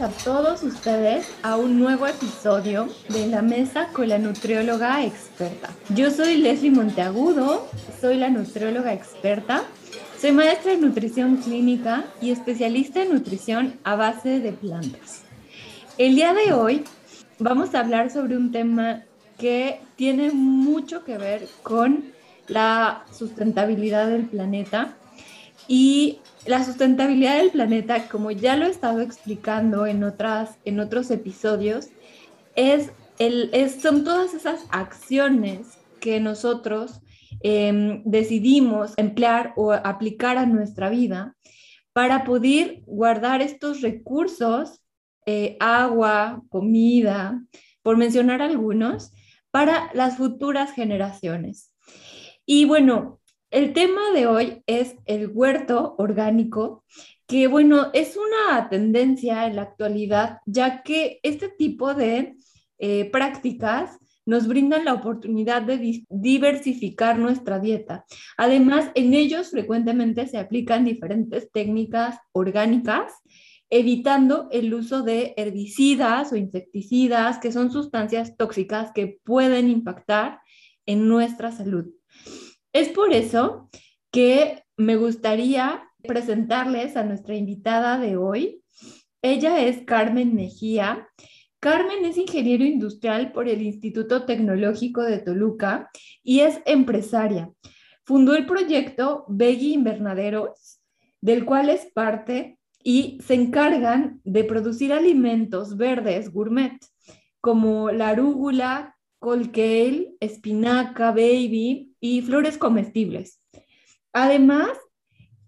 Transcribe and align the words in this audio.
A 0.00 0.10
todos 0.10 0.62
ustedes 0.62 1.28
a 1.42 1.56
un 1.56 1.80
nuevo 1.80 2.06
episodio 2.06 2.86
de 3.08 3.26
La 3.26 3.42
Mesa 3.42 3.88
con 3.92 4.08
la 4.08 4.16
Nutrióloga 4.16 5.04
Experta. 5.04 5.70
Yo 5.88 6.12
soy 6.12 6.36
Leslie 6.36 6.70
Monteagudo, 6.70 7.66
soy 8.00 8.16
la 8.16 8.28
nutrióloga 8.28 8.92
experta, 8.92 9.64
soy 10.20 10.30
maestra 10.30 10.70
de 10.70 10.78
nutrición 10.78 11.38
clínica 11.38 12.04
y 12.20 12.30
especialista 12.30 13.02
en 13.02 13.12
nutrición 13.12 13.80
a 13.82 13.96
base 13.96 14.38
de 14.38 14.52
plantas. 14.52 15.24
El 15.96 16.14
día 16.14 16.32
de 16.32 16.52
hoy 16.52 16.84
vamos 17.40 17.74
a 17.74 17.80
hablar 17.80 18.12
sobre 18.12 18.36
un 18.36 18.52
tema 18.52 19.02
que 19.36 19.80
tiene 19.96 20.30
mucho 20.30 21.02
que 21.02 21.18
ver 21.18 21.48
con 21.64 22.12
la 22.46 23.02
sustentabilidad 23.10 24.06
del 24.06 24.26
planeta 24.26 24.94
y 25.66 26.20
la 26.46 26.64
sustentabilidad 26.64 27.38
del 27.38 27.50
planeta, 27.50 28.08
como 28.08 28.30
ya 28.30 28.56
lo 28.56 28.66
he 28.66 28.70
estado 28.70 29.00
explicando 29.00 29.86
en, 29.86 30.04
otras, 30.04 30.58
en 30.64 30.80
otros 30.80 31.10
episodios, 31.10 31.88
es 32.56 32.90
el, 33.18 33.50
son 33.80 34.04
todas 34.04 34.34
esas 34.34 34.64
acciones 34.70 35.78
que 36.00 36.20
nosotros 36.20 37.00
em, 37.42 38.02
decidimos 38.04 38.94
emplear 38.96 39.52
o 39.56 39.72
aplicar 39.72 40.38
a 40.38 40.46
nuestra 40.46 40.88
vida 40.88 41.36
para 41.92 42.24
poder 42.24 42.82
guardar 42.86 43.42
estos 43.42 43.80
recursos, 43.80 44.80
eh, 45.26 45.56
agua, 45.60 46.42
comida, 46.48 47.42
por 47.82 47.96
mencionar 47.96 48.40
algunos, 48.40 49.12
para 49.50 49.90
las 49.94 50.16
futuras 50.16 50.72
generaciones. 50.72 51.72
Y 52.46 52.64
bueno, 52.64 53.20
el 53.50 53.72
tema 53.72 54.10
de 54.14 54.26
hoy 54.26 54.62
es 54.66 54.96
el 55.06 55.28
huerto 55.28 55.94
orgánico, 55.98 56.84
que 57.26 57.46
bueno, 57.46 57.90
es 57.92 58.16
una 58.16 58.68
tendencia 58.68 59.46
en 59.46 59.56
la 59.56 59.62
actualidad, 59.62 60.38
ya 60.46 60.82
que 60.82 61.20
este 61.22 61.48
tipo 61.48 61.94
de 61.94 62.36
eh, 62.78 63.10
prácticas 63.10 63.98
nos 64.26 64.46
brindan 64.46 64.84
la 64.84 64.92
oportunidad 64.92 65.62
de 65.62 66.04
diversificar 66.10 67.18
nuestra 67.18 67.58
dieta. 67.58 68.04
Además, 68.36 68.90
en 68.94 69.14
ellos 69.14 69.50
frecuentemente 69.50 70.26
se 70.26 70.36
aplican 70.36 70.84
diferentes 70.84 71.50
técnicas 71.50 72.18
orgánicas, 72.32 73.12
evitando 73.70 74.48
el 74.50 74.72
uso 74.74 75.02
de 75.02 75.32
herbicidas 75.38 76.32
o 76.32 76.36
insecticidas, 76.36 77.38
que 77.38 77.52
son 77.52 77.72
sustancias 77.72 78.36
tóxicas 78.36 78.92
que 78.92 79.18
pueden 79.24 79.70
impactar 79.70 80.40
en 80.84 81.08
nuestra 81.08 81.50
salud. 81.50 81.86
Es 82.72 82.88
por 82.90 83.12
eso 83.12 83.70
que 84.10 84.62
me 84.76 84.96
gustaría 84.96 85.88
presentarles 86.02 86.96
a 86.96 87.04
nuestra 87.04 87.34
invitada 87.34 87.98
de 87.98 88.16
hoy. 88.16 88.62
Ella 89.22 89.64
es 89.64 89.84
Carmen 89.84 90.34
Mejía. 90.34 91.08
Carmen 91.60 92.04
es 92.04 92.16
ingeniero 92.16 92.64
industrial 92.64 93.32
por 93.32 93.48
el 93.48 93.62
Instituto 93.62 94.24
Tecnológico 94.24 95.02
de 95.02 95.18
Toluca 95.18 95.90
y 96.22 96.40
es 96.40 96.60
empresaria. 96.66 97.50
Fundó 98.04 98.36
el 98.36 98.46
proyecto 98.46 99.24
Veggie 99.28 99.74
Invernaderos, 99.74 100.80
del 101.20 101.44
cual 101.44 101.68
es 101.68 101.86
parte 101.92 102.58
y 102.82 103.18
se 103.26 103.34
encargan 103.34 104.20
de 104.24 104.44
producir 104.44 104.92
alimentos 104.92 105.76
verdes 105.76 106.32
gourmet 106.32 106.78
como 107.40 107.90
la 107.90 108.10
arúgula, 108.10 108.96
colquel, 109.18 110.16
espinaca, 110.20 111.10
baby 111.10 111.94
y 112.00 112.22
flores 112.22 112.58
comestibles. 112.58 113.40
Además, 114.12 114.70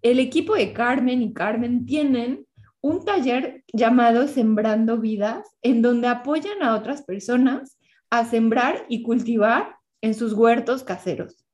el 0.02 0.18
equipo 0.18 0.54
de 0.54 0.72
Carmen 0.72 1.22
y 1.22 1.32
Carmen 1.32 1.86
tienen 1.86 2.46
un 2.80 3.04
taller 3.04 3.64
llamado 3.72 4.26
Sembrando 4.26 4.98
Vidas, 4.98 5.46
en 5.62 5.82
donde 5.82 6.08
apoyan 6.08 6.62
a 6.62 6.74
otras 6.74 7.02
personas 7.02 7.78
a 8.10 8.24
sembrar 8.24 8.86
y 8.88 9.02
cultivar 9.02 9.76
en 10.00 10.14
sus 10.14 10.32
huertos 10.32 10.82
caseros. 10.82 11.46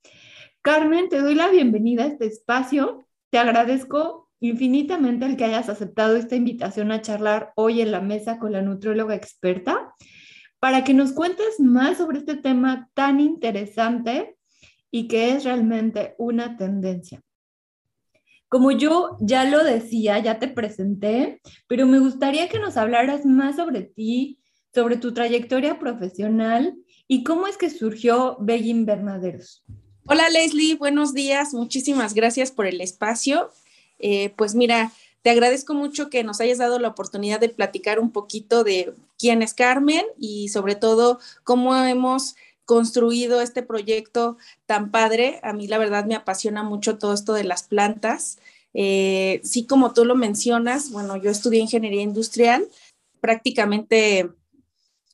Carmen, 0.62 1.08
te 1.08 1.20
doy 1.20 1.34
la 1.34 1.48
bienvenida 1.48 2.04
a 2.04 2.06
este 2.06 2.26
espacio. 2.26 3.04
Te 3.30 3.38
agradezco 3.38 4.30
infinitamente 4.40 5.26
el 5.26 5.36
que 5.36 5.44
hayas 5.44 5.68
aceptado 5.68 6.16
esta 6.16 6.36
invitación 6.36 6.92
a 6.92 7.02
charlar 7.02 7.52
hoy 7.56 7.80
en 7.80 7.90
la 7.90 8.00
mesa 8.00 8.38
con 8.38 8.52
la 8.52 8.62
nutróloga 8.62 9.14
experta 9.14 9.94
para 10.60 10.84
que 10.84 10.94
nos 10.94 11.12
cuentes 11.12 11.60
más 11.60 11.98
sobre 11.98 12.18
este 12.18 12.36
tema 12.36 12.90
tan 12.94 13.20
interesante 13.20 14.36
y 14.90 15.08
que 15.08 15.32
es 15.32 15.44
realmente 15.44 16.14
una 16.18 16.56
tendencia. 16.56 17.22
Como 18.48 18.70
yo 18.70 19.16
ya 19.20 19.44
lo 19.44 19.64
decía, 19.64 20.18
ya 20.20 20.38
te 20.38 20.48
presenté, 20.48 21.40
pero 21.66 21.86
me 21.86 21.98
gustaría 21.98 22.48
que 22.48 22.60
nos 22.60 22.76
hablaras 22.76 23.26
más 23.26 23.56
sobre 23.56 23.82
ti, 23.82 24.38
sobre 24.72 24.96
tu 24.96 25.12
trayectoria 25.12 25.78
profesional 25.78 26.76
y 27.08 27.24
cómo 27.24 27.46
es 27.46 27.56
que 27.56 27.70
surgió 27.70 28.36
Bella 28.40 28.66
Invernaderos. 28.66 29.64
Hola 30.06 30.30
Leslie, 30.30 30.76
buenos 30.76 31.14
días, 31.14 31.52
muchísimas 31.52 32.14
gracias 32.14 32.52
por 32.52 32.66
el 32.66 32.80
espacio. 32.80 33.50
Eh, 33.98 34.32
pues 34.36 34.54
mira, 34.54 34.92
te 35.26 35.30
agradezco 35.30 35.74
mucho 35.74 36.08
que 36.08 36.22
nos 36.22 36.40
hayas 36.40 36.58
dado 36.58 36.78
la 36.78 36.86
oportunidad 36.86 37.40
de 37.40 37.48
platicar 37.48 37.98
un 37.98 38.12
poquito 38.12 38.62
de 38.62 38.94
quién 39.18 39.42
es 39.42 39.54
Carmen 39.54 40.04
y 40.16 40.50
sobre 40.50 40.76
todo 40.76 41.18
cómo 41.42 41.74
hemos 41.74 42.36
construido 42.64 43.40
este 43.40 43.64
proyecto 43.64 44.38
tan 44.66 44.92
padre. 44.92 45.40
A 45.42 45.52
mí 45.52 45.66
la 45.66 45.78
verdad 45.78 46.04
me 46.04 46.14
apasiona 46.14 46.62
mucho 46.62 46.96
todo 46.96 47.12
esto 47.12 47.32
de 47.32 47.42
las 47.42 47.64
plantas. 47.64 48.38
Eh, 48.72 49.40
sí, 49.42 49.66
como 49.66 49.92
tú 49.92 50.04
lo 50.04 50.14
mencionas, 50.14 50.92
bueno, 50.92 51.16
yo 51.16 51.32
estudié 51.32 51.58
ingeniería 51.58 52.02
industrial, 52.02 52.68
prácticamente 53.20 54.30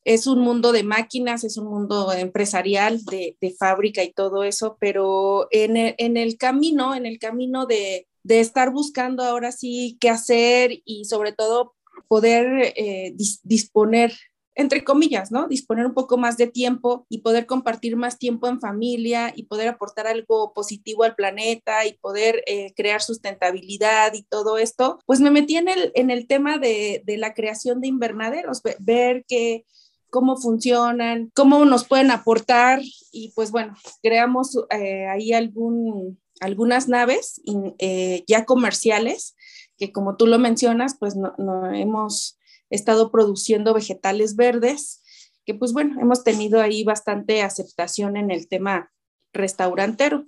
es 0.04 0.26
un 0.26 0.40
mundo 0.40 0.72
de 0.72 0.82
máquinas, 0.82 1.42
es 1.42 1.56
un 1.56 1.68
mundo 1.68 2.12
empresarial, 2.12 3.02
de, 3.06 3.34
fábrica 3.58 4.02
y 4.04 4.12
todo 4.12 4.44
eso, 4.44 4.76
pero 4.78 5.48
en 5.50 5.78
el 6.18 6.36
camino, 6.36 6.94
en 6.94 7.06
el 7.06 7.18
camino 7.18 7.64
de, 7.64 8.08
de 8.22 8.40
estar 8.40 8.70
buscando 8.70 9.22
ahora 9.22 9.52
sí 9.52 9.96
qué 10.00 10.10
hacer 10.10 10.82
y 10.84 11.04
sobre 11.04 11.32
todo 11.32 11.74
poder 12.08 12.72
eh, 12.76 13.14
disponer, 13.42 14.12
entre 14.54 14.84
comillas, 14.84 15.32
¿no? 15.32 15.48
Disponer 15.48 15.86
un 15.86 15.94
poco 15.94 16.18
más 16.18 16.36
de 16.36 16.46
tiempo 16.46 17.06
y 17.08 17.18
poder 17.18 17.46
compartir 17.46 17.96
más 17.96 18.18
tiempo 18.18 18.48
en 18.48 18.60
familia 18.60 19.32
y 19.34 19.44
poder 19.44 19.68
aportar 19.68 20.06
algo 20.06 20.52
positivo 20.52 21.04
al 21.04 21.14
planeta 21.14 21.86
y 21.86 21.94
poder 21.94 22.42
eh, 22.46 22.72
crear 22.74 23.00
sustentabilidad 23.00 24.12
y 24.14 24.24
todo 24.24 24.58
esto, 24.58 24.98
pues 25.06 25.20
me 25.20 25.30
metí 25.30 25.56
en 25.56 25.68
el, 25.68 25.90
en 25.94 26.10
el 26.10 26.26
tema 26.26 26.58
de, 26.58 27.02
de 27.04 27.16
la 27.16 27.34
creación 27.34 27.80
de 27.80 27.88
invernaderos, 27.88 28.62
ver 28.80 29.24
que 29.26 29.64
cómo 30.12 30.36
funcionan, 30.36 31.32
cómo 31.34 31.64
nos 31.64 31.88
pueden 31.88 32.10
aportar 32.10 32.82
y 33.12 33.32
pues 33.34 33.50
bueno, 33.50 33.74
creamos 34.02 34.58
eh, 34.68 35.06
ahí 35.06 35.32
algún 35.32 36.18
algunas 36.42 36.88
naves 36.88 37.40
eh, 37.78 38.24
ya 38.26 38.44
comerciales, 38.44 39.36
que 39.78 39.92
como 39.92 40.16
tú 40.16 40.26
lo 40.26 40.38
mencionas, 40.38 40.96
pues 40.98 41.14
no, 41.16 41.72
hemos 41.72 42.38
estado 42.68 43.12
produciendo 43.12 43.72
vegetales 43.74 44.34
verdes, 44.34 45.02
que 45.44 45.54
pues 45.54 45.72
bueno, 45.72 46.00
hemos 46.00 46.24
tenido 46.24 46.60
ahí 46.60 46.82
bastante 46.84 47.42
aceptación 47.42 48.16
en 48.16 48.30
el 48.30 48.48
tema 48.48 48.92
restaurantero. 49.32 50.26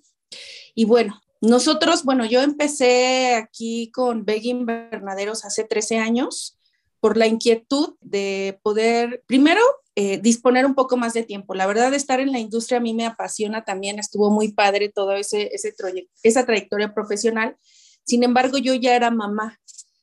Y 0.75 0.85
bueno, 0.85 1.21
nosotros, 1.41 2.05
bueno, 2.05 2.25
yo 2.25 2.43
empecé 2.43 3.35
aquí 3.35 3.91
con 3.91 4.25
Veggie 4.25 4.53
Invernaderos 4.53 5.45
hace 5.45 5.65
13 5.65 5.99
años 5.99 6.59
por 7.01 7.17
la 7.17 7.27
inquietud 7.27 7.97
de 8.01 8.61
poder, 8.63 9.25
primero, 9.27 9.61
eh, 9.97 10.19
disponer 10.19 10.67
un 10.67 10.75
poco 10.75 10.97
más 10.97 11.15
de 11.15 11.23
tiempo. 11.23 11.55
La 11.55 11.67
verdad, 11.67 11.95
estar 11.95 12.19
en 12.19 12.33
la 12.33 12.41
industria 12.41 12.79
a 12.79 12.81
mí 12.81 12.95
me 12.95 13.07
apasiona 13.07 13.65
también, 13.65 13.99
estuvo 13.99 14.31
muy 14.31 14.53
padre 14.53 14.89
todo 14.89 15.13
ese, 15.13 15.51
ese 15.53 15.75
esa 16.23 16.45
trayectoria 16.45 16.93
profesional. 16.93 17.57
Sin 18.05 18.25
embargo, 18.25 18.59
yo 18.59 18.75
ya 18.75 18.97
era 18.97 19.11
mamá 19.11 19.61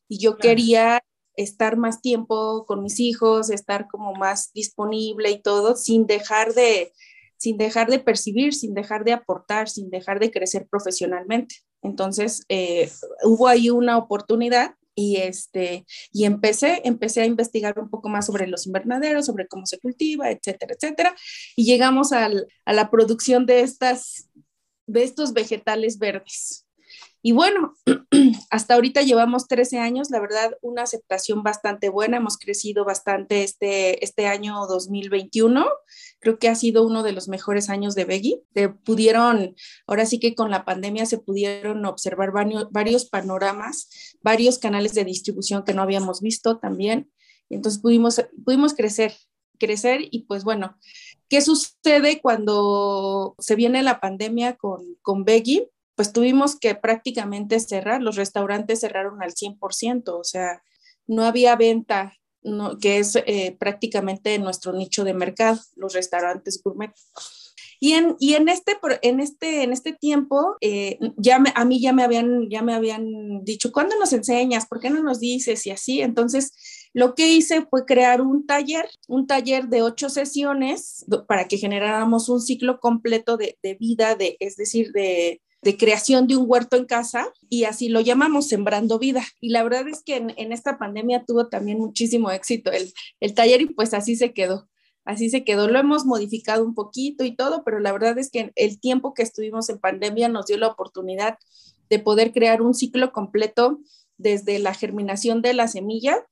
y 0.08 0.18
yo 0.20 0.38
quería 0.38 1.04
estar 1.36 1.78
más 1.78 2.02
tiempo 2.02 2.66
con 2.66 2.84
mis 2.84 3.00
hijos, 3.00 3.50
estar 3.50 3.88
como 3.88 4.14
más 4.14 4.52
disponible 4.54 5.30
y 5.30 5.42
todo, 5.42 5.76
sin 5.76 6.08
dejar 6.08 6.54
de, 6.54 6.94
sin 7.38 7.58
dejar 7.58 7.90
de 7.90 8.00
percibir, 8.00 8.54
sin 8.54 8.74
dejar 8.74 9.04
de 9.04 9.14
aportar, 9.14 9.68
sin 9.68 9.90
dejar 9.90 10.20
de 10.20 10.32
crecer 10.32 10.68
profesionalmente. 10.70 11.56
Entonces, 11.82 12.44
eh, 12.50 12.90
hubo 13.24 13.48
ahí 13.48 13.70
una 13.70 13.98
oportunidad 13.98 14.76
y 14.96 15.18
este 15.18 15.86
y 16.12 16.26
empecé 16.26 16.82
empecé 16.84 17.22
a 17.22 17.26
investigar 17.26 17.80
un 17.80 17.90
poco 17.90 18.10
más 18.10 18.26
sobre 18.26 18.48
los 18.48 18.68
invernaderos 18.68 19.26
sobre 19.26 19.48
cómo 19.48 19.66
se 19.66 19.80
cultiva 19.80 20.30
etcétera 20.32 20.76
etcétera 20.76 21.16
y 21.56 21.66
llegamos 21.66 22.12
a 22.12 22.30
la 22.66 22.90
producción 22.90 23.46
de 23.46 23.62
estas 23.62 24.30
de 24.88 25.04
estos 25.04 25.34
vegetales 25.34 25.98
verdes 25.98 26.61
Y 27.24 27.34
bueno, 27.34 27.76
hasta 28.50 28.74
ahorita 28.74 29.04
llevamos 29.04 29.48
13 29.48 29.78
años, 29.78 30.10
la 30.10 30.20
verdad, 30.20 30.58
una 30.62 30.82
aceptación 30.84 31.44
bastante 31.44 31.90
buena, 31.90 32.18
hemos 32.18 32.38
crecido 32.38 32.84
bastante 32.84 33.44
este, 33.44 34.04
este 34.04 34.26
año 34.26 34.66
2021, 34.68 35.68
creo 36.20 36.40
que 36.40 36.50
ha 36.50 36.56
sido 36.56 36.86
uno 36.86 37.04
de 37.04 37.12
los 37.12 37.28
mejores 37.28 37.70
años 37.70 37.94
de 37.94 38.06
Beggy. 38.06 38.42
Se 38.56 38.70
pudieron, 38.70 39.56
ahora 39.86 40.08
sí 40.08 40.20
que 40.20 40.34
con 40.34 40.50
la 40.50 40.66
pandemia 40.66 41.06
se 41.06 41.20
pudieron 41.20 41.86
observar 41.86 42.32
varios, 42.32 43.06
panoramas, 43.06 44.18
varios 44.24 44.58
canales 44.58 44.96
de 44.96 45.06
distribución 45.06 45.64
que 45.64 45.76
no 45.76 45.84
habíamos 45.84 46.22
visto 46.22 46.58
también, 46.58 47.12
entonces 47.50 47.82
pudimos, 47.82 48.24
pudimos 48.44 48.74
crecer, 48.74 49.14
crecer 49.60 50.02
y 50.10 50.24
pues 50.24 50.44
bueno, 50.44 50.78
¿qué 51.30 51.42
sucede 51.42 52.20
cuando 52.20 53.36
se 53.38 53.56
viene 53.56 53.84
la 53.84 54.00
pandemia 54.00 54.56
con, 54.56 54.98
con 55.04 55.24
Beggy? 55.24 55.70
Pues 56.02 56.14
tuvimos 56.14 56.58
que 56.58 56.74
prácticamente 56.74 57.60
cerrar, 57.60 58.02
los 58.02 58.16
restaurantes 58.16 58.80
cerraron 58.80 59.22
al 59.22 59.36
100%, 59.36 60.18
o 60.18 60.24
sea, 60.24 60.64
no 61.06 61.26
había 61.26 61.56
venta, 61.56 62.18
que 62.82 62.98
es 62.98 63.18
eh, 63.28 63.56
prácticamente 63.60 64.40
nuestro 64.40 64.74
nicho 64.74 65.04
de 65.04 65.14
mercado, 65.14 65.60
los 65.76 65.94
restaurantes 65.94 66.60
gourmet. 66.64 66.92
Y 67.80 67.92
en, 67.92 68.16
y 68.20 68.34
en, 68.34 68.50
este, 68.50 68.80
en, 69.04 69.20
este, 69.20 69.62
en 69.62 69.74
este 69.74 69.94
tiempo, 69.94 70.56
eh, 70.60 70.98
ya 71.18 71.40
a 71.54 71.66
mí 71.66 71.80
ya 71.80 71.94
me, 71.94 72.04
habían, 72.04 72.50
ya 72.50 72.64
me 72.64 72.74
habían 72.74 73.44
dicho, 73.44 73.72
¿cuándo 73.72 73.96
nos 74.00 74.12
enseñas? 74.12 74.66
¿Por 74.66 74.80
qué 74.80 74.90
no 74.90 75.04
nos 75.04 75.20
dices? 75.20 75.68
Y 75.68 75.70
así, 75.70 76.02
entonces 76.02 76.52
lo 76.96 77.14
que 77.14 77.32
hice 77.32 77.68
fue 77.70 77.86
crear 77.86 78.22
un 78.22 78.48
taller, 78.48 78.90
un 79.08 79.28
taller 79.28 79.68
de 79.68 79.84
ocho 79.84 80.10
sesiones 80.10 81.06
para 81.28 81.48
que 81.48 81.58
generáramos 81.58 82.28
un 82.28 82.42
ciclo 82.42 82.80
completo 82.80 83.38
de, 83.38 83.60
de 83.62 83.76
vida, 83.76 84.16
de, 84.16 84.36
es 84.40 84.56
decir, 84.56 84.92
de, 84.94 85.44
de 85.62 85.78
creación 85.78 86.28
de 86.28 86.38
un 86.38 86.46
huerto 86.48 86.76
en 86.76 86.86
casa 86.86 87.32
y 87.50 87.66
así 87.66 87.90
lo 87.90 88.02
llamamos 88.02 88.48
Sembrando 88.48 88.98
Vida. 88.98 89.24
Y 89.40 89.50
la 89.50 89.64
verdad 89.64 89.88
es 89.88 90.02
que 90.04 90.16
en, 90.16 90.52
esta 90.52 90.78
pandemia 90.78 91.24
tuvo 91.26 91.48
también 91.48 91.78
muchísimo 91.78 92.32
éxito 92.32 92.72
el, 92.72 92.94
el 93.20 93.34
taller 93.34 93.62
y 93.62 93.68
pues 93.68 93.94
así 93.94 94.16
se 94.16 94.34
quedó. 94.34 94.68
Así 95.04 95.30
se 95.30 95.44
quedó, 95.44 95.68
lo 95.68 95.80
hemos 95.80 96.06
modificado 96.06 96.64
un 96.64 96.76
poquito 96.76 97.24
y 97.24 97.36
todo, 97.36 97.64
pero 97.64 97.80
la 97.80 97.92
verdad 97.92 98.20
es 98.20 98.30
que 98.30 98.52
el 98.56 98.80
tiempo 98.80 99.16
que 99.16 99.24
estuvimos 99.24 99.68
en 99.70 99.80
pandemia 99.80 100.30
nos 100.30 100.46
dio 100.46 100.58
la 100.58 100.68
oportunidad 100.68 101.40
de 101.90 101.98
poder 101.98 102.32
crear 102.32 102.62
un 102.62 102.76
ciclo 102.76 103.12
completo 103.12 103.80
desde 104.18 104.60
la 104.60 104.76
germinación 104.76 105.42
de 105.42 105.54
la 105.54 105.68
semilla 105.68 106.24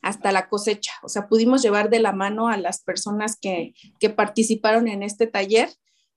hasta 0.00 0.32
la 0.32 0.48
cosecha. 0.48 0.92
O 1.02 1.08
sea, 1.08 1.28
pudimos 1.28 1.62
llevar 1.62 1.90
de 1.90 1.98
la 1.98 2.12
mano 2.12 2.48
a 2.48 2.56
las 2.56 2.82
personas 2.82 3.36
que, 3.40 3.74
que 4.00 4.10
participaron 4.10 4.88
en 4.88 5.02
este 5.02 5.26
taller 5.26 5.68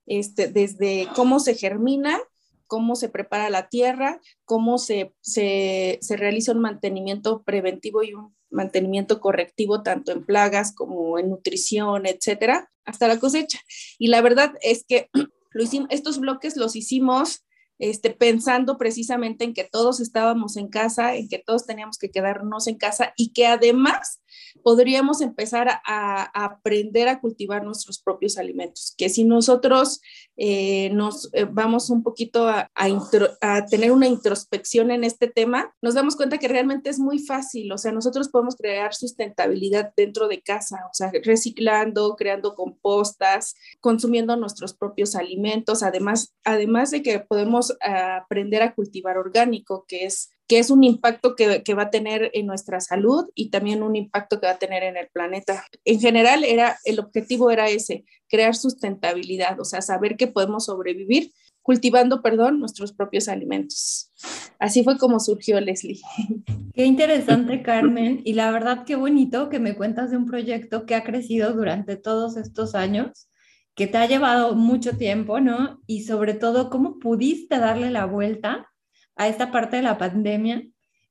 este, 0.08 0.48
desde 0.48 1.08
cómo 1.16 1.40
se 1.40 1.54
germina, 1.54 2.20
cómo 2.66 2.96
se 2.96 3.10
prepara 3.10 3.50
la 3.50 3.70
tierra, 3.70 4.20
cómo 4.46 4.78
se, 4.78 5.14
se, 5.22 6.00
se, 6.02 6.18
realiza 6.18 6.52
un 6.52 6.60
mantenimiento 6.60 7.44
preventivo 7.44 8.04
y 8.04 8.14
un 8.14 8.36
mantenimiento 8.50 9.20
correctivo 9.20 9.84
tanto 9.84 10.12
en 10.12 10.26
plagas 10.26 10.74
como 10.74 11.20
en 11.20 11.30
nutrición, 11.30 12.06
etcétera, 12.06 12.70
hasta 12.86 13.08
la 13.08 13.20
cosecha. 13.20 13.60
Y 13.98 14.08
la 14.08 14.22
verdad 14.22 14.54
es 14.62 14.86
que 14.86 15.10
lo 15.52 15.64
estos 15.90 16.20
bloques 16.20 16.58
los 16.58 16.76
hicimos 16.76 17.44
este, 17.80 18.10
pensando 18.10 18.78
precisamente 18.78 19.44
en 19.44 19.54
que 19.54 19.64
todos 19.64 20.00
estábamos 20.00 20.58
en 20.58 20.68
casa, 20.68 21.16
en 21.16 21.30
que 21.30 21.40
todos 21.40 21.66
teníamos 21.66 21.98
que 21.98 22.10
quedarnos 22.10 22.68
en 22.68 22.76
casa 22.76 23.14
y 23.16 23.34
que 23.34 23.46
además 23.46 24.22
podríamos 24.64 25.22
empezar 25.22 25.82
a, 25.86 26.46
aprender 26.46 27.08
a 27.08 27.20
cultivar 27.20 27.64
nuestros 27.64 28.00
propios 28.00 28.38
alimentos, 28.38 28.94
que 28.98 29.10
si 29.10 29.24
nosotros 29.24 30.02
eh, 30.36 30.90
nos 30.92 31.30
eh, 31.34 31.46
vamos 31.50 31.90
un 31.90 32.04
poquito 32.04 32.48
a, 32.48 32.70
a, 32.76 33.66
tener 33.66 33.92
una 33.92 34.08
introspección 34.08 34.92
en 34.92 35.04
este 35.04 35.28
tema, 35.28 35.74
nos 35.82 35.94
damos 35.94 36.16
cuenta 36.16 36.38
que 36.38 36.48
realmente 36.48 36.90
es 36.90 37.00
muy 37.00 37.20
fácil, 37.20 37.72
o 37.72 37.78
sea, 37.78 37.92
nosotros 37.92 38.30
podemos 38.30 38.56
crear 38.56 38.94
sustentabilidad 38.94 39.94
dentro 39.96 40.28
de 40.28 40.42
casa, 40.42 40.78
o 40.92 40.94
sea, 40.94 41.12
reciclando, 41.24 42.16
creando 42.16 42.56
compostas, 42.56 43.56
consumiendo 43.80 44.36
nuestros 44.36 44.74
propios 44.74 45.16
alimentos, 45.16 45.84
además, 45.84 46.34
además 46.44 46.92
de 46.92 47.02
que 47.02 47.20
podemos 47.20 47.76
aprender 47.82 48.62
a 48.62 48.74
cultivar 48.76 49.18
orgánico, 49.18 49.86
que 49.88 50.06
es 50.06 50.32
que 50.48 50.60
es 50.60 50.70
un 50.70 50.84
impacto 50.84 51.36
que, 51.36 51.74
va 51.74 51.84
a 51.84 51.90
tener 51.90 52.32
en 52.34 52.46
nuestra 52.46 52.80
salud 52.80 53.26
y 53.36 53.50
también 53.50 53.84
un 53.84 53.96
impacto 53.96 54.40
que 54.40 54.48
va 54.48 54.54
a 54.54 54.60
tener 54.60 54.84
en 54.84 54.96
el 54.96 55.10
planeta. 55.10 55.66
En 55.84 56.00
general, 56.00 56.44
era, 56.46 56.78
el 56.86 57.00
objetivo 57.00 57.52
era 57.52 57.70
ese, 57.70 58.06
crear 58.30 58.56
sustentabilidad, 58.56 59.60
o 59.60 59.66
sea, 59.66 59.82
saber 59.82 60.16
que 60.16 60.28
podemos 60.28 60.66
sobrevivir 60.66 61.34
cultivando, 61.62 62.22
perdón, 62.22 62.62
nuestros 62.62 62.94
propios 62.94 63.28
alimentos. 63.28 64.10
Así 64.58 64.86
fue 64.86 64.98
como 64.98 65.20
surgió 65.20 65.60
Leslie. 65.60 66.00
Qué 66.74 66.86
interesante, 66.86 67.62
Carmen, 67.62 68.22
y 68.24 68.34
la 68.34 68.52
verdad 68.52 68.86
qué 68.86 68.96
bonito 68.96 69.50
que 69.50 69.60
me 69.60 69.76
cuentas 69.76 70.12
de 70.12 70.18
un 70.18 70.28
proyecto 70.28 70.86
que 70.86 70.96
ha 70.96 71.04
crecido 71.04 71.52
durante 71.54 71.98
todos 71.98 72.38
estos 72.38 72.74
años, 72.74 73.28
que 73.76 73.88
te 73.88 73.98
ha 73.98 74.06
llevado 74.06 74.56
mucho 74.56 74.96
tiempo, 74.96 75.40
¿no? 75.40 75.82
Y 75.88 76.04
sobre 76.04 76.36
todo, 76.36 76.70
¿cómo 76.70 77.00
pudiste 77.00 77.58
darle 77.58 77.90
la 77.90 78.06
vuelta 78.06 78.70
a 79.18 79.28
esta 79.28 79.52
parte 79.52 79.78
de 79.78 79.84
la 79.84 79.98
pandemia, 79.98 80.64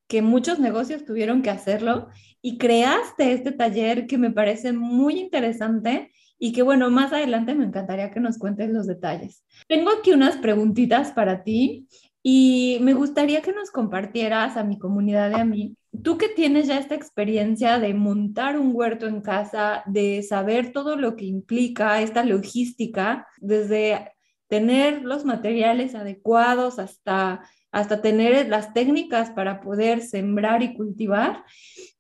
que 0.09 0.23
muchos 0.23 0.59
negocios 0.59 1.05
tuvieron 1.05 1.43
que 1.43 1.51
hacerlo 1.51 2.09
y 2.41 2.59
creaste 2.59 3.33
este 3.33 3.53
taller 3.53 4.07
que 4.07 4.19
me 4.19 4.31
parece 4.31 4.73
muy 4.73 5.19
interesante 5.19 6.13
y 6.39 6.53
que 6.53 6.63
bueno, 6.63 6.91
más 6.91 7.13
adelante 7.13 7.55
me 7.55 7.65
encantaría 7.65 8.11
que 8.11 8.21
nos 8.21 8.39
cuentes 8.39 8.71
los 8.71 8.87
detalles. 8.87 9.45
Tengo 9.69 9.91
aquí 9.91 10.13
unas 10.13 10.37
preguntitas 10.37 11.13
para 11.13 11.43
ti 11.43 11.89
y 12.23 12.79
me 12.83 12.93
gustaría 12.93 13.41
que 13.41 13.53
nos 13.53 13.71
compartieras 13.71 14.57
a 14.57 14.65
mi 14.65 14.79
comunidad 14.79 15.31
de 15.31 15.37
a 15.37 15.45
mí, 15.45 15.77
tú 16.03 16.19
que 16.19 16.29
tienes 16.29 16.67
ya 16.67 16.79
esta 16.79 16.95
experiencia 16.95 17.79
de 17.79 17.95
montar 17.95 18.59
un 18.59 18.73
huerto 18.75 19.07
en 19.07 19.21
casa, 19.21 19.83
de 19.87 20.23
saber 20.23 20.73
todo 20.73 20.97
lo 20.97 21.17
que 21.17 21.25
implica 21.25 22.01
esta 22.03 22.25
logística, 22.25 23.27
desde 23.39 24.13
tener 24.49 25.03
los 25.03 25.25
materiales 25.25 25.95
adecuados 25.95 26.79
hasta 26.79 27.43
hasta 27.77 28.01
tener 28.01 28.49
las 28.49 28.73
técnicas 28.73 29.29
para 29.33 29.61
poder 29.61 30.01
sembrar 30.01 30.63
y 30.63 30.75
cultivar. 30.75 31.45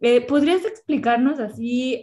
Eh, 0.00 0.22
¿Podrías 0.22 0.64
explicarnos 0.64 1.38
así, 1.38 2.02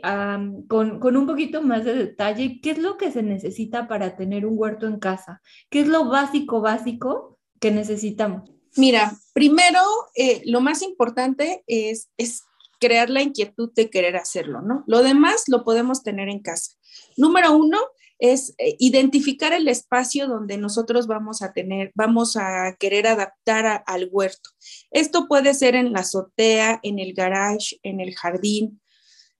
con, 0.67 1.01
un 1.01 1.25
poquito 1.25 1.63
más 1.63 1.83
de 1.83 1.95
detalle, 1.95 2.59
qué 2.61 2.69
es 2.69 2.77
lo 2.77 2.97
que 2.97 3.11
se 3.11 3.23
necesita 3.23 3.87
para 3.87 4.15
tener 4.15 4.45
un 4.45 4.59
huerto 4.59 4.85
en 4.85 4.99
casa? 4.99 5.41
¿Qué 5.71 5.79
es 5.79 5.87
lo 5.87 6.07
básico, 6.07 6.61
básico 6.61 7.39
que 7.59 7.71
necesitamos? 7.71 8.47
Mira, 8.77 9.11
primero, 9.33 9.79
eh, 10.13 10.43
lo 10.45 10.61
más 10.61 10.83
importante 10.83 11.63
es, 11.65 12.11
es 12.17 12.43
crear 12.79 13.09
la 13.09 13.23
inquietud 13.23 13.71
de 13.73 13.89
querer 13.89 14.17
hacerlo, 14.17 14.61
¿no? 14.61 14.83
Lo 14.85 15.01
demás 15.01 15.45
lo 15.47 15.63
podemos 15.63 16.03
tener 16.03 16.29
en 16.29 16.43
casa. 16.43 16.73
Número 17.17 17.57
uno, 17.57 17.79
es 18.23 18.55
eh, 18.57 18.77
identificar 18.79 19.51
el 19.51 19.67
espacio 19.67 20.29
donde 20.29 20.57
nosotros 20.57 21.07
vamos 21.07 21.41
a 21.41 21.51
tener, 21.51 21.91
vamos 21.93 22.37
a 22.37 22.73
querer 22.79 23.05
adaptar 23.05 23.83
al 23.85 24.07
huerto. 24.09 24.49
Esto 24.91 25.27
puede 25.27 25.53
ser 25.53 25.75
en 25.75 25.91
la 25.91 25.99
azotea, 25.99 26.79
en 26.83 26.99
el 26.99 27.13
garage, 27.13 27.81
en 27.83 27.99
el 27.99 28.15
jardín, 28.15 28.81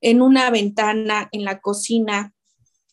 en 0.01 0.21
una 0.21 0.49
ventana, 0.49 1.29
en 1.31 1.45
la 1.45 1.61
cocina, 1.61 2.33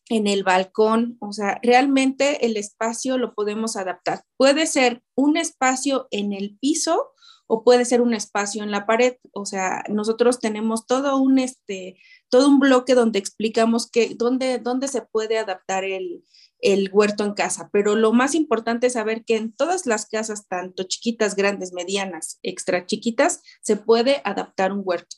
en 0.09 0.29
el 0.29 0.45
balcón, 0.45 1.17
o 1.21 1.33
sea, 1.33 1.59
realmente 1.61 2.47
el 2.47 2.57
espacio 2.57 3.19
lo 3.19 3.35
podemos 3.35 3.75
adaptar. 3.75 4.23
Puede 4.37 4.69
ser 4.69 5.03
un 5.17 5.37
espacio 5.37 6.07
en 6.13 6.33
el 6.33 6.57
piso 6.61 7.11
o 7.53 7.65
puede 7.65 7.85
ser 7.85 8.01
un 8.01 8.15
espacio 8.15 8.63
en 8.63 8.71
la 8.71 8.87
pared, 8.87 9.15
o 9.33 9.45
sea, 9.45 9.83
nosotros 9.89 10.39
tenemos 10.39 10.87
todo 10.87 11.17
un 11.17 11.41
este 11.41 11.97
todo 12.29 12.47
un 12.47 12.61
bloque 12.61 12.95
donde 12.95 13.19
explicamos 13.19 13.91
que, 13.91 14.15
dónde, 14.15 14.59
dónde 14.59 14.87
se 14.87 15.03
puede 15.03 15.37
adaptar 15.37 15.83
el, 15.83 16.25
el 16.61 16.91
huerto 16.93 17.25
en 17.25 17.35
casa, 17.35 17.69
pero 17.73 17.97
lo 17.97 18.13
más 18.13 18.37
importante 18.37 18.87
es 18.87 18.93
saber 18.93 19.25
que 19.25 19.37
en 19.37 19.53
todas 19.53 19.85
las 19.85 20.07
casas, 20.07 20.47
tanto 20.47 20.85
chiquitas, 20.85 21.35
grandes, 21.35 21.73
medianas, 21.73 22.39
extra 22.45 22.87
chiquitas, 22.87 23.43
se 23.63 23.77
puede 23.77 24.23
adaptar 24.25 24.73
un 24.73 24.83
huerto, 24.85 25.17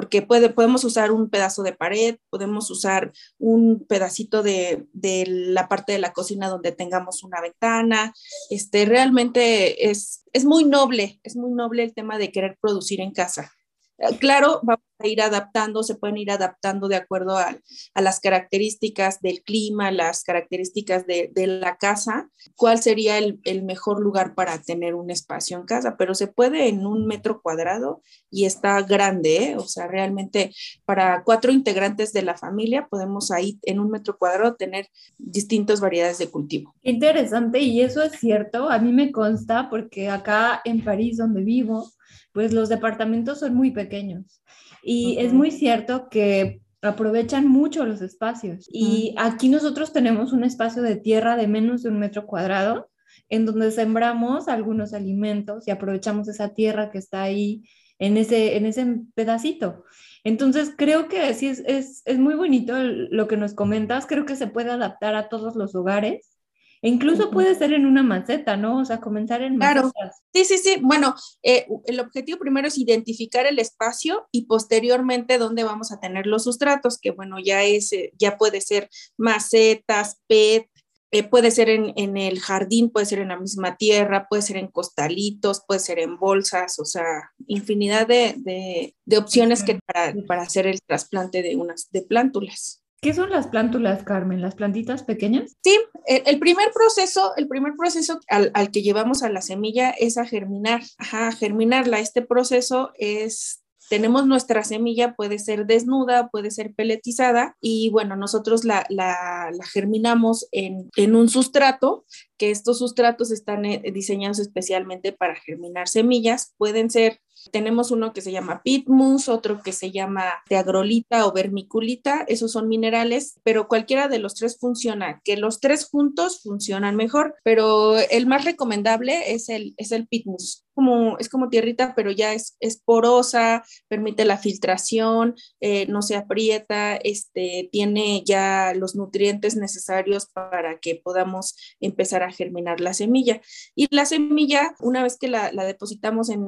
porque 0.00 0.22
puede, 0.22 0.48
podemos 0.48 0.82
usar 0.84 1.12
un 1.12 1.28
pedazo 1.28 1.62
de 1.62 1.74
pared, 1.74 2.16
podemos 2.30 2.70
usar 2.70 3.12
un 3.38 3.84
pedacito 3.86 4.42
de, 4.42 4.86
de, 4.94 5.26
la 5.28 5.68
parte 5.68 5.92
de 5.92 5.98
la 5.98 6.14
cocina 6.14 6.48
donde 6.48 6.72
tengamos 6.72 7.22
una 7.22 7.42
ventana, 7.42 8.14
este, 8.48 8.86
realmente 8.86 9.90
es, 9.90 10.24
es 10.32 10.46
muy 10.46 10.64
noble, 10.64 11.20
es 11.22 11.36
muy 11.36 11.52
noble 11.52 11.82
el 11.82 11.92
tema 11.92 12.16
de 12.16 12.32
querer 12.32 12.56
producir 12.62 13.02
en 13.02 13.12
casa. 13.12 13.52
Eh, 14.00 14.16
claro, 14.18 14.60
vamos 14.62 14.84
a 14.98 15.06
ir 15.06 15.20
adaptando, 15.20 15.82
se 15.82 15.94
pueden 15.94 16.16
ir 16.16 16.30
adaptando 16.30 16.88
de 16.88 16.96
acuerdo 16.96 17.36
a, 17.36 17.56
las 17.94 18.20
características 18.20 19.20
del 19.20 19.42
clima, 19.42 19.90
las 19.90 20.24
características 20.24 21.06
de, 21.06 21.30
la 21.34 21.76
casa, 21.76 22.30
cuál 22.54 22.80
sería 22.80 23.18
el, 23.18 23.62
mejor 23.62 24.00
lugar 24.00 24.34
para 24.34 24.60
tener 24.62 24.94
un 24.94 25.10
espacio 25.10 25.58
en 25.58 25.64
casa, 25.64 25.96
pero 25.98 26.14
se 26.14 26.28
puede 26.28 26.68
en 26.68 26.86
un 26.86 27.06
metro 27.06 27.42
cuadrado 27.42 28.02
y 28.30 28.44
está 28.44 28.80
grande, 28.82 29.36
¿eh? 29.36 29.56
o 29.56 29.66
sea, 29.66 29.86
realmente 29.86 30.52
para 30.84 31.22
cuatro 31.24 31.52
integrantes 31.52 32.12
de 32.12 32.22
la 32.22 32.36
familia 32.36 32.88
podemos 32.88 33.30
ahí 33.30 33.58
en 33.62 33.80
un 33.80 33.90
metro 33.90 34.16
cuadrado 34.16 34.54
tener 34.54 34.88
distintas 35.18 35.80
variedades 35.80 36.18
de 36.18 36.30
cultivo. 36.30 36.74
Interesante, 36.82 37.60
y 37.60 37.82
eso 37.82 38.02
es 38.02 38.12
cierto, 38.12 38.70
a 38.70 38.78
mí 38.78 38.92
me 38.92 39.12
consta 39.12 39.68
porque 39.68 40.08
acá 40.08 40.62
en 40.64 40.82
París, 40.82 41.18
donde 41.18 41.42
vivo, 41.42 41.90
pues 42.32 42.52
los 42.52 42.68
departamentos 42.68 43.40
son 43.40 43.54
muy 43.54 43.70
pequeños. 43.70 44.42
Y 44.82 45.18
es 45.18 45.32
muy 45.32 45.50
cierto 45.50 46.08
que 46.08 46.62
aprovechan 46.82 47.46
mucho 47.46 47.84
los 47.84 48.00
espacios. 48.00 48.66
Y 48.72 49.14
aquí 49.18 49.48
nosotros 49.48 49.92
tenemos 49.92 50.32
un 50.32 50.44
espacio 50.44 50.82
de 50.82 50.96
tierra 50.96 51.36
de 51.36 51.48
menos 51.48 51.82
de 51.82 51.90
un 51.90 51.98
metro 51.98 52.26
cuadrado 52.26 52.88
en 53.28 53.46
donde 53.46 53.70
sembramos 53.70 54.48
algunos 54.48 54.94
alimentos 54.94 55.68
y 55.68 55.70
aprovechamos 55.70 56.28
esa 56.28 56.54
tierra 56.54 56.90
que 56.90 56.98
está 56.98 57.22
ahí 57.22 57.62
en 57.98 58.16
ese, 58.16 58.56
en 58.56 58.66
ese 58.66 58.86
pedacito. 59.14 59.84
Entonces, 60.24 60.72
creo 60.76 61.08
que 61.08 61.32
sí 61.34 61.48
es, 61.48 61.62
es, 61.66 62.02
es 62.04 62.18
muy 62.18 62.34
bonito 62.34 62.74
lo 62.78 63.28
que 63.28 63.36
nos 63.36 63.54
comentas, 63.54 64.06
creo 64.06 64.26
que 64.26 64.36
se 64.36 64.46
puede 64.46 64.70
adaptar 64.70 65.14
a 65.14 65.28
todos 65.28 65.54
los 65.54 65.74
hogares 65.74 66.39
e 66.82 66.88
incluso 66.88 67.30
puede 67.30 67.54
ser 67.54 67.72
en 67.72 67.86
una 67.86 68.02
maceta, 68.02 68.56
¿no? 68.56 68.78
O 68.78 68.84
sea, 68.84 69.00
comenzar 69.00 69.42
en 69.42 69.56
claro. 69.56 69.92
Sí, 70.32 70.44
sí, 70.44 70.58
sí. 70.58 70.76
Bueno, 70.80 71.14
eh, 71.42 71.66
el 71.84 72.00
objetivo 72.00 72.38
primero 72.38 72.68
es 72.68 72.78
identificar 72.78 73.46
el 73.46 73.58
espacio 73.58 74.26
y 74.32 74.46
posteriormente 74.46 75.38
dónde 75.38 75.64
vamos 75.64 75.92
a 75.92 76.00
tener 76.00 76.26
los 76.26 76.44
sustratos, 76.44 76.98
que 76.98 77.10
bueno, 77.10 77.36
ya 77.38 77.64
es, 77.64 77.92
eh, 77.92 78.12
ya 78.18 78.38
puede 78.38 78.60
ser 78.60 78.88
macetas, 79.18 80.20
PET, 80.26 80.70
eh, 81.12 81.24
puede 81.24 81.50
ser 81.50 81.68
en, 81.68 81.92
en, 81.96 82.16
el 82.16 82.38
jardín, 82.38 82.88
puede 82.88 83.04
ser 83.04 83.18
en 83.18 83.28
la 83.28 83.38
misma 83.38 83.76
tierra, 83.76 84.28
puede 84.28 84.42
ser 84.42 84.56
en 84.56 84.68
costalitos, 84.68 85.64
puede 85.66 85.80
ser 85.80 85.98
en 85.98 86.16
bolsas, 86.16 86.78
o 86.78 86.84
sea, 86.84 87.32
infinidad 87.48 88.06
de, 88.06 88.34
de, 88.38 88.94
de 89.04 89.18
opciones 89.18 89.64
que 89.64 89.80
para, 89.84 90.14
para, 90.28 90.42
hacer 90.42 90.68
el 90.68 90.80
trasplante 90.80 91.42
de 91.42 91.56
unas 91.56 91.90
de 91.90 92.02
plántulas. 92.02 92.79
¿Qué 93.02 93.14
son 93.14 93.30
las 93.30 93.46
plántulas, 93.46 94.02
Carmen? 94.02 94.42
¿Las 94.42 94.54
plantitas 94.54 95.04
pequeñas? 95.04 95.56
Sí, 95.64 95.78
el, 96.06 96.38
primer 96.38 96.70
proceso, 96.72 97.32
el 97.36 97.48
primer 97.48 97.72
proceso 97.76 98.20
al, 98.28 98.50
al, 98.52 98.70
que 98.70 98.82
llevamos 98.82 99.22
a 99.22 99.30
la 99.30 99.40
semilla 99.40 99.90
es 99.90 100.18
a 100.18 100.26
germinar, 100.26 100.82
ajá, 100.98 101.32
germinarla. 101.32 101.98
Este 101.98 102.20
proceso 102.20 102.90
es 102.98 103.60
tenemos 103.90 104.24
nuestra 104.24 104.62
semilla, 104.62 105.14
puede 105.16 105.40
ser 105.40 105.66
desnuda, 105.66 106.28
puede 106.28 106.52
ser 106.52 106.72
peletizada 106.74 107.56
y 107.60 107.90
bueno, 107.90 108.14
nosotros 108.14 108.64
la, 108.64 108.86
la, 108.88 109.50
germinamos 109.72 110.46
en, 110.52 110.90
en, 110.94 111.16
un 111.16 111.28
sustrato, 111.28 112.04
que 112.38 112.52
estos 112.52 112.78
sustratos 112.78 113.32
están 113.32 113.64
eh, 113.64 113.82
diseñados 113.92 114.38
especialmente 114.38 115.10
para 115.12 115.34
germinar 115.34 115.88
semillas, 115.88 116.54
pueden 116.56 116.88
ser 116.88 117.20
tenemos 117.52 117.90
uno 117.90 118.12
que 118.12 118.20
se 118.20 118.32
llama 118.32 118.62
pitmus, 118.62 119.28
otro 119.28 119.62
que 119.62 119.72
se 119.72 119.90
llama 119.90 120.42
teagrolita 120.48 121.26
o 121.26 121.32
vermiculita, 121.32 122.24
esos 122.28 122.52
son 122.52 122.68
minerales, 122.68 123.40
pero 123.42 123.68
cualquiera 123.68 124.08
de 124.08 124.18
los 124.18 124.34
tres 124.34 124.58
funciona, 124.58 125.20
que 125.24 125.36
los 125.36 125.60
tres 125.60 125.88
juntos 125.88 126.42
funcionan 126.42 126.96
mejor, 126.96 127.34
pero 127.44 127.98
el 127.98 128.26
más 128.26 128.44
recomendable 128.44 129.34
es 129.34 129.48
el, 129.48 129.74
es 129.76 129.92
el 129.92 130.06
pitmus. 130.06 130.64
Como, 130.72 131.18
es 131.18 131.28
como 131.28 131.50
tierrita, 131.50 131.94
pero 131.94 132.10
ya 132.10 132.32
es, 132.32 132.56
es 132.60 132.80
porosa, 132.80 133.64
permite 133.88 134.24
la 134.24 134.38
filtración, 134.38 135.34
eh, 135.60 135.84
no 135.88 136.00
se 136.00 136.16
aprieta, 136.16 136.96
este, 136.96 137.68
tiene 137.70 138.22
ya 138.24 138.72
los 138.74 138.94
nutrientes 138.94 139.56
necesarios 139.56 140.26
para 140.32 140.78
que 140.78 140.98
podamos 141.04 141.54
empezar 141.80 142.22
a 142.22 142.32
germinar 142.32 142.80
la 142.80 142.94
semilla. 142.94 143.42
Y 143.74 143.94
la 143.94 144.06
semilla, 144.06 144.74
una 144.80 145.02
vez 145.02 145.18
que 145.18 145.28
la, 145.28 145.52
la 145.52 145.64
depositamos 145.64 146.30
en, 146.30 146.40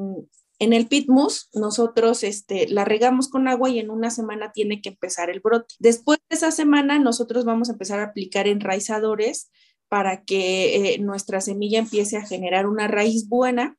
en 0.63 0.73
el 0.73 0.87
pitmus, 0.87 1.49
nosotros 1.55 2.23
este, 2.23 2.69
la 2.69 2.85
regamos 2.85 3.29
con 3.29 3.49
agua 3.49 3.69
y 3.69 3.81
en 3.81 3.91
una 3.91 4.11
semana 4.11 4.53
tiene 4.53 4.81
que 4.81 4.91
empezar 4.91 5.29
el 5.29 5.41
brote. 5.41 5.75
Después 5.81 6.21
de 6.31 6.37
esa 6.37 6.53
semana, 6.53 7.01
nosotros 7.01 7.45
vamos 7.45 7.69
a 7.69 7.73
empezar 7.73 7.99
a 7.99 8.05
aplicar 8.05 8.47
enraizadores 8.47 9.51
para 9.89 10.23
que 10.23 10.95
eh, 10.95 10.99
nuestra 11.01 11.41
semilla 11.41 11.81
empiece 11.81 12.17
a 12.17 12.25
generar 12.25 12.69
una 12.69 12.87
raíz 12.87 13.29
buena 13.29 13.77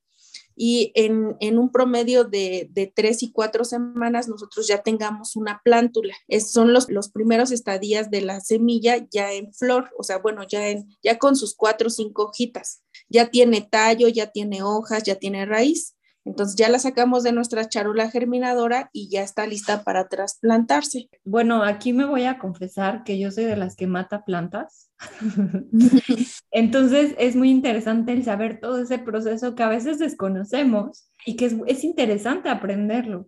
y 0.57 0.91
en, 0.95 1.57
un 1.57 1.71
promedio 1.71 2.25
de, 2.25 2.91
tres 2.93 3.23
y 3.23 3.31
cuatro 3.31 3.63
semanas 3.63 4.27
nosotros 4.27 4.67
ya 4.67 4.83
tengamos 4.83 5.37
una 5.37 5.61
plántula. 5.63 6.13
Es, 6.27 6.51
son 6.51 6.73
los, 6.73 6.87
primeros 7.13 7.51
estadías 7.53 8.11
de 8.11 8.21
la 8.21 8.41
semilla 8.41 9.07
ya 9.09 9.31
en 9.31 9.53
flor, 9.53 9.89
o 9.97 10.03
sea, 10.03 10.17
bueno, 10.17 10.43
ya, 10.45 10.67
en, 10.67 10.85
ya 11.01 11.17
con 11.17 11.37
sus 11.37 11.55
cuatro 11.55 11.87
o 11.87 11.91
cinco 11.91 12.25
hojitas. 12.25 12.83
Ya 13.07 13.31
tiene 13.31 13.61
tallo, 13.61 14.09
ya 14.09 14.31
tiene 14.31 14.63
hojas, 14.63 15.03
ya 15.03 15.15
tiene 15.15 15.45
raíz. 15.45 15.95
Entonces 16.25 16.55
ya 16.55 16.69
la 16.69 16.79
sacamos 16.79 17.23
de 17.23 17.33
nuestra 17.33 17.67
charola 17.67 18.09
germinadora 18.09 18.89
y 18.93 19.09
ya 19.09 19.23
está 19.23 19.45
lista 19.45 19.83
para 19.83 20.07
trasplantarse. 20.07 21.09
Bueno, 21.25 21.63
aquí 21.63 21.91
me 21.91 22.05
voy 22.05 22.23
a 22.23 22.39
confesar 22.39 23.03
que 23.03 23.19
yo 23.19 23.29
soy 23.31 23.43
de 23.43 23.57
las 23.57 23.75
que 23.75 23.87
mata 23.87 24.23
plantas. 24.23 24.89
Entonces 26.51 27.13
es 27.17 27.35
muy 27.35 27.49
interesante 27.49 28.13
el 28.13 28.23
saber 28.23 28.59
todo 28.61 28.81
ese 28.81 28.99
proceso 28.99 29.53
que 29.55 29.63
a 29.63 29.69
veces 29.69 29.99
desconocemos 29.99 31.09
y 31.25 31.35
que 31.35 31.45
es, 31.45 31.83
interesante 31.83 32.49
aprenderlo. 32.49 33.27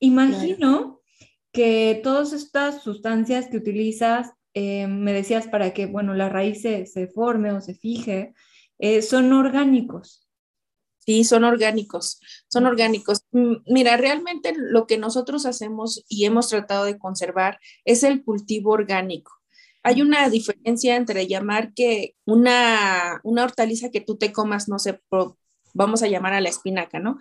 Imagino 0.00 1.00
que 1.52 2.00
todas 2.02 2.32
estas 2.32 2.82
sustancias 2.82 3.46
que 3.48 3.58
utilizas, 3.58 4.32
eh, 4.54 4.88
me 4.88 5.12
decías 5.12 5.46
para 5.46 5.72
que, 5.72 5.86
bueno, 5.86 6.14
la 6.14 6.28
raíz 6.28 6.62
se, 6.62 7.06
forme 7.14 7.52
o 7.52 7.60
se 7.60 7.74
fije, 7.74 8.34
eh, 8.78 9.02
son 9.02 9.32
orgánicos. 9.32 10.21
Sí, 11.04 11.24
son 11.24 11.42
orgánicos, 11.44 12.20
son 12.48 12.66
orgánicos. 12.66 13.24
Mira, 13.66 13.96
realmente 13.96 14.54
lo 14.56 14.86
que 14.86 14.98
nosotros 14.98 15.46
hacemos 15.46 16.04
y 16.08 16.26
hemos 16.26 16.48
tratado 16.48 16.84
de 16.84 16.96
conservar 16.98 17.58
es 17.84 18.04
el 18.04 18.22
cultivo 18.24 18.70
orgánico. 18.70 19.32
Hay 19.82 20.00
una 20.00 20.28
diferencia 20.30 20.94
entre 20.94 21.26
llamar 21.26 21.74
que 21.74 22.14
una, 22.24 23.20
una 23.24 23.42
hortaliza 23.42 23.90
que 23.90 24.00
tú 24.00 24.16
te 24.16 24.32
comas, 24.32 24.68
no 24.68 24.78
sé, 24.78 25.00
vamos 25.74 26.04
a 26.04 26.06
llamar 26.06 26.34
a 26.34 26.40
la 26.40 26.50
espinaca, 26.50 27.00
¿no? 27.00 27.18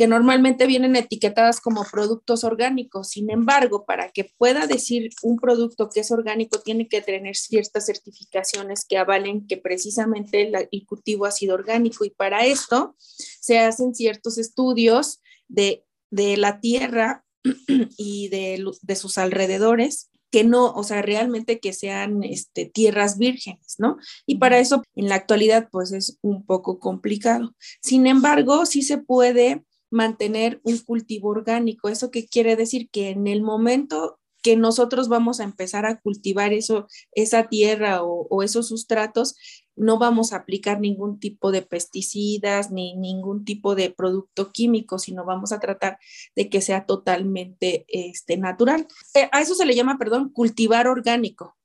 Que 0.00 0.06
normalmente 0.06 0.66
vienen 0.66 0.96
etiquetadas 0.96 1.60
como 1.60 1.84
productos 1.84 2.42
orgánicos. 2.42 3.10
Sin 3.10 3.30
embargo, 3.30 3.84
para 3.84 4.08
que 4.08 4.32
pueda 4.38 4.66
decir 4.66 5.10
un 5.22 5.36
producto 5.36 5.90
que 5.90 6.00
es 6.00 6.10
orgánico, 6.10 6.58
tiene 6.60 6.88
que 6.88 7.02
tener 7.02 7.36
ciertas 7.36 7.84
certificaciones 7.84 8.86
que 8.86 8.96
avalen 8.96 9.46
que 9.46 9.58
precisamente 9.58 10.50
el 10.72 10.86
cultivo 10.86 11.26
ha 11.26 11.30
sido 11.30 11.52
orgánico. 11.52 12.06
Y 12.06 12.10
para 12.12 12.46
esto 12.46 12.96
se 12.98 13.58
hacen 13.58 13.94
ciertos 13.94 14.38
estudios 14.38 15.20
de, 15.48 15.84
la 16.10 16.60
tierra 16.60 17.26
y 17.98 18.28
de, 18.30 18.64
de, 18.80 18.96
sus 18.96 19.18
alrededores 19.18 20.08
que 20.30 20.44
no, 20.44 20.72
o 20.72 20.82
sea, 20.82 21.02
realmente 21.02 21.60
que 21.60 21.74
sean 21.74 22.22
este, 22.22 22.64
tierras 22.64 23.18
vírgenes, 23.18 23.74
¿no? 23.76 23.98
Y 24.24 24.38
para 24.38 24.60
eso 24.60 24.82
en 24.94 25.10
la 25.10 25.16
actualidad 25.16 25.68
pues 25.70 25.92
es 25.92 26.18
un 26.22 26.46
poco 26.46 26.78
complicado. 26.78 27.54
Sin 27.82 28.06
embargo, 28.06 28.64
sí 28.64 28.80
se 28.80 28.96
puede 28.96 29.62
mantener 29.90 30.60
un 30.64 30.78
cultivo 30.78 31.28
orgánico. 31.28 31.88
¿Eso 31.88 32.10
qué 32.10 32.26
quiere 32.26 32.56
decir? 32.56 32.88
Que 32.90 33.10
en 33.10 33.26
el 33.26 33.42
momento 33.42 34.20
que 34.42 34.56
nosotros 34.56 35.08
vamos 35.08 35.40
a 35.40 35.44
empezar 35.44 35.86
a 35.86 36.00
cultivar 36.00 36.52
eso, 36.52 36.86
esa 37.12 37.48
tierra 37.48 38.02
o, 38.02 38.42
esos 38.42 38.68
sustratos, 38.68 39.34
no 39.76 39.98
vamos 39.98 40.32
a 40.32 40.36
aplicar 40.36 40.80
ningún 40.80 41.18
tipo 41.18 41.52
de 41.52 41.62
pesticidas 41.62 42.70
ni 42.70 42.96
ningún 42.96 43.44
tipo 43.44 43.74
de 43.74 43.90
producto 43.90 44.52
químico, 44.52 44.98
sino 44.98 45.24
vamos 45.24 45.52
a 45.52 45.60
tratar 45.60 45.98
de 46.36 46.48
que 46.48 46.60
sea 46.60 46.86
totalmente 46.86 47.84
este, 47.88 48.36
natural. 48.36 48.86
Eh, 49.14 49.28
a 49.32 49.40
eso 49.40 49.54
se 49.54 49.66
le 49.66 49.74
llama, 49.74 49.98
perdón, 49.98 50.30
cultivar 50.30 50.86
orgánico. 50.86 51.56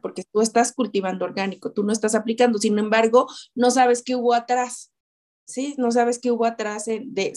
porque 0.00 0.24
tú 0.32 0.40
estás 0.40 0.72
cultivando 0.72 1.24
orgánico, 1.24 1.72
tú 1.72 1.82
no 1.82 1.92
estás 1.92 2.14
aplicando, 2.14 2.58
sin 2.58 2.78
embargo, 2.78 3.26
no 3.54 3.70
sabes 3.70 4.02
qué 4.02 4.16
hubo 4.16 4.32
atrás. 4.32 4.92
¿Sí? 5.52 5.74
No 5.78 5.90
sabes 5.90 6.18
qué 6.18 6.30
hubo 6.30 6.44
atrás 6.44 6.86
de, 6.86 7.32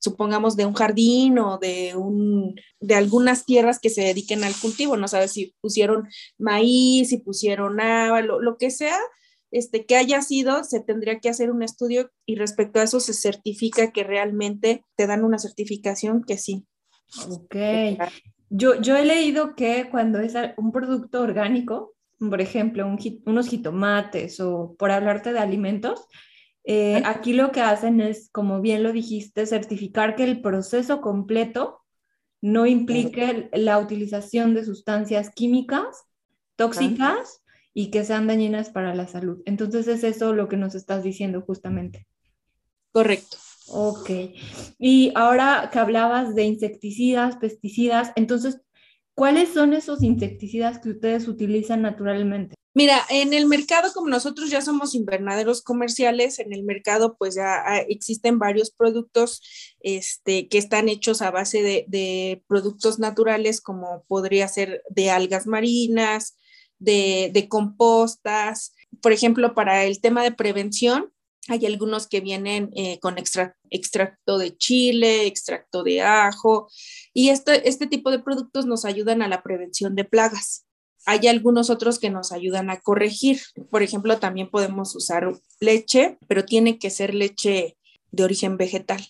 supongamos, 0.00 0.56
de 0.56 0.66
un 0.66 0.74
jardín 0.74 1.38
o 1.38 1.58
de, 1.58 1.94
un, 1.96 2.54
de 2.80 2.94
algunas 2.94 3.44
tierras 3.44 3.78
que 3.78 3.90
se 3.90 4.02
dediquen 4.02 4.44
al 4.44 4.54
cultivo, 4.54 4.96
no 4.96 5.08
sabes 5.08 5.32
si 5.32 5.54
pusieron 5.60 6.08
maíz, 6.38 7.10
si 7.10 7.18
pusieron 7.18 7.80
agua, 7.80 8.22
lo, 8.22 8.56
que 8.58 8.70
sea, 8.70 8.98
este, 9.50 9.86
que 9.86 9.96
haya 9.96 10.22
sido, 10.22 10.64
se 10.64 10.80
tendría 10.80 11.20
que 11.20 11.28
hacer 11.28 11.50
un 11.50 11.62
estudio 11.62 12.10
y 12.26 12.36
respecto 12.36 12.80
a 12.80 12.84
eso 12.84 13.00
se 13.00 13.14
certifica 13.14 13.92
que 13.92 14.04
realmente 14.04 14.84
te 14.96 15.06
dan 15.06 15.24
una 15.24 15.38
certificación 15.38 16.24
que 16.24 16.38
sí. 16.38 16.66
Ok. 17.28 17.56
Yo, 18.50 18.80
yo 18.80 18.96
he 18.96 19.04
leído 19.04 19.54
que 19.54 19.88
cuando 19.90 20.18
es 20.18 20.34
un 20.58 20.72
producto 20.72 21.22
orgánico, 21.22 21.94
por 22.18 22.40
ejemplo, 22.40 22.86
unos 23.24 23.48
jitomates 23.48 24.40
o 24.40 24.76
por 24.78 24.90
hablarte 24.90 25.32
de 25.32 25.38
alimentos, 25.38 26.06
Eh, 26.64 27.02
aquí 27.04 27.32
lo 27.32 27.50
que 27.50 27.60
hacen 27.60 28.00
es, 28.00 28.30
como 28.30 28.60
bien 28.60 28.82
lo 28.82 28.92
dijiste, 28.92 29.46
certificar 29.46 30.14
que 30.14 30.24
el 30.24 30.40
proceso 30.40 31.00
completo 31.00 31.82
no 32.40 32.66
implique 32.66 33.48
la 33.52 33.78
utilización 33.78 34.54
de 34.54 34.64
sustancias 34.64 35.30
químicas 35.30 36.04
tóxicas 36.56 37.42
y 37.72 37.90
que 37.90 38.04
sean 38.04 38.26
dañinas 38.26 38.70
para 38.70 38.94
la 38.94 39.06
salud. 39.06 39.40
Entonces 39.46 39.86
es 39.88 40.04
eso 40.04 40.34
lo 40.34 40.48
que 40.48 40.56
nos 40.56 40.74
estás 40.74 41.02
diciendo 41.02 41.42
justamente. 41.42 42.06
Correcto. 42.92 43.38
Ok. 43.68 44.10
Y 44.78 45.12
ahora 45.14 45.70
que 45.72 45.78
hablabas 45.78 46.34
de 46.34 46.44
insecticidas, 46.44 47.36
pesticidas, 47.36 48.12
entonces, 48.16 48.60
¿cuáles 49.14 49.50
son 49.50 49.72
esos 49.72 50.02
insecticidas 50.02 50.78
que 50.78 50.90
ustedes 50.90 51.28
utilizan 51.28 51.82
naturalmente? 51.82 52.56
Mira, 52.74 53.02
en 53.10 53.34
el 53.34 53.46
mercado, 53.46 53.92
como 53.92 54.08
nosotros 54.08 54.48
ya 54.50 54.62
somos 54.62 54.94
invernaderos 54.94 55.62
comerciales, 55.62 56.38
en 56.38 56.54
el 56.54 56.64
mercado 56.64 57.16
pues 57.18 57.34
ya 57.34 57.62
existen 57.88 58.38
varios 58.38 58.70
productos 58.70 59.42
este, 59.80 60.48
que 60.48 60.56
están 60.56 60.88
hechos 60.88 61.20
a 61.20 61.30
base 61.30 61.62
de, 61.62 61.84
de 61.88 62.42
productos 62.48 62.98
naturales, 62.98 63.60
como 63.60 64.04
podría 64.08 64.48
ser 64.48 64.82
de 64.88 65.10
algas 65.10 65.46
marinas, 65.46 66.38
de, 66.78 67.30
de 67.32 67.48
compostas. 67.48 68.74
Por 69.02 69.12
ejemplo, 69.12 69.54
para 69.54 69.84
el 69.84 70.00
tema 70.00 70.22
de 70.22 70.32
prevención, 70.32 71.12
hay 71.48 71.66
algunos 71.66 72.06
que 72.06 72.20
vienen 72.20 72.70
eh, 72.74 73.00
con 73.00 73.16
extracto 73.18 74.38
de 74.38 74.56
chile, 74.56 75.26
extracto 75.26 75.82
de 75.82 76.00
ajo, 76.00 76.68
y 77.12 77.30
este, 77.30 77.68
este 77.68 77.86
tipo 77.86 78.10
de 78.10 78.20
productos 78.20 78.64
nos 78.64 78.84
ayudan 78.84 79.22
a 79.22 79.28
la 79.28 79.42
prevención 79.42 79.94
de 79.94 80.04
plagas. 80.04 80.64
Hay 81.06 81.26
algunos 81.26 81.70
otros 81.70 81.98
que 81.98 82.10
nos 82.10 82.32
ayudan 82.32 82.70
a 82.70 82.80
corregir. 82.80 83.40
Por 83.70 83.82
ejemplo, 83.82 84.18
también 84.18 84.50
podemos 84.50 84.94
usar 84.94 85.32
leche, 85.60 86.18
pero 86.28 86.44
tiene 86.44 86.78
que 86.78 86.90
ser 86.90 87.14
leche 87.14 87.76
de 88.10 88.24
origen 88.24 88.56
vegetal. 88.56 89.04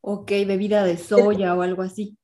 Ok, 0.00 0.30
bebida 0.46 0.84
de 0.84 0.98
soya 0.98 1.54
o 1.54 1.62
algo 1.62 1.82
así. 1.82 2.16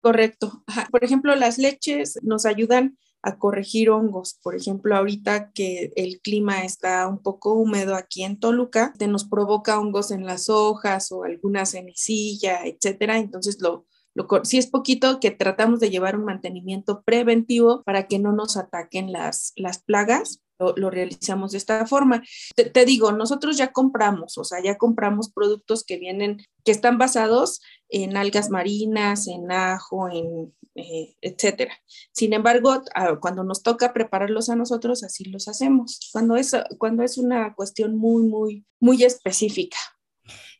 Correcto. 0.00 0.62
Por 0.90 1.04
ejemplo, 1.04 1.34
las 1.34 1.58
leches 1.58 2.18
nos 2.22 2.46
ayudan 2.46 2.98
a 3.22 3.38
corregir 3.38 3.90
hongos. 3.90 4.38
Por 4.40 4.54
ejemplo, 4.54 4.96
ahorita 4.96 5.50
que 5.50 5.92
el 5.96 6.20
clima 6.20 6.64
está 6.64 7.08
un 7.08 7.18
poco 7.18 7.54
húmedo 7.54 7.96
aquí 7.96 8.22
en 8.22 8.38
Toluca, 8.38 8.92
te 8.98 9.08
nos 9.08 9.24
provoca 9.24 9.80
hongos 9.80 10.12
en 10.12 10.24
las 10.24 10.48
hojas 10.48 11.10
o 11.10 11.24
alguna 11.24 11.66
cenicilla, 11.66 12.64
etcétera. 12.64 13.18
Entonces, 13.18 13.60
lo, 13.60 13.86
si 14.44 14.58
es 14.58 14.66
poquito 14.66 15.20
que 15.20 15.30
tratamos 15.30 15.80
de 15.80 15.90
llevar 15.90 16.16
un 16.16 16.24
mantenimiento 16.24 17.02
preventivo 17.02 17.82
para 17.84 18.06
que 18.06 18.18
no 18.18 18.32
nos 18.32 18.56
ataquen 18.56 19.12
las, 19.12 19.52
las 19.56 19.82
plagas. 19.82 20.40
Lo, 20.58 20.88
realizamos 20.88 21.52
de 21.52 21.58
esta 21.58 21.84
forma. 21.84 22.22
Te, 22.54 22.84
digo, 22.86 23.12
nosotros 23.12 23.58
ya 23.58 23.72
compramos, 23.72 24.38
o 24.38 24.44
sea, 24.44 24.62
ya 24.62 24.78
compramos 24.78 25.30
productos 25.30 25.84
que 25.84 25.98
vienen, 25.98 26.38
que 26.64 26.72
están 26.72 26.96
basados 26.96 27.60
en 27.90 28.16
algas 28.16 28.48
marinas, 28.48 29.28
en 29.28 29.52
ajo, 29.52 30.08
en 30.08 30.54
eh, 30.76 31.14
etcétera. 31.22 31.74
Sin 32.12 32.32
embargo, 32.32 32.82
cuando 33.20 33.44
nos 33.44 33.62
toca 33.62 33.92
prepararlos 33.94 34.50
a 34.50 34.56
nosotros, 34.56 35.02
así 35.04 35.24
los 35.24 35.48
hacemos. 35.48 36.00
Cuando 36.12 36.36
es, 36.36 36.54
cuando 36.78 37.02
es 37.02 37.18
una 37.18 37.54
cuestión 37.54 37.96
muy, 37.96 38.24
muy, 38.24 38.66
muy 38.78 39.02
específica. 39.02 39.76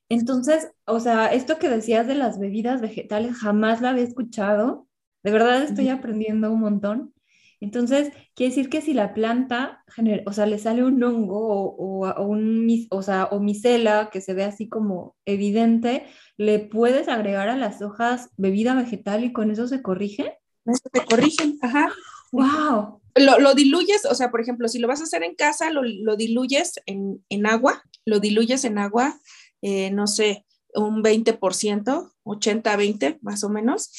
Entonces, 0.08 0.70
o 0.84 1.00
sea, 1.00 1.26
esto 1.28 1.58
que 1.58 1.68
decías 1.68 2.06
de 2.06 2.14
las 2.14 2.38
bebidas 2.38 2.80
vegetales 2.80 3.36
jamás 3.36 3.80
la 3.80 3.90
había 3.90 4.04
escuchado. 4.04 4.86
De 5.22 5.32
verdad 5.32 5.62
estoy 5.62 5.88
aprendiendo 5.88 6.52
un 6.52 6.60
montón. 6.60 7.12
Entonces, 7.60 8.12
quiere 8.34 8.50
decir 8.50 8.68
que 8.68 8.82
si 8.82 8.92
la 8.92 9.14
planta, 9.14 9.82
o 10.26 10.32
sea, 10.32 10.46
le 10.46 10.58
sale 10.58 10.84
un 10.84 11.02
hongo 11.02 11.38
o, 11.38 12.06
o, 12.06 12.22
un, 12.22 12.86
o, 12.90 13.02
sea, 13.02 13.24
o 13.26 13.40
micela 13.40 14.10
que 14.12 14.20
se 14.20 14.34
ve 14.34 14.44
así 14.44 14.68
como 14.68 15.16
evidente, 15.24 16.06
¿le 16.36 16.58
puedes 16.58 17.08
agregar 17.08 17.48
a 17.48 17.56
las 17.56 17.80
hojas 17.80 18.30
bebida 18.36 18.74
vegetal 18.74 19.24
y 19.24 19.32
con 19.32 19.50
eso 19.50 19.66
se 19.68 19.82
corrige? 19.82 20.38
Eso 20.66 20.82
se 20.92 21.04
corrigen, 21.04 21.58
ajá. 21.62 21.88
¡Wow! 22.32 23.00
Lo, 23.14 23.38
lo, 23.38 23.54
diluyes, 23.54 24.04
o 24.04 24.14
sea, 24.14 24.30
por 24.30 24.42
ejemplo, 24.42 24.68
si 24.68 24.78
lo 24.78 24.88
vas 24.88 25.00
a 25.00 25.04
hacer 25.04 25.22
en 25.22 25.34
casa, 25.34 25.70
lo, 25.70 25.82
lo 25.82 26.16
diluyes 26.16 26.74
en, 26.84 27.24
en, 27.30 27.46
agua, 27.46 27.82
lo 28.04 28.20
diluyes 28.20 28.64
en 28.64 28.76
agua 28.76 29.18
eh, 29.62 29.90
no 29.90 30.06
sé, 30.06 30.46
un 30.74 31.02
20%, 31.02 32.12
80-20 32.24 33.18
más 33.22 33.44
o 33.44 33.48
menos, 33.48 33.90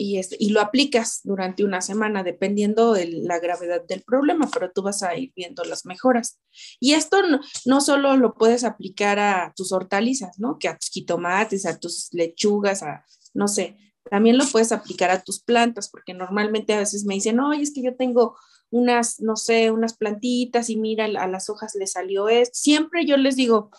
y, 0.00 0.18
este, 0.18 0.36
y 0.38 0.50
lo 0.50 0.60
aplicas 0.60 1.20
durante 1.24 1.64
una 1.64 1.80
semana, 1.80 2.22
dependiendo 2.22 2.92
de 2.92 3.06
la 3.08 3.40
gravedad 3.40 3.82
del 3.84 4.02
problema, 4.02 4.48
pero 4.52 4.70
tú 4.70 4.82
vas 4.82 5.02
a 5.02 5.16
ir 5.16 5.32
viendo 5.34 5.64
las 5.64 5.86
mejoras. 5.86 6.38
Y 6.78 6.94
esto 6.94 7.18
no, 7.66 7.80
solo 7.80 8.16
lo 8.16 8.34
puedes 8.34 8.62
aplicar 8.62 9.18
a 9.18 9.52
tus 9.56 9.72
hortalizas, 9.72 10.38
¿no? 10.38 10.56
Que 10.60 10.68
a 10.68 10.78
tus 10.78 10.90
jitomates, 10.90 11.66
a 11.66 11.80
tus 11.80 12.10
lechugas, 12.12 12.84
a, 12.84 13.04
no 13.34 13.48
sé, 13.48 13.76
también 14.08 14.38
lo 14.38 14.46
puedes 14.46 14.70
aplicar 14.70 15.10
a 15.10 15.22
tus 15.22 15.42
plantas, 15.42 15.90
porque 15.90 16.14
normalmente 16.14 16.74
a 16.74 16.78
veces 16.78 17.04
me 17.04 17.14
dicen, 17.14 17.40
oye, 17.40 17.62
es 17.62 17.74
que 17.74 17.82
yo 17.82 17.96
tengo 17.96 18.36
unas, 18.70 19.18
no 19.18 19.34
sé, 19.34 19.72
unas 19.72 19.96
plantitas 19.96 20.70
y 20.70 20.76
mira, 20.76 21.06
a 21.06 21.26
las 21.26 21.50
hojas 21.50 21.74
le 21.74 21.88
salió 21.88 22.28
esto. 22.28 22.54
Siempre 22.54 23.04
yo 23.04 23.16
les 23.16 23.34
digo, 23.34 23.70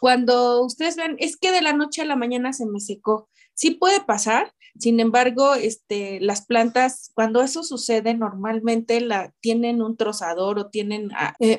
cuando 0.00 0.64
ustedes 0.64 0.96
ven, 0.96 1.16
es 1.18 1.36
que 1.36 1.52
de 1.52 1.60
la 1.60 1.74
noche 1.74 2.02
a 2.02 2.06
la 2.06 2.16
mañana 2.16 2.52
se 2.52 2.66
me 2.66 2.80
secó. 2.80 3.28
Sí 3.54 3.72
puede 3.72 4.00
pasar, 4.00 4.52
sin 4.78 5.00
embargo, 5.00 5.54
este, 5.54 6.20
las 6.20 6.46
plantas, 6.46 7.10
cuando 7.14 7.42
eso 7.42 7.62
sucede, 7.62 8.14
normalmente 8.14 9.00
la, 9.00 9.32
tienen 9.40 9.82
un 9.82 9.96
trozador 9.96 10.58
o 10.58 10.66
tienen 10.68 11.10
ah, 11.14 11.34
eh, 11.40 11.58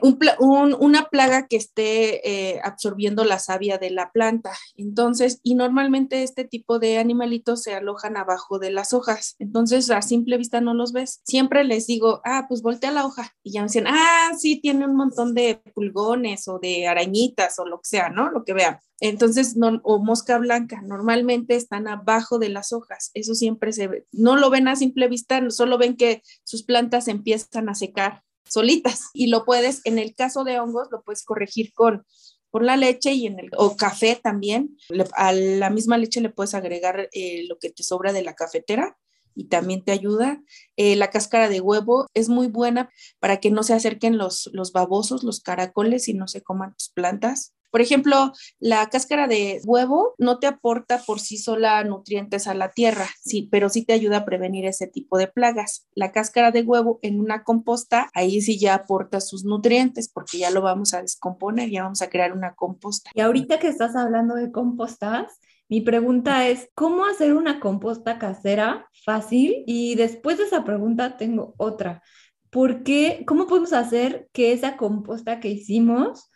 una 0.80 1.06
plaga 1.06 1.48
que 1.48 1.58
esté 1.58 2.30
eh, 2.30 2.60
absorbiendo 2.64 3.24
la 3.26 3.40
savia 3.40 3.78
de 3.78 3.90
la 3.92 4.12
planta. 4.12 4.52
Entonces, 4.76 5.40
y 5.44 5.56
normalmente 5.56 6.24
este 6.24 6.46
tipo 6.46 6.80
de 6.80 6.98
animalitos 6.98 7.64
se 7.64 7.74
alojan 7.74 8.18
abajo 8.18 8.60
de 8.60 8.72
las 8.72 8.94
hojas. 8.94 9.36
Entonces, 9.40 9.90
a 9.92 10.02
simple 10.02 10.38
vista 10.38 10.62
no 10.62 10.74
los 10.74 10.94
ves. 10.94 11.22
Siempre 11.26 11.64
les 11.64 11.88
digo, 11.88 12.22
ah, 12.24 12.46
pues 12.48 12.62
voltea 12.62 12.92
la 12.92 13.06
hoja. 13.06 13.34
Y 13.44 13.52
ya 13.54 13.62
me 13.62 13.68
dicen, 13.68 13.86
ah, 13.88 14.32
sí, 14.38 14.60
tiene 14.60 14.86
un 14.86 14.96
montón 14.96 15.34
de 15.34 15.62
pulgones 15.74 16.48
o 16.48 16.60
de 16.60 16.88
arañitas 16.88 17.60
o 17.60 17.66
lo 17.66 17.78
que 17.78 17.88
sea, 17.88 18.10
¿no? 18.10 18.30
Lo 18.30 18.44
que 18.44 18.54
vean. 18.54 18.80
Entonces, 19.02 19.58
no, 19.58 19.82
o 19.84 19.98
mosca 19.98 20.38
blanca, 20.38 20.82
normalmente 20.84 21.56
están 21.56 21.88
abajo 21.88 22.38
de 22.38 22.50
las 22.50 22.72
hojas. 22.72 23.01
Eso 23.14 23.34
siempre 23.34 23.74
se 23.74 23.88
ve. 23.88 24.06
No 24.12 24.36
lo 24.36 24.50
ven 24.50 24.68
a 24.68 24.76
simple 24.76 25.08
vista, 25.08 25.42
solo 25.50 25.78
ven 25.78 25.98
que 25.98 26.22
sus 26.44 26.64
plantas 26.64 27.08
empiezan 27.08 27.70
a 27.70 27.76
secar 27.76 28.24
solitas. 28.48 29.10
Y 29.14 29.28
lo 29.28 29.46
puedes, 29.46 29.82
en 29.86 29.98
el 29.98 30.14
caso 30.14 30.44
de 30.44 30.60
hongos, 30.60 30.90
lo 30.92 31.02
puedes 31.02 31.24
corregir 31.24 31.74
con, 31.74 32.06
con 32.50 32.66
la 32.66 32.78
leche 32.78 33.14
y 33.14 33.28
en 33.28 33.40
el, 33.40 33.50
o 33.58 33.76
café 33.76 34.20
también. 34.22 34.78
a 35.16 35.34
la 35.34 35.70
misma 35.70 35.98
leche 35.98 36.22
le 36.22 36.30
puedes 36.30 36.54
agregar 36.54 37.10
eh, 37.14 37.46
lo 37.48 37.58
que 37.58 37.70
te 37.70 37.84
sobra 37.84 38.14
de 38.14 38.24
la 38.24 38.36
cafetera 38.36 38.98
y 39.36 39.46
también 39.46 39.84
te 39.84 39.92
ayuda. 39.92 40.42
Eh, 40.76 40.96
la 40.96 41.10
cáscara 41.10 41.50
de 41.50 41.62
huevo 41.62 42.08
es 42.14 42.30
muy 42.30 42.48
buena 42.48 42.90
para 43.20 43.38
que 43.38 43.52
no 43.52 43.64
se 43.64 43.74
acerquen 43.74 44.18
los, 44.18 44.50
los 44.54 44.72
babosos, 44.72 45.24
los 45.24 45.42
caracoles 45.42 46.08
y 46.08 46.14
no 46.14 46.28
se 46.28 46.42
coman 46.42 46.74
tus 46.74 46.90
plantas. 46.90 47.54
Por 47.72 47.80
ejemplo, 47.80 48.34
la 48.60 48.90
cáscara 48.90 49.28
de 49.28 49.62
huevo 49.66 50.14
no 50.18 50.40
te 50.40 50.48
aporta 50.48 51.02
por 51.06 51.22
sí 51.22 51.38
sola 51.38 51.82
nutrientes 51.86 52.48
a 52.48 52.54
la 52.54 52.72
tierra, 52.72 53.08
sí, 53.24 53.48
pero 53.50 53.70
sí 53.70 53.86
te 53.86 53.94
ayuda 53.94 54.18
a 54.18 54.26
prevenir 54.26 54.66
ese 54.66 54.88
tipo 54.88 55.18
de 55.18 55.28
plagas. 55.28 55.88
La 55.96 56.12
cáscara 56.12 56.52
de 56.52 56.64
huevo 56.64 57.00
en 57.02 57.22
una 57.22 57.44
composta, 57.44 58.10
ahí 58.14 58.42
sí 58.42 58.60
ya 58.60 58.76
aporta 58.76 59.22
sus 59.22 59.46
nutrientes 59.46 60.10
porque 60.10 60.38
ya 60.38 60.52
lo 60.52 60.62
vamos 60.62 60.94
a 60.94 61.02
descomponer, 61.02 61.70
ya 61.70 61.84
vamos 61.84 62.02
a 62.02 62.10
crear 62.10 62.34
una 62.34 62.56
composta. 62.56 63.10
Y 63.14 63.22
ahorita 63.22 63.58
que 63.60 63.70
estás 63.70 63.96
hablando 63.96 64.36
de 64.36 64.52
compostas, 64.52 65.40
mi 65.72 65.80
pregunta 65.80 66.50
es, 66.50 66.70
¿cómo 66.76 67.06
hacer 67.06 67.34
una 67.34 67.62
composta 67.62 68.20
casera 68.20 68.90
fácil? 69.06 69.64
Y 69.66 69.96
después 69.96 70.38
de 70.38 70.44
esa 70.44 70.66
pregunta 70.66 71.16
tengo 71.16 71.56
otra. 71.56 72.04
¿Por 72.50 72.84
qué, 72.84 73.24
cómo 73.26 73.48
podemos 73.48 73.72
hacer 73.72 74.28
que 74.34 74.52
esa 74.52 74.76
composta 74.76 75.40
que 75.40 75.48
hicimos 75.48 76.30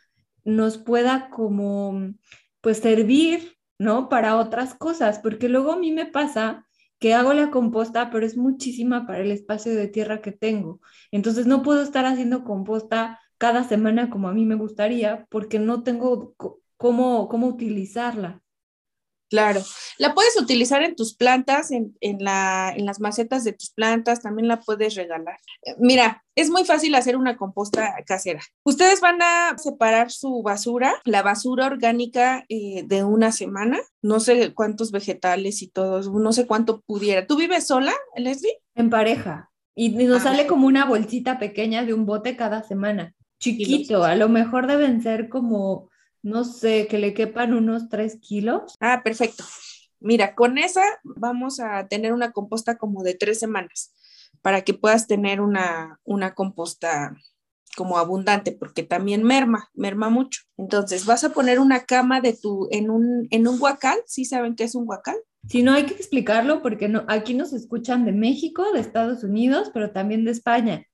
nos 0.45 0.77
pueda 0.77 1.29
como, 1.31 2.13
pues 2.61 2.77
servir, 2.77 3.57
¿no? 3.77 4.07
Para 4.07 4.37
otras 4.37 4.73
cosas, 4.73 5.19
porque 5.19 5.49
luego 5.49 5.73
a 5.73 5.77
mí 5.77 5.91
me 5.91 6.05
pasa 6.05 6.65
que 6.97 7.13
hago 7.13 7.33
la 7.33 7.51
composta, 7.51 8.09
pero 8.11 8.25
es 8.25 8.37
muchísima 8.37 9.05
para 9.05 9.19
el 9.19 9.31
espacio 9.31 9.75
de 9.75 9.89
tierra 9.89 10.21
que 10.21 10.31
tengo. 10.31 10.79
Entonces 11.11 11.45
no 11.45 11.61
puedo 11.61 11.81
estar 11.81 12.05
haciendo 12.05 12.45
composta 12.45 13.19
cada 13.37 13.65
semana 13.65 14.09
como 14.09 14.29
a 14.29 14.33
mí 14.33 14.45
me 14.45 14.55
gustaría, 14.55 15.27
porque 15.29 15.59
no 15.59 15.83
tengo 15.83 16.33
cómo, 16.77 17.27
cómo 17.27 17.47
utilizarla. 17.47 18.44
Claro, 19.35 19.61
la 19.97 20.13
puedes 20.13 20.39
utilizar 20.39 20.81
en 20.81 20.95
tus 20.95 21.13
plantas, 21.13 21.71
en, 21.71 21.93
en, 21.99 22.23
la, 22.23 22.73
en, 22.73 22.85
las 22.85 23.01
macetas 23.01 23.43
de 23.43 23.51
tus 23.51 23.69
plantas, 23.69 24.21
también 24.21 24.47
la 24.47 24.61
puedes 24.61 24.95
regalar. 24.95 25.37
Eh, 25.63 25.75
mira, 25.77 26.23
es 26.35 26.49
muy 26.49 26.63
fácil 26.63 26.95
hacer 26.95 27.17
una 27.17 27.35
composta 27.35 27.93
casera. 28.05 28.39
Ustedes 28.63 29.01
van 29.01 29.21
a 29.21 29.57
separar 29.57 30.09
su 30.09 30.41
basura, 30.41 30.93
la 31.03 31.21
basura 31.21 31.65
orgánica 31.65 32.45
eh, 32.47 32.83
de 32.85 33.03
una 33.03 33.33
semana, 33.33 33.81
no 34.01 34.21
sé 34.21 34.53
cuántos 34.53 34.93
vegetales 34.93 35.61
y 35.61 35.67
todos, 35.67 36.09
no 36.09 36.31
sé 36.31 36.47
cuánto 36.47 36.79
pudiera. 36.79 37.27
¿Tú 37.27 37.35
vives 37.35 37.67
sola, 37.67 37.93
Leslie? 38.15 38.57
En 38.73 38.89
pareja. 38.89 39.51
Y 39.75 39.89
nos 39.89 40.21
ah, 40.21 40.29
sale 40.29 40.47
como 40.47 40.67
una 40.67 40.85
bolsita 40.85 41.39
pequeña 41.39 41.83
de 41.83 41.93
un 41.93 42.05
bote 42.05 42.37
cada 42.37 42.63
semana. 42.63 43.13
Chiquito, 43.39 44.05
a 44.05 44.15
lo 44.15 44.29
mejor 44.29 44.65
deben 44.65 45.01
ser 45.01 45.27
como 45.27 45.89
no 46.25 46.43
sé, 46.43 46.87
que 46.87 46.97
le 46.97 47.13
quepan 47.13 47.53
unos 47.53 47.87
tres 47.87 48.17
kilos. 48.19 48.75
Ah, 48.79 49.01
perfecto. 49.03 49.43
Mira, 49.99 50.33
con 50.33 50.57
esa 50.57 50.81
vamos 51.03 51.59
a 51.59 51.87
tener 51.87 52.13
una 52.13 52.31
composta 52.31 52.77
como 52.77 53.03
de 53.03 53.13
tres 53.13 53.39
semanas 53.39 53.93
para 54.41 54.63
que 54.63 54.73
puedas 54.73 55.05
tener 55.05 55.39
una, 55.39 55.99
una 56.03 56.33
composta 56.33 57.15
como 57.77 57.99
abundante, 57.99 58.51
porque 58.53 58.81
también 58.81 59.21
merma, 59.23 59.69
merma 59.75 60.09
mucho. 60.09 60.41
Entonces, 60.57 61.05
vas 61.05 61.23
a 61.23 61.29
poner 61.29 61.59
una 61.59 61.85
cama 61.85 62.21
de 62.21 62.33
tu, 62.33 62.69
en 62.71 62.89
un, 62.89 63.27
en 63.29 63.47
un 63.47 63.61
huacal, 63.61 63.99
¿sí 64.07 64.25
saben 64.25 64.55
qué 64.55 64.63
es 64.63 64.73
un 64.73 64.87
huacal? 64.87 65.17
Si 65.47 65.61
no, 65.61 65.73
hay 65.73 65.85
que 65.85 65.93
explicarlo 65.93 66.63
porque 66.63 66.89
no, 66.89 67.05
aquí 67.07 67.35
nos 67.35 67.53
escuchan 67.53 68.03
de 68.03 68.13
México, 68.13 68.71
de 68.73 68.79
Estados 68.79 69.23
Unidos, 69.23 69.69
pero 69.73 69.91
también 69.91 70.25
de 70.25 70.31
España. 70.31 70.87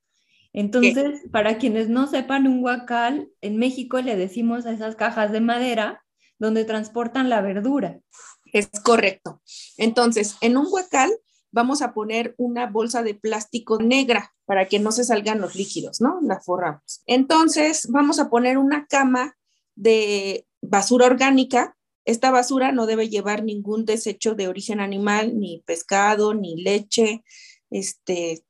Entonces, 0.52 1.22
para 1.30 1.58
quienes 1.58 1.88
no 1.88 2.06
sepan, 2.06 2.46
un 2.46 2.62
huacal, 2.62 3.30
en 3.40 3.56
México 3.56 4.00
le 4.00 4.16
decimos 4.16 4.66
a 4.66 4.72
esas 4.72 4.96
cajas 4.96 5.32
de 5.32 5.40
madera 5.40 6.04
donde 6.38 6.64
transportan 6.64 7.30
la 7.30 7.40
verdura. 7.40 8.00
Es 8.52 8.68
correcto. 8.84 9.40
Entonces, 9.78 10.36
en 10.40 10.56
un 10.56 10.66
huacal 10.70 11.10
vamos 11.52 11.82
a 11.82 11.92
poner 11.92 12.34
una 12.38 12.66
bolsa 12.66 13.02
de 13.02 13.14
plástico 13.14 13.78
negra 13.78 14.34
para 14.44 14.66
que 14.66 14.78
no 14.78 14.92
se 14.92 15.04
salgan 15.04 15.40
los 15.40 15.54
líquidos, 15.54 16.00
¿no? 16.00 16.18
La 16.22 16.40
forramos. 16.40 17.02
Entonces, 17.06 17.86
vamos 17.90 18.18
a 18.18 18.28
poner 18.28 18.58
una 18.58 18.86
cama 18.86 19.36
de 19.74 20.46
basura 20.60 21.06
orgánica. 21.06 21.76
Esta 22.04 22.30
basura 22.30 22.72
no 22.72 22.86
debe 22.86 23.08
llevar 23.08 23.44
ningún 23.44 23.84
desecho 23.84 24.34
de 24.34 24.48
origen 24.48 24.80
animal, 24.80 25.38
ni 25.38 25.62
pescado, 25.64 26.34
ni 26.34 26.62
leche, 26.62 27.22
este, 27.70 28.44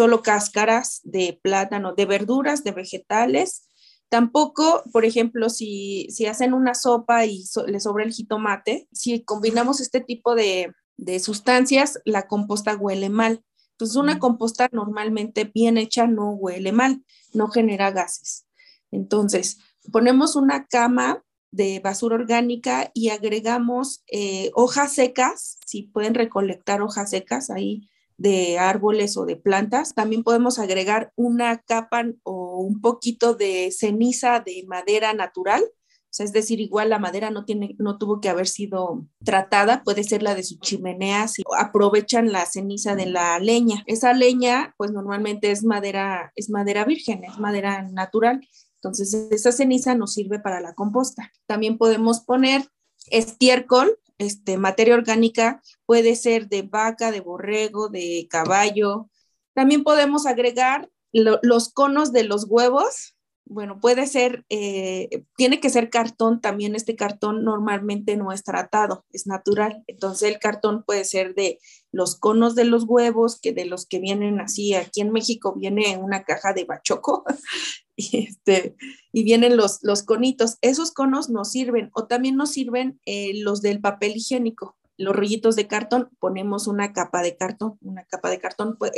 solo 0.00 0.22
cáscaras 0.22 1.02
de 1.04 1.38
plátano, 1.42 1.92
de 1.92 2.06
verduras, 2.06 2.64
de 2.64 2.72
vegetales. 2.72 3.68
Tampoco, 4.08 4.82
por 4.94 5.04
ejemplo, 5.04 5.50
si, 5.50 6.06
si 6.08 6.24
hacen 6.24 6.54
una 6.54 6.72
sopa 6.72 7.26
y 7.26 7.44
le 7.66 7.80
sobra 7.80 8.04
el 8.04 8.12
jitomate, 8.14 8.88
si 8.92 9.22
combinamos 9.24 9.78
este 9.78 10.00
tipo 10.00 10.34
de, 10.34 10.72
de 10.96 11.20
sustancias, 11.20 11.98
la 12.06 12.28
composta 12.28 12.74
huele 12.76 13.10
mal. 13.10 13.44
Entonces, 13.72 13.94
una 13.94 14.18
composta 14.18 14.70
normalmente 14.72 15.44
bien 15.44 15.76
hecha 15.76 16.06
no 16.06 16.30
huele 16.30 16.72
mal, 16.72 17.04
no 17.34 17.48
genera 17.48 17.90
gases. 17.90 18.46
Entonces, 18.90 19.58
ponemos 19.92 20.34
una 20.34 20.66
cama 20.66 21.22
de 21.50 21.80
basura 21.80 22.14
orgánica 22.14 22.90
y 22.94 23.10
agregamos 23.10 24.02
eh, 24.10 24.50
hojas 24.54 24.94
secas, 24.94 25.58
si 25.66 25.82
pueden 25.82 26.14
recolectar 26.14 26.80
hojas 26.80 27.10
secas, 27.10 27.50
ahí 27.50 27.90
de 28.20 28.58
árboles 28.58 29.16
o 29.16 29.24
de 29.24 29.36
plantas. 29.36 29.94
También 29.94 30.22
podemos 30.22 30.58
agregar 30.58 31.10
una 31.16 31.56
capa 31.62 32.04
o 32.22 32.58
un 32.58 32.82
poquito 32.82 33.34
de 33.34 33.72
ceniza 33.72 34.40
de 34.40 34.62
madera 34.68 35.14
natural. 35.14 35.62
O 35.64 36.12
sea, 36.12 36.26
es 36.26 36.32
decir, 36.32 36.60
igual 36.60 36.90
la 36.90 36.98
madera 36.98 37.30
no, 37.30 37.46
tiene, 37.46 37.76
no 37.78 37.96
tuvo 37.96 38.20
que 38.20 38.28
haber 38.28 38.46
sido 38.46 39.06
tratada, 39.24 39.82
puede 39.84 40.04
ser 40.04 40.22
la 40.22 40.34
de 40.34 40.42
su 40.42 40.58
chimenea, 40.58 41.28
si 41.28 41.42
aprovechan 41.58 42.30
la 42.30 42.44
ceniza 42.44 42.94
de 42.94 43.06
la 43.06 43.38
leña. 43.38 43.84
Esa 43.86 44.12
leña, 44.12 44.74
pues 44.76 44.90
normalmente 44.90 45.50
es 45.50 45.64
madera, 45.64 46.30
es 46.36 46.50
madera 46.50 46.84
virgen, 46.84 47.24
es 47.24 47.38
madera 47.38 47.88
natural. 47.90 48.46
Entonces, 48.74 49.14
esa 49.30 49.52
ceniza 49.52 49.94
nos 49.94 50.12
sirve 50.12 50.40
para 50.40 50.60
la 50.60 50.74
composta. 50.74 51.32
También 51.46 51.78
podemos 51.78 52.20
poner 52.20 52.68
estiércol, 53.10 53.98
este, 54.22 54.58
materia 54.58 54.94
orgánica 54.94 55.62
puede 55.86 56.16
ser 56.16 56.48
de 56.48 56.62
vaca, 56.62 57.10
de 57.10 57.20
borrego, 57.20 57.88
de 57.88 58.26
caballo. 58.30 59.10
También 59.54 59.82
podemos 59.82 60.26
agregar 60.26 60.90
los 61.12 61.72
conos 61.72 62.12
de 62.12 62.24
los 62.24 62.46
huevos. 62.48 63.16
Bueno, 63.44 63.80
puede 63.80 64.06
ser, 64.06 64.44
eh, 64.48 65.24
tiene 65.36 65.58
que 65.58 65.70
ser 65.70 65.90
cartón 65.90 66.40
también. 66.40 66.76
Este 66.76 66.94
cartón 66.94 67.44
normalmente 67.44 68.16
no 68.16 68.32
es 68.32 68.44
tratado, 68.44 69.04
es 69.12 69.26
natural. 69.26 69.82
Entonces 69.88 70.30
el 70.30 70.38
cartón 70.38 70.84
puede 70.84 71.04
ser 71.04 71.34
de 71.34 71.58
los 71.92 72.18
conos 72.18 72.54
de 72.54 72.64
los 72.64 72.84
huevos, 72.84 73.40
que 73.40 73.52
de 73.52 73.64
los 73.64 73.86
que 73.86 73.98
vienen 73.98 74.40
así. 74.40 74.74
Aquí 74.74 75.00
en 75.00 75.12
México 75.12 75.54
viene 75.56 75.96
una 75.98 76.24
caja 76.24 76.52
de 76.52 76.64
bachoco 76.64 77.24
y, 77.96 78.28
este, 78.28 78.76
y 79.12 79.24
vienen 79.24 79.56
los, 79.56 79.78
los 79.82 80.02
conitos. 80.02 80.58
Esos 80.60 80.92
conos 80.92 81.30
nos 81.30 81.50
sirven 81.50 81.90
o 81.94 82.06
también 82.06 82.36
nos 82.36 82.52
sirven 82.52 83.00
eh, 83.06 83.32
los 83.42 83.62
del 83.62 83.80
papel 83.80 84.16
higiénico. 84.16 84.76
Los 84.96 85.16
rollitos 85.16 85.56
de 85.56 85.66
cartón, 85.66 86.10
ponemos 86.18 86.66
una 86.66 86.92
capa 86.92 87.22
de 87.22 87.36
cartón, 87.36 87.78
una 87.80 88.04
capa 88.04 88.28
de 88.28 88.38
cartón. 88.38 88.76
Pues 88.78 88.92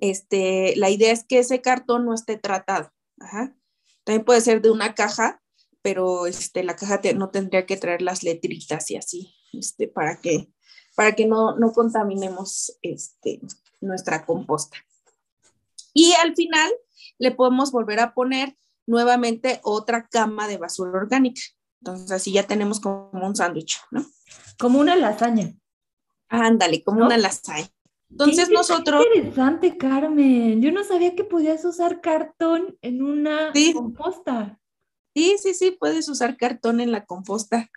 este, 0.00 0.74
la 0.76 0.90
idea 0.90 1.12
es 1.12 1.24
que 1.24 1.40
ese 1.40 1.60
cartón 1.60 2.04
no 2.04 2.14
esté 2.14 2.36
tratado. 2.36 2.92
También 4.04 4.24
puede 4.24 4.40
ser 4.40 4.62
de 4.62 4.70
una 4.70 4.94
caja, 4.94 5.42
pero 5.82 6.26
este, 6.26 6.62
la 6.62 6.76
caja 6.76 7.00
no 7.14 7.30
tendría 7.30 7.66
que 7.66 7.76
traer 7.76 8.02
las 8.02 8.22
letritas 8.22 8.90
y 8.90 8.96
así, 8.96 9.34
este, 9.52 9.88
para 9.88 10.20
que, 10.20 10.48
para 10.98 11.12
que 11.12 11.26
no, 11.26 11.56
no 11.56 11.70
contaminemos 11.72 12.76
este, 12.82 13.40
nuestra 13.80 14.26
composta. 14.26 14.78
Y 15.94 16.12
al 16.14 16.34
final, 16.34 16.72
le 17.20 17.30
podemos 17.30 17.70
volver 17.70 18.00
a 18.00 18.14
poner 18.14 18.56
nuevamente 18.84 19.60
otra 19.62 20.08
cama 20.08 20.48
de 20.48 20.56
basura 20.56 20.98
orgánica. 20.98 21.40
Entonces 21.80 22.10
así 22.10 22.32
ya 22.32 22.48
tenemos 22.48 22.80
como 22.80 23.12
un 23.12 23.36
sándwich, 23.36 23.80
¿no? 23.92 24.04
Como 24.58 24.80
una 24.80 24.96
lasaña. 24.96 25.54
Ándale, 26.28 26.82
como 26.82 27.06
una 27.06 27.16
lasaña. 27.16 27.70
Entonces 28.10 28.50
nosotros... 28.50 29.04
Qué 29.12 29.18
interesante, 29.18 29.78
Carmen. 29.78 30.60
Yo 30.60 30.72
no 30.72 30.82
sabía 30.82 31.14
que 31.14 31.22
podías 31.22 31.64
usar 31.64 32.00
cartón 32.00 32.76
en 32.82 33.02
una 33.02 33.52
composta. 33.72 34.58
Sí, 35.14 35.36
sí, 35.40 35.54
sí, 35.54 35.70
puedes 35.70 36.08
usar 36.08 36.36
cartón 36.36 36.80
en 36.80 36.90
la 36.90 37.04
composta. 37.04 37.70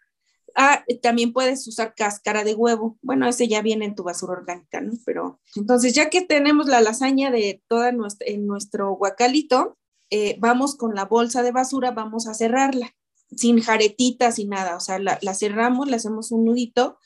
Ah, 0.56 0.84
también 1.02 1.34
puedes 1.34 1.68
usar 1.68 1.94
cáscara 1.96 2.44
de 2.44 2.54
huevo. 2.54 2.98
Bueno, 3.02 3.28
ese 3.28 3.48
ya 3.48 3.62
viene 3.62 3.86
en 3.86 3.96
tu 3.96 4.04
basura 4.04 4.34
orgánica, 4.34 4.82
¿no? 4.82 4.94
Pero 5.06 5.40
entonces, 5.56 5.94
ya 5.94 6.10
que 6.10 6.22
tenemos 6.22 6.68
la 6.68 6.82
lasaña 6.82 7.32
de 7.32 7.64
toda 7.68 7.92
nuestra, 7.92 8.28
en 8.28 8.48
nuestro 8.48 8.94
guacalito, 8.94 9.78
eh, 10.10 10.36
vamos 10.40 10.76
con 10.76 10.94
la 10.96 11.06
bolsa 11.06 11.42
de 11.44 11.52
basura, 11.52 11.92
vamos 11.92 12.28
a 12.28 12.34
cerrarla, 12.34 12.94
sin 13.36 13.62
jaretitas 13.62 14.40
y 14.40 14.46
nada. 14.46 14.76
O 14.76 14.80
sea, 14.80 15.00
la, 15.00 15.20
cerramos, 15.34 15.88
le 15.88 15.96
hacemos 15.96 16.32
un 16.32 16.46
nudito 16.46 16.98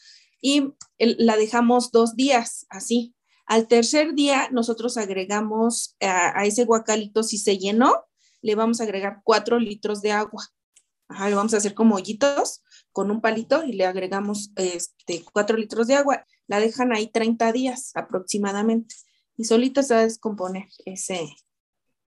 y 0.42 0.74
la 0.98 1.38
dejamos 1.38 1.92
dos 1.92 2.16
días 2.16 2.66
así. 2.70 3.16
Al 3.46 3.68
tercer 3.68 4.16
día, 4.16 4.50
nosotros 4.52 4.98
agregamos 4.98 5.96
a 6.02 6.46
ese 6.46 6.66
guacalito, 6.66 7.22
si 7.22 7.38
se 7.38 7.60
llenó, 7.60 8.06
le 8.42 8.56
vamos 8.56 8.80
a 8.80 8.84
agregar 8.84 9.22
cuatro 9.24 9.60
litros 9.60 10.02
de 10.02 10.12
agua. 10.12 10.44
Ajá, 11.08 11.30
le 11.30 11.36
vamos 11.36 11.54
a 11.54 11.58
hacer 11.58 11.74
como 11.74 11.96
hoyitos 11.96 12.64
con 12.92 13.12
un 13.12 13.22
palito 13.22 13.64
y 13.64 13.74
le 13.74 13.86
agregamos 13.86 14.52
este, 14.56 15.24
4 15.32 15.58
litros 15.58 15.88
de 15.88 15.96
agua. 15.96 16.26
La 16.48 16.60
dejan 16.60 16.94
ahí 16.94 17.08
30 17.08 17.52
días 17.52 17.92
aproximadamente 17.96 18.96
y 19.38 19.46
solito 19.46 19.84
se 19.84 19.94
va 19.94 20.00
a 20.02 20.04
descomponer 20.04 20.68
ese, 20.86 21.36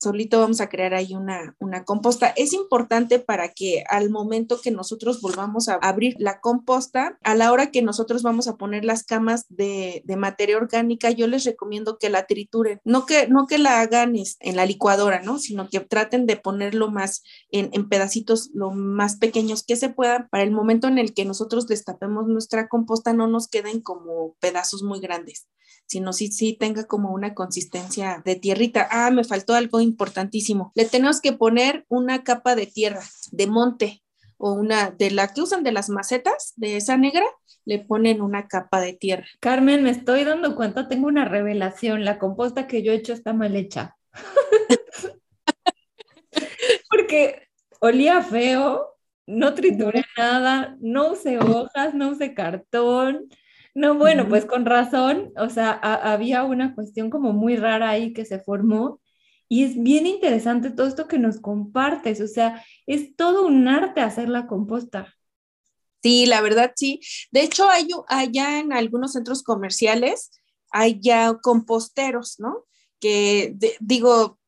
solito 0.04 0.40
vamos 0.40 0.62
a 0.62 0.70
crear 0.70 0.94
ahí 0.94 1.16
una, 1.16 1.56
una 1.60 1.84
composta. 1.84 2.34
Es 2.36 2.54
importante 2.54 3.20
para 3.20 3.50
que 3.50 3.84
al 3.90 4.10
momento 4.10 4.60
que 4.62 4.72
nosotros 4.72 5.22
volvamos 5.22 5.70
a 5.70 5.76
abrir 5.76 6.16
la 6.20 6.40
composta, 6.40 7.18
a 7.24 7.36
la 7.36 7.52
hora 7.52 7.72
que 7.72 7.82
nosotros 7.82 8.22
vamos 8.22 8.48
a 8.48 8.58
poner 8.58 8.86
las 8.86 9.04
camas 9.04 9.46
de, 9.50 10.04
de 10.06 10.16
materia 10.16 10.58
orgánica, 10.58 11.10
yo 11.10 11.28
les 11.28 11.46
recomiendo 11.46 11.98
que 11.98 12.10
la 12.10 12.26
trituren, 12.26 12.80
no 12.84 13.06
que, 13.06 13.28
no 13.28 13.48
que 13.48 13.58
la 13.58 13.82
hagan 13.82 14.14
en 14.40 14.56
la 14.56 14.66
licuadora, 14.66 15.22
¿no? 15.22 15.40
Sino 15.40 15.70
que 15.70 15.80
traten 15.80 16.26
de 16.26 16.36
ponerlo 16.36 16.92
más 16.92 17.24
en, 17.50 17.70
en 17.74 17.88
pedacitos 17.88 18.52
lo 18.54 18.72
más 18.72 19.16
pequeños 19.16 19.64
que 19.64 19.76
se 19.76 19.90
puedan 19.90 20.28
para 20.30 20.44
el 20.44 20.52
momento 20.52 20.88
en 20.88 20.98
el 20.98 21.14
que 21.14 21.26
nosotros 21.26 21.68
destapemos 21.68 22.28
nuestra 22.28 22.68
composta 22.68 23.14
no 23.14 23.28
nos 23.28 23.48
queden 23.48 23.82
como 23.82 24.36
pedazos 24.40 24.84
muy 24.84 25.00
grandes 25.00 25.48
sino 25.86 26.14
sí, 26.14 26.32
sí 26.32 26.58
tenga 26.60 26.86
como 26.86 27.12
una 27.12 27.34
consistencia 27.34 28.22
de 28.26 28.36
tierrita. 28.36 28.88
Ah, 28.90 29.12
me 29.12 29.24
faltó 29.24 29.54
algo 29.54 29.80
importantísimo. 29.94 30.72
Le 30.76 30.86
tenemos 30.86 31.22
que 31.22 31.34
poner 31.34 31.86
una 31.88 32.24
capa 32.24 32.56
de 32.56 32.68
tierra, 32.68 33.02
de 33.32 33.48
monte, 33.48 34.04
o 34.38 34.54
una 34.54 34.92
de 34.92 35.12
la 35.12 35.30
que 35.30 35.42
usan 35.42 35.64
de 35.64 35.72
las 35.72 35.90
macetas, 35.90 36.54
de 36.58 36.76
esa 36.78 36.98
negra, 36.98 37.26
le 37.66 37.80
ponen 37.80 38.22
una 38.22 38.48
capa 38.48 38.82
de 38.82 38.94
tierra. 38.94 39.26
Carmen, 39.40 39.84
me 39.84 39.90
estoy 39.90 40.26
dando 40.26 40.56
cuenta, 40.56 40.90
tengo 40.90 41.08
una 41.08 41.26
revelación, 41.26 42.04
la 42.04 42.20
composta 42.20 42.68
que 42.68 42.84
yo 42.84 42.92
he 42.92 42.96
hecho 42.96 43.14
está 43.14 43.32
mal 43.32 43.56
hecha. 43.56 43.96
Porque 46.90 47.48
olía 47.80 48.22
feo, 48.22 48.98
no 49.26 49.54
trituré 49.54 50.04
nada, 50.18 50.76
no 50.82 51.14
usé 51.14 51.38
hojas, 51.38 51.94
no 51.94 52.10
usé 52.10 52.34
cartón, 52.34 53.30
no, 53.76 53.96
bueno, 53.96 54.28
pues 54.28 54.46
con 54.46 54.66
razón, 54.66 55.32
o 55.36 55.50
sea, 55.50 55.72
había 55.72 56.44
una 56.44 56.76
cuestión 56.76 57.10
como 57.10 57.34
muy 57.34 57.56
rara 57.56 57.90
ahí 57.90 58.14
que 58.14 58.26
se 58.26 58.40
formó 58.40 59.02
y 59.54 59.66
es 59.66 59.80
bien 59.80 60.08
interesante 60.08 60.72
todo 60.72 60.88
esto 60.88 61.08
que 61.08 61.20
nos 61.20 61.40
compartes, 61.40 62.20
o 62.22 62.28
sea, 62.28 62.66
es 62.88 63.16
todo 63.16 63.46
un 63.46 63.68
arte 63.68 64.02
hacer 64.02 64.28
la 64.28 64.48
composta. 64.48 65.14
Sí, 66.02 66.26
la 66.26 66.42
verdad 66.42 66.72
sí. 66.76 67.02
De 67.30 67.44
hecho, 67.44 67.70
hay 67.70 67.88
allá 68.08 68.58
en 68.58 68.74
algunos 68.74 69.14
centros 69.14 69.44
comerciales 69.44 70.32
hay 70.72 71.00
ya 71.00 71.36
composteros, 71.36 72.40
¿no? 72.40 72.66
Que 73.00 73.56
digo, 73.80 74.40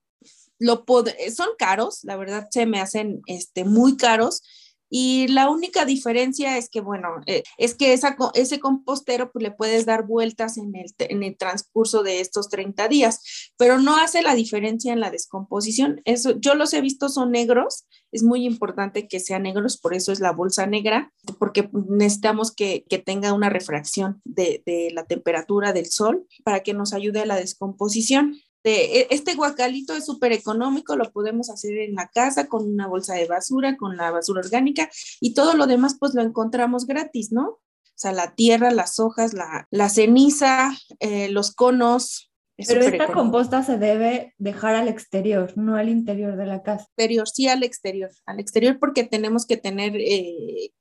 lo 0.57 0.83
son 1.31 1.49
caros, 1.59 2.03
la 2.03 2.17
verdad 2.17 2.47
se 2.49 2.65
me 2.65 2.81
hacen 2.81 3.21
este, 3.27 3.63
muy 3.63 3.97
caros, 3.97 4.41
Y 4.89 5.27
la 5.27 5.49
única 5.49 5.85
diferencia 5.85 6.57
es 6.57 6.69
que, 6.69 6.81
bueno, 6.81 7.07
eh, 7.25 7.43
es 7.57 7.75
que 7.75 7.93
esa, 7.93 8.15
ese 8.33 8.59
compostero 8.59 9.31
pues, 9.31 9.43
le 9.43 9.51
puedes 9.51 9.85
dar 9.85 10.05
vueltas 10.05 10.57
en 10.57 10.75
el, 10.75 10.93
en 10.99 11.23
el 11.23 11.37
transcurso 11.37 12.03
de 12.03 12.21
estos 12.21 12.49
30 12.49 12.87
días, 12.87 13.51
pero 13.57 13.79
no 13.79 13.97
hace 13.97 14.21
la 14.21 14.35
diferencia 14.35 14.93
en 14.93 14.99
la 14.99 15.11
descomposición. 15.11 16.01
Eso, 16.05 16.39
yo 16.39 16.55
los 16.55 16.73
he 16.73 16.81
visto, 16.81 17.09
son 17.09 17.31
negros, 17.31 17.85
es 18.11 18.23
muy 18.23 18.45
importante 18.45 19.07
que 19.07 19.19
sean 19.19 19.43
negros, 19.43 19.77
por 19.77 19.93
eso 19.93 20.11
es 20.11 20.19
la 20.19 20.31
bolsa 20.31 20.65
negra, 20.67 21.11
porque 21.39 21.69
necesitamos 21.89 22.53
que, 22.53 22.85
que 22.89 22.97
tenga 22.97 23.33
una 23.33 23.49
refracción 23.49 24.21
de, 24.23 24.63
de 24.65 24.89
la 24.93 25.05
temperatura 25.05 25.73
del 25.73 25.87
sol 25.87 26.25
para 26.43 26.61
que 26.61 26.73
nos 26.73 26.93
ayude 26.93 27.21
a 27.21 27.25
la 27.25 27.35
descomposición. 27.35 28.37
E, 28.65 29.07
este 29.11 29.35
guacalito 29.35 29.93
es 29.93 30.05
súper 30.05 30.31
económico, 30.31 30.95
lo 30.95 31.11
podemos 31.11 31.49
hacer 31.49 31.77
en 31.77 31.95
la 31.95 32.07
casa 32.07 32.47
con 32.47 32.65
una 32.65 32.87
bolsa 32.87 33.13
de 33.13 33.27
basura, 33.27 33.77
con 33.77 33.95
la 33.97 34.11
basura 34.11 34.41
orgánica 34.41 34.89
y 35.21 35.33
todo 35.33 35.53
lo 35.53 35.67
demás 35.67 35.97
pues 35.99 36.13
lo 36.15 36.21
encontramos 36.21 36.87
gratis, 36.87 37.31
¿no? 37.31 37.47
O 37.47 37.97
sea, 37.97 38.11
la 38.11 38.35
tierra, 38.35 38.71
las 38.71 38.99
hojas, 38.99 39.33
la, 39.33 39.67
la 39.71 39.87
ceniza, 39.87 40.71
eh, 40.99 41.29
los 41.29 41.53
conos. 41.53 42.31
Pero 42.57 42.81
esta 42.81 43.11
composta 43.11 43.63
se 43.63 43.77
debe 43.77 44.33
dejar 44.37 44.75
al 44.75 44.87
exterior, 44.87 45.53
no 45.57 45.75
al 45.75 45.89
interior 45.89 46.35
de 46.35 46.45
la 46.45 46.61
casa. 46.61 46.85
Exterior, 46.85 47.27
sí 47.27 47.47
al 47.47 47.63
exterior, 47.63 48.09
al 48.25 48.39
exterior 48.39 48.79
porque 48.79 49.03
tenemos 49.03 49.45
que 49.45 49.57
tener 49.57 49.95
eh, 49.95 50.71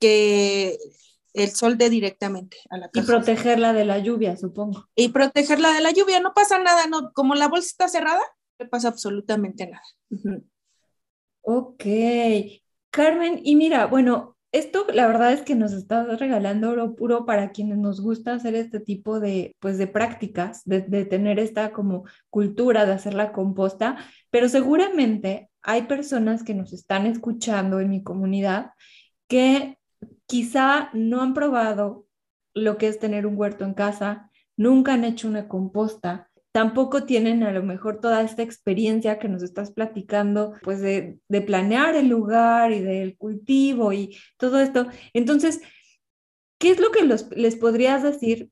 que 0.00 0.78
el 1.34 1.50
sol 1.50 1.78
de 1.78 1.90
directamente 1.90 2.56
a 2.70 2.78
la 2.78 2.88
caja. 2.88 3.04
Y 3.04 3.06
protegerla 3.06 3.72
de 3.72 3.84
la 3.84 3.98
lluvia, 3.98 4.36
supongo. 4.36 4.88
Y 4.94 5.08
protegerla 5.08 5.72
de 5.72 5.80
la 5.80 5.92
lluvia, 5.92 6.20
no 6.20 6.32
pasa 6.34 6.58
nada, 6.58 6.86
no, 6.86 7.12
como 7.12 7.34
la 7.34 7.48
bolsa 7.48 7.68
está 7.68 7.88
cerrada, 7.88 8.22
no 8.58 8.68
pasa 8.68 8.88
absolutamente 8.88 9.66
nada. 9.66 10.42
Ok. 11.42 11.84
Carmen, 12.90 13.40
y 13.42 13.56
mira, 13.56 13.86
bueno, 13.86 14.36
esto 14.52 14.86
la 14.92 15.06
verdad 15.06 15.32
es 15.32 15.42
que 15.42 15.54
nos 15.54 15.72
está 15.72 16.04
regalando 16.16 16.70
oro 16.70 16.94
puro 16.94 17.26
para 17.26 17.50
quienes 17.52 17.78
nos 17.78 18.00
gusta 18.00 18.34
hacer 18.34 18.54
este 18.54 18.80
tipo 18.80 19.20
de, 19.20 19.54
pues, 19.60 19.78
de 19.78 19.86
prácticas, 19.86 20.64
de, 20.64 20.80
de 20.80 21.04
tener 21.04 21.38
esta 21.38 21.72
como 21.72 22.04
cultura 22.30 22.86
de 22.86 22.92
hacer 22.92 23.14
la 23.14 23.32
composta, 23.32 23.96
pero 24.30 24.48
seguramente 24.48 25.50
hay 25.62 25.82
personas 25.82 26.42
que 26.42 26.54
nos 26.54 26.72
están 26.72 27.06
escuchando 27.06 27.80
en 27.80 27.90
mi 27.90 28.02
comunidad 28.02 28.72
que 29.28 29.77
quizá 30.26 30.90
no 30.92 31.22
han 31.22 31.34
probado 31.34 32.06
lo 32.54 32.76
que 32.76 32.88
es 32.88 32.98
tener 32.98 33.26
un 33.26 33.36
huerto 33.36 33.64
en 33.64 33.74
casa, 33.74 34.30
nunca 34.56 34.94
han 34.94 35.04
hecho 35.04 35.28
una 35.28 35.48
composta, 35.48 36.28
tampoco 36.52 37.04
tienen 37.04 37.42
a 37.42 37.52
lo 37.52 37.62
mejor 37.62 38.00
toda 38.00 38.22
esta 38.22 38.42
experiencia 38.42 39.18
que 39.18 39.28
nos 39.28 39.42
estás 39.42 39.70
platicando, 39.70 40.54
pues 40.62 40.80
de, 40.80 41.20
planear 41.46 41.94
el 41.94 42.08
lugar 42.08 42.72
y 42.72 42.80
del 42.80 43.16
cultivo 43.16 43.92
y 43.92 44.16
todo 44.36 44.58
esto. 44.60 44.88
Entonces, 45.12 45.60
¿qué 46.58 46.70
es 46.70 46.80
lo 46.80 46.90
que 46.90 47.04
les 47.04 47.56
podrías 47.56 48.02
decir? 48.02 48.50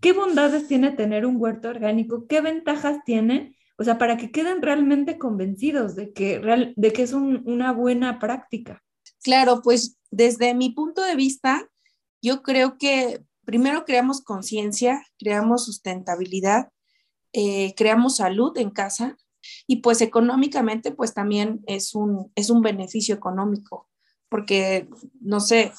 ¿Qué 0.00 0.12
bondades 0.12 0.68
tiene 0.68 0.90
tener 0.90 1.26
un 1.26 1.36
huerto 1.38 1.68
orgánico? 1.68 2.26
¿Qué 2.26 2.40
ventajas 2.40 2.98
tiene? 3.04 3.56
O 3.78 3.84
sea, 3.84 3.98
para 3.98 4.16
que 4.16 4.30
queden 4.30 4.62
realmente 4.62 5.18
convencidos 5.18 5.96
de 5.96 6.12
que, 6.12 6.74
de 6.76 6.92
que 6.92 7.02
es 7.02 7.12
una 7.12 7.72
buena 7.72 8.18
práctica. 8.18 8.82
Claro, 9.22 9.62
pues 9.62 9.98
desde 10.10 10.54
mi 10.54 10.70
punto 10.70 11.02
de 11.02 11.16
vista, 11.16 11.68
yo 12.20 12.42
creo 12.42 12.76
que 12.78 13.24
primero 13.44 13.84
creamos 13.84 14.20
conciencia, 14.20 15.04
creamos 15.18 15.64
sustentabilidad, 15.64 16.70
eh, 17.32 17.74
creamos 17.76 18.16
salud 18.16 18.56
en 18.58 18.70
casa 18.70 19.16
y 19.66 19.76
pues 19.76 20.00
económicamente 20.00 20.92
pues 20.92 21.14
también 21.14 21.62
es 21.66 21.94
un, 21.94 22.30
es 22.34 22.50
un 22.50 22.62
beneficio 22.62 23.14
económico, 23.14 23.88
porque 24.28 24.88
no 25.20 25.40
sé, 25.40 25.72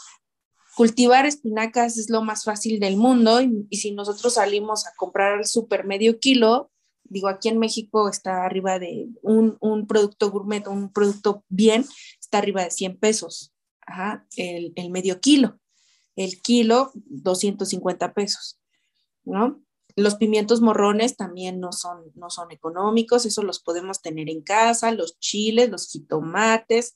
cultivar 0.75 1.25
espinacas 1.25 1.97
es 1.97 2.09
lo 2.09 2.21
más 2.23 2.43
fácil 2.43 2.79
del 2.79 2.97
mundo 2.97 3.41
y, 3.41 3.67
si 3.77 3.91
nosotros 3.91 4.33
salimos 4.35 4.87
a 4.87 4.93
comprar 4.95 5.45
super 5.45 5.85
medio 5.85 6.19
kilo, 6.19 6.71
digo, 7.03 7.27
aquí 7.27 7.49
en 7.49 7.59
México 7.59 8.09
está 8.09 8.45
arriba 8.45 8.79
de 8.79 9.07
un, 9.21 9.57
un 9.59 9.85
producto 9.85 10.31
gourmet, 10.31 10.67
un 10.67 10.91
producto 10.91 11.43
bien, 11.49 11.85
arriba 12.37 12.63
de 12.63 12.71
100 12.71 12.97
pesos 12.97 13.53
el, 14.35 14.89
medio 14.89 15.19
kilo. 15.19 15.59
El 16.15 16.41
kilo, 16.41 16.91
250 16.93 18.13
pesos, 18.13 18.59
¿no? 19.23 19.61
Los 19.95 20.15
pimientos 20.15 20.61
morrones 20.61 21.17
también 21.17 21.59
no 21.59 21.71
son, 21.71 22.11
no 22.15 22.29
son 22.29 22.51
económicos, 22.51 23.25
eso 23.25 23.43
los 23.43 23.59
podemos 23.59 24.01
tener 24.01 24.29
en 24.29 24.41
casa, 24.41 24.91
los 24.91 25.19
chiles, 25.19 25.69
los 25.69 25.87
jitomates, 25.91 26.95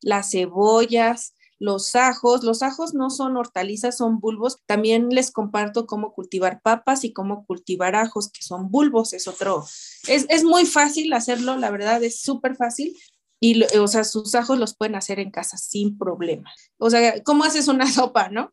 las 0.00 0.30
cebollas, 0.30 1.34
los 1.58 1.94
ajos. 1.94 2.44
Los 2.44 2.62
ajos 2.62 2.94
no 2.94 3.10
son 3.10 3.36
hortalizas, 3.36 3.98
son 3.98 4.20
bulbos. 4.20 4.58
También 4.66 5.08
les 5.10 5.30
comparto 5.30 5.86
cómo 5.86 6.14
cultivar 6.14 6.62
papas 6.62 7.04
y 7.04 7.12
cómo 7.12 7.44
cultivar 7.44 7.96
ajos, 7.96 8.30
que 8.30 8.42
son 8.42 8.70
bulbos. 8.70 9.12
Es 9.12 9.28
otro, 9.28 9.66
es, 10.06 10.26
es 10.28 10.44
muy 10.44 10.64
fácil 10.64 11.12
hacerlo, 11.12 11.56
la 11.56 11.70
verdad 11.70 12.02
es 12.02 12.20
súper 12.20 12.56
fácil. 12.56 12.96
Y, 13.40 13.62
o 13.78 13.88
sea, 13.88 14.04
sus 14.04 14.34
ajos 14.34 14.58
los 14.58 14.76
pueden 14.76 14.96
hacer 14.96 15.20
en 15.20 15.30
casa 15.30 15.56
sin 15.56 15.96
problema. 15.96 16.52
O 16.78 16.90
sea, 16.90 17.22
¿cómo 17.22 17.44
haces 17.44 17.68
una 17.68 17.86
sopa, 17.92 18.28
no? 18.28 18.52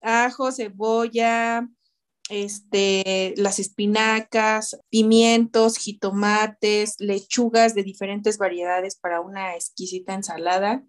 Ajo, 0.00 0.52
cebolla, 0.52 1.68
este, 2.30 3.34
las 3.36 3.58
espinacas, 3.58 4.78
pimientos, 4.90 5.78
jitomates, 5.78 6.96
lechugas 6.98 7.74
de 7.74 7.82
diferentes 7.82 8.38
variedades 8.38 8.96
para 8.96 9.20
una 9.20 9.54
exquisita 9.54 10.14
ensalada. 10.14 10.84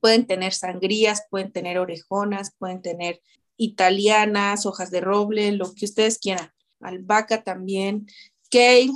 Pueden 0.00 0.26
tener 0.26 0.52
sangrías, 0.52 1.24
pueden 1.30 1.52
tener 1.52 1.78
orejonas, 1.78 2.54
pueden 2.56 2.82
tener 2.82 3.20
italianas, 3.56 4.66
hojas 4.66 4.90
de 4.90 5.00
roble, 5.00 5.52
lo 5.52 5.72
que 5.74 5.86
ustedes 5.86 6.18
quieran. 6.18 6.50
Albahaca 6.80 7.42
también, 7.42 8.06
kale, 8.50 8.90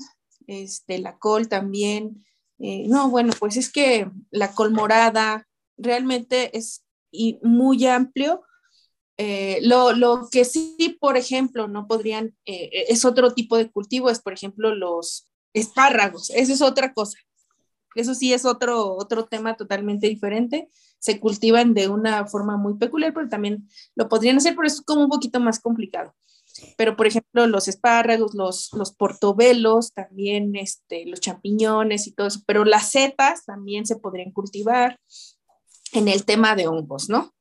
este, 0.46 0.98
la 0.98 1.18
col 1.18 1.48
también, 1.48 2.24
eh, 2.58 2.86
no, 2.88 3.08
bueno, 3.10 3.32
pues 3.38 3.56
es 3.56 3.70
que 3.70 4.10
la 4.30 4.52
colmorada 4.52 5.46
realmente 5.76 6.56
es 6.56 6.84
muy 7.42 7.86
amplio. 7.86 8.42
Eh, 9.16 9.60
lo, 9.62 10.28
que 10.30 10.44
sí, 10.44 10.96
por 11.00 11.16
ejemplo, 11.16 11.68
no 11.68 11.86
podrían, 11.88 12.36
eh, 12.46 12.86
es 12.88 13.04
otro 13.04 13.34
tipo 13.34 13.56
de 13.56 13.70
cultivo, 13.70 14.10
es 14.10 14.20
por 14.20 14.32
ejemplo 14.32 14.74
los 14.74 15.28
espárragos, 15.52 16.30
eso 16.30 16.52
es 16.52 16.62
otra 16.62 16.92
cosa. 16.92 17.18
Eso 17.94 18.14
sí 18.14 18.32
es 18.32 18.44
otro, 18.44 18.94
otro 18.94 19.26
tema 19.26 19.56
totalmente 19.56 20.08
diferente. 20.08 20.68
Se 21.00 21.18
cultivan 21.18 21.74
de 21.74 21.88
una 21.88 22.26
forma 22.26 22.56
muy 22.56 22.76
peculiar, 22.76 23.12
pero 23.12 23.28
también 23.28 23.68
lo 23.96 24.08
podrían 24.08 24.36
hacer, 24.36 24.54
pero 24.54 24.68
es 24.68 24.80
como 24.82 25.02
un 25.02 25.08
poquito 25.08 25.40
más 25.40 25.58
complicado. 25.58 26.14
Pero, 26.76 26.96
por 26.96 27.06
ejemplo, 27.06 27.46
los 27.46 27.68
espárragos, 27.68 28.34
los, 28.34 28.72
los 28.72 28.92
portobelos, 28.92 29.92
también 29.92 30.56
este, 30.56 31.06
los 31.06 31.20
champiñones 31.20 32.06
y 32.06 32.12
todo 32.12 32.26
eso, 32.26 32.40
pero 32.46 32.64
las 32.64 32.90
setas 32.90 33.44
también 33.44 33.86
se 33.86 33.96
podrían 33.96 34.32
cultivar 34.32 34.98
en 35.92 36.08
el 36.08 36.24
tema 36.24 36.54
de 36.54 36.68
hongos, 36.68 37.08
¿no? 37.08 37.34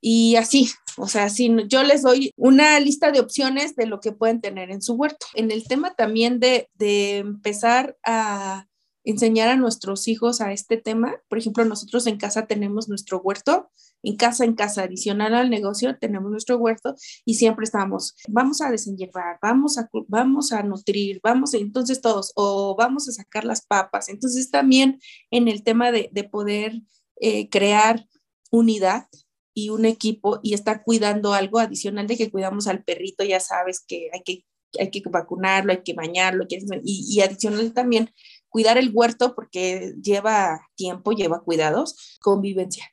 Y 0.00 0.36
así, 0.36 0.70
o 0.98 1.08
sea, 1.08 1.28
si 1.30 1.50
yo 1.68 1.82
les 1.82 2.02
doy 2.02 2.32
una 2.36 2.78
lista 2.80 3.10
de 3.10 3.20
opciones 3.20 3.76
de 3.76 3.86
lo 3.86 4.00
que 4.00 4.12
pueden 4.12 4.40
tener 4.40 4.70
en 4.70 4.82
su 4.82 4.94
huerto. 4.94 5.26
En 5.34 5.50
el 5.50 5.66
tema 5.66 5.94
también 5.94 6.38
de, 6.38 6.68
de 6.74 7.18
empezar 7.18 7.96
a 8.04 8.66
enseñar 9.06 9.48
a 9.48 9.56
nuestros 9.56 10.06
hijos 10.08 10.42
a 10.42 10.52
este 10.52 10.76
tema, 10.76 11.14
por 11.28 11.38
ejemplo, 11.38 11.64
nosotros 11.64 12.06
en 12.06 12.18
casa 12.18 12.46
tenemos 12.46 12.88
nuestro 12.88 13.18
huerto 13.20 13.70
en 14.02 14.16
casa, 14.16 14.44
en 14.44 14.54
casa, 14.54 14.84
adicional 14.84 15.34
al 15.34 15.50
negocio, 15.50 15.96
tenemos 15.98 16.30
nuestro 16.30 16.56
huerto 16.58 16.94
y 17.24 17.34
siempre 17.34 17.64
estamos, 17.64 18.14
vamos 18.28 18.60
a 18.60 18.70
desenhiervar, 18.70 19.38
vamos 19.42 19.78
a, 19.78 19.88
vamos 20.06 20.52
a 20.52 20.62
nutrir, 20.62 21.20
vamos, 21.22 21.54
entonces 21.54 22.00
todos, 22.00 22.32
o 22.36 22.76
vamos 22.76 23.08
a 23.08 23.12
sacar 23.12 23.44
las 23.44 23.66
papas. 23.66 24.08
Entonces 24.08 24.50
también 24.50 25.00
en 25.30 25.48
el 25.48 25.64
tema 25.64 25.90
de, 25.90 26.10
poder 26.30 26.82
eh, 27.20 27.48
crear 27.48 28.06
unidad 28.50 29.08
y 29.54 29.70
un 29.70 29.84
equipo 29.86 30.38
y 30.42 30.54
estar 30.54 30.82
cuidando 30.84 31.32
algo 31.32 31.58
adicional 31.58 32.06
de 32.06 32.16
que 32.16 32.30
cuidamos 32.30 32.66
al 32.66 32.84
perrito, 32.84 33.24
ya 33.24 33.40
sabes 33.40 33.80
que 33.80 34.10
hay 34.12 34.22
que, 34.22 34.44
hay 34.78 34.90
que 34.90 35.02
vacunarlo, 35.08 35.72
hay 35.72 35.82
que 35.82 35.94
bañarlo, 35.94 36.44
y, 36.48 37.16
y 37.16 37.20
adicional 37.22 37.72
también 37.72 38.10
cuidar 38.56 38.78
el 38.78 38.90
huerto 38.90 39.34
porque 39.34 39.92
lleva 40.00 40.62
tiempo, 40.76 41.12
lleva 41.12 41.42
cuidados, 41.42 42.18
convivencia 42.22 42.86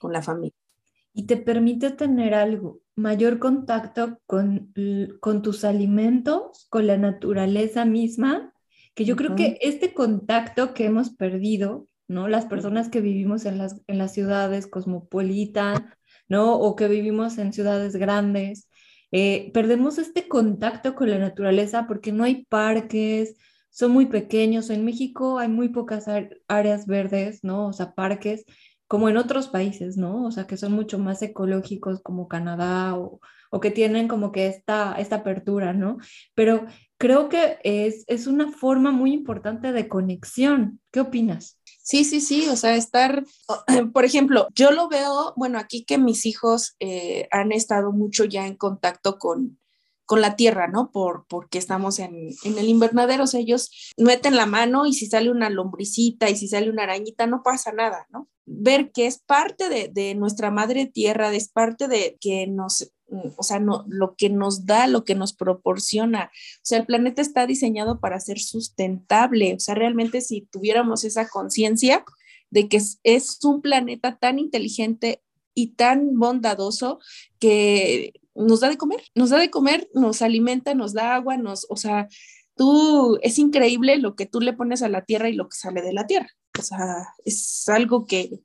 con 0.00 0.12
la 0.12 0.22
familia. 0.22 0.56
Y 1.14 1.26
te 1.26 1.36
permite 1.36 1.92
tener 1.92 2.34
algo, 2.34 2.80
mayor 2.96 3.38
contacto 3.38 4.18
con, 4.26 4.74
con 5.20 5.42
tus 5.42 5.62
alimentos, 5.62 6.66
con 6.68 6.88
la 6.88 6.96
naturaleza 6.96 7.84
misma, 7.84 8.52
que 8.96 9.04
yo 9.04 9.14
creo 9.14 9.36
que 9.36 9.58
este 9.60 9.94
contacto 9.94 10.74
que 10.74 10.86
hemos 10.86 11.10
perdido, 11.10 11.86
¿no? 12.08 12.26
Las 12.26 12.46
personas 12.46 12.88
que 12.88 13.00
vivimos 13.00 13.44
en 13.44 13.56
las, 13.56 13.80
en 13.86 13.98
las 13.98 14.12
ciudades 14.12 14.66
cosmopolitas, 14.66 15.80
¿no? 16.28 16.58
O 16.58 16.74
que 16.74 16.88
vivimos 16.88 17.38
en 17.38 17.52
ciudades 17.52 17.94
grandes, 17.94 18.68
eh, 19.12 19.52
perdemos 19.54 19.98
este 19.98 20.26
contacto 20.26 20.96
con 20.96 21.08
la 21.08 21.18
naturaleza 21.18 21.86
porque 21.86 22.10
no 22.10 22.24
hay 22.24 22.46
parques, 22.46 23.36
son 23.78 23.92
muy 23.92 24.06
pequeños. 24.06 24.70
En 24.70 24.84
México 24.84 25.38
hay 25.38 25.46
muy 25.46 25.68
pocas 25.68 26.06
áreas 26.48 26.86
verdes, 26.86 27.44
¿no? 27.44 27.68
O 27.68 27.72
sea, 27.72 27.94
parques 27.94 28.44
como 28.88 29.08
en 29.08 29.16
otros 29.16 29.46
países, 29.46 29.96
¿no? 29.96 30.24
O 30.24 30.32
sea, 30.32 30.48
que 30.48 30.56
son 30.56 30.72
mucho 30.72 30.98
más 30.98 31.22
ecológicos 31.22 32.00
como 32.02 32.26
Canadá 32.26 32.96
o, 32.96 33.20
o 33.50 33.60
que 33.60 33.70
tienen 33.70 34.08
como 34.08 34.32
que 34.32 34.48
esta, 34.48 34.96
esta 34.98 35.16
apertura, 35.16 35.74
¿no? 35.74 35.98
Pero 36.34 36.66
creo 36.96 37.28
que 37.28 37.58
es, 37.62 38.02
es 38.08 38.26
una 38.26 38.50
forma 38.50 38.90
muy 38.90 39.12
importante 39.12 39.70
de 39.70 39.86
conexión. 39.86 40.80
¿Qué 40.90 40.98
opinas? 40.98 41.60
Sí, 41.80 42.04
sí, 42.04 42.20
sí, 42.20 42.48
o 42.48 42.56
sea, 42.56 42.74
estar, 42.74 43.22
por 43.94 44.04
ejemplo, 44.04 44.48
yo 44.56 44.72
lo 44.72 44.88
veo, 44.88 45.34
bueno, 45.36 45.56
aquí 45.56 45.84
que 45.84 45.98
mis 45.98 46.26
hijos 46.26 46.74
eh, 46.80 47.28
han 47.30 47.52
estado 47.52 47.92
mucho 47.92 48.24
ya 48.24 48.44
en 48.48 48.56
contacto 48.56 49.18
con, 49.18 49.60
con 50.08 50.22
la 50.22 50.36
tierra, 50.36 50.68
¿no? 50.68 50.90
Por, 50.90 51.26
porque 51.28 51.58
estamos 51.58 51.98
en, 51.98 52.30
en, 52.42 52.56
el 52.56 52.70
invernadero, 52.70 53.24
o 53.24 53.26
sea, 53.26 53.40
ellos 53.40 53.92
meten 53.98 54.36
la 54.36 54.46
mano 54.46 54.86
y 54.86 54.94
si 54.94 55.04
sale 55.04 55.30
una 55.30 55.50
lombricita 55.50 56.30
y 56.30 56.36
si 56.36 56.48
sale 56.48 56.70
una 56.70 56.84
arañita, 56.84 57.26
no 57.26 57.42
pasa 57.42 57.72
nada, 57.72 58.06
¿no? 58.08 58.26
Ver 58.46 58.90
que 58.90 59.06
es 59.06 59.18
parte 59.18 59.68
de, 59.68 59.88
de 59.92 60.14
nuestra 60.14 60.50
madre 60.50 60.86
tierra, 60.86 61.30
es 61.34 61.50
parte 61.50 61.88
de 61.88 62.16
que 62.22 62.46
nos 62.46 62.90
o 63.36 63.42
sea, 63.42 63.58
no, 63.58 63.84
lo 63.88 64.14
que 64.16 64.30
nos 64.30 64.66
da, 64.66 64.86
lo 64.86 65.04
que 65.04 65.14
nos 65.14 65.32
proporciona. 65.32 66.30
O 66.34 66.60
sea, 66.62 66.78
el 66.78 66.86
planeta 66.86 67.22
está 67.22 67.46
diseñado 67.46 68.00
para 68.00 68.20
ser 68.20 68.38
sustentable. 68.38 69.54
O 69.54 69.60
sea, 69.60 69.74
realmente 69.74 70.20
si 70.20 70.42
tuviéramos 70.42 71.04
esa 71.04 71.28
conciencia 71.28 72.04
de 72.50 72.68
que 72.68 72.80
es, 73.02 73.38
un 73.44 73.60
planeta 73.60 74.18
tan 74.18 74.38
inteligente 74.38 75.22
y 75.58 75.74
tan 75.74 76.18
bondadoso 76.18 77.00
que 77.40 78.12
nos 78.34 78.60
da 78.60 78.68
de 78.68 78.76
comer, 78.76 79.02
nos 79.16 79.30
da 79.30 79.38
de 79.38 79.50
comer, 79.50 79.88
nos 79.92 80.22
alimenta, 80.22 80.74
nos 80.74 80.92
da 80.92 81.16
agua, 81.16 81.36
nos, 81.36 81.66
o 81.68 81.76
sea, 81.76 82.06
tú, 82.54 83.18
es 83.22 83.40
increíble 83.40 83.98
lo 83.98 84.14
que 84.14 84.26
tú 84.26 84.40
le 84.40 84.52
pones 84.52 84.82
a 84.82 84.88
la 84.88 85.04
tierra 85.04 85.28
y 85.28 85.32
lo 85.32 85.48
que 85.48 85.56
sale 85.56 85.82
de 85.82 85.92
la 85.92 86.06
tierra. 86.06 86.28
O 86.56 86.62
sea, 86.62 87.08
es 87.24 87.68
algo 87.68 88.06
que 88.06 88.38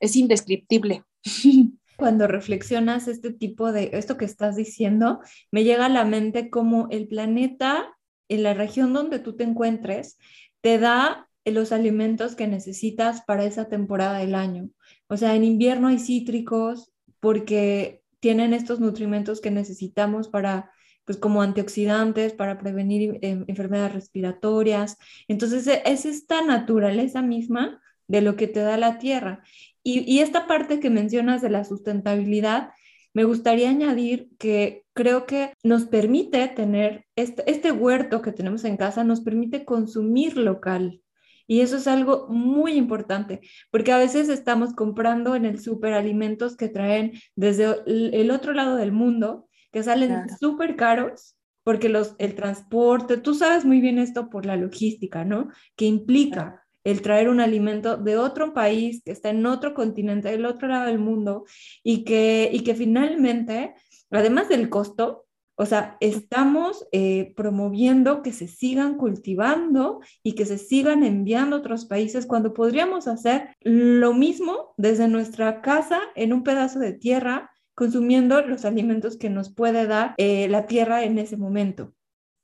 es 0.00 0.16
indescriptible. 0.16 1.04
cuando 1.96 2.26
reflexionas 2.26 3.06
este 3.06 3.32
tipo 3.32 3.70
de, 3.70 3.90
esto 3.92 4.16
que 4.16 4.24
estás 4.24 4.56
diciendo, 4.56 5.20
me 5.50 5.64
llega 5.64 5.86
a 5.86 5.90
la 5.90 6.06
mente 6.06 6.48
como 6.48 6.88
el 6.90 7.06
planeta 7.06 7.94
en 8.28 8.42
la 8.42 8.54
región 8.54 8.94
donde 8.94 9.18
tú 9.18 9.36
te 9.36 9.44
encuentres 9.44 10.16
te 10.62 10.78
da 10.78 11.28
los 11.44 11.72
alimentos 11.72 12.34
que 12.34 12.46
necesitas 12.46 13.22
para 13.22 13.44
esa 13.44 13.68
temporada 13.68 14.18
del 14.18 14.34
año. 14.34 14.70
O 15.12 15.18
sea, 15.18 15.36
en 15.36 15.44
invierno 15.44 15.88
hay 15.88 15.98
cítricos 15.98 16.90
porque 17.20 18.02
tienen 18.18 18.54
estos 18.54 18.80
nutrimentos 18.80 19.42
que 19.42 19.50
necesitamos 19.50 20.28
para, 20.28 20.70
pues 21.04 21.18
como 21.18 21.42
antioxidantes, 21.42 22.32
para 22.32 22.58
prevenir 22.58 23.18
em, 23.20 23.44
enfermedades 23.46 23.92
respiratorias. 23.92 24.96
Entonces, 25.28 25.66
e, 25.66 25.82
es 25.84 26.06
esta 26.06 26.42
naturaleza 26.42 27.20
misma 27.20 27.78
de 28.08 28.22
lo 28.22 28.36
que 28.36 28.46
te 28.46 28.60
da 28.60 28.78
la 28.78 28.98
tierra. 28.98 29.42
Y, 29.82 30.20
esta 30.20 30.46
parte 30.46 30.80
que 30.80 30.88
mencionas 30.88 31.42
de 31.42 31.50
la 31.50 31.64
sustentabilidad, 31.64 32.70
me 33.12 33.24
gustaría 33.24 33.68
añadir 33.68 34.30
que 34.38 34.86
creo 34.94 35.26
que 35.26 35.52
nos 35.62 35.84
permite 35.84 36.48
tener 36.48 37.04
este, 37.16 37.50
este, 37.50 37.70
huerto 37.70 38.22
que 38.22 38.32
tenemos 38.32 38.64
en 38.64 38.78
casa, 38.78 39.04
nos 39.04 39.20
permite 39.20 39.66
consumir 39.66 40.38
local. 40.38 41.02
Y 41.46 41.60
eso 41.60 41.76
es 41.76 41.86
algo 41.86 42.26
muy 42.28 42.72
importante, 42.72 43.40
porque 43.70 43.92
a 43.92 43.98
veces 43.98 44.28
estamos 44.28 44.74
comprando 44.74 45.34
en 45.34 45.44
el 45.44 45.60
súper 45.60 45.92
alimentos 45.92 46.56
que 46.56 46.68
traen 46.68 47.12
desde 47.36 47.76
el 47.86 48.30
otro 48.30 48.52
lado 48.52 48.76
del 48.76 48.92
mundo, 48.92 49.48
que 49.70 49.82
salen 49.82 50.28
súper 50.38 50.76
caros, 50.76 51.36
porque 51.64 51.88
los, 51.88 52.14
el 52.18 52.34
transporte, 52.34 53.16
tú 53.16 53.34
sabes 53.34 53.64
muy 53.64 53.80
bien 53.80 53.98
esto 53.98 54.28
por 54.28 54.46
la 54.46 54.56
logística, 54.56 55.24
¿no? 55.24 55.48
Que 55.76 55.86
implica 55.86 56.64
el 56.84 57.02
traer 57.02 57.28
un 57.28 57.40
alimento 57.40 57.96
de 57.96 58.16
otro 58.16 58.52
país 58.52 59.02
que 59.04 59.12
está 59.12 59.30
en 59.30 59.46
otro 59.46 59.72
continente, 59.72 60.30
del 60.30 60.44
otro 60.44 60.68
lado 60.68 60.86
del 60.86 60.98
mundo, 60.98 61.44
y 61.82 62.04
que, 62.04 62.50
y 62.52 62.60
que 62.60 62.74
finalmente, 62.74 63.74
además 64.10 64.48
del 64.48 64.68
costo, 64.68 65.26
o 65.56 65.66
sea, 65.66 65.96
estamos 66.00 66.86
eh, 66.92 67.34
promoviendo 67.36 68.22
que 68.22 68.32
se 68.32 68.48
sigan 68.48 68.96
cultivando 68.96 70.00
y 70.22 70.32
que 70.32 70.46
se 70.46 70.58
sigan 70.58 71.04
enviando 71.04 71.56
a 71.56 71.58
otros 71.58 71.84
países 71.84 72.26
cuando 72.26 72.54
podríamos 72.54 73.06
hacer 73.06 73.54
lo 73.60 74.14
mismo 74.14 74.74
desde 74.76 75.08
nuestra 75.08 75.60
casa 75.60 76.00
en 76.14 76.32
un 76.32 76.42
pedazo 76.42 76.78
de 76.78 76.94
tierra, 76.94 77.50
consumiendo 77.74 78.40
los 78.42 78.64
alimentos 78.64 79.16
que 79.16 79.30
nos 79.30 79.54
puede 79.54 79.86
dar 79.86 80.14
eh, 80.16 80.48
la 80.48 80.66
tierra 80.66 81.04
en 81.04 81.18
ese 81.18 81.36
momento. 81.36 81.92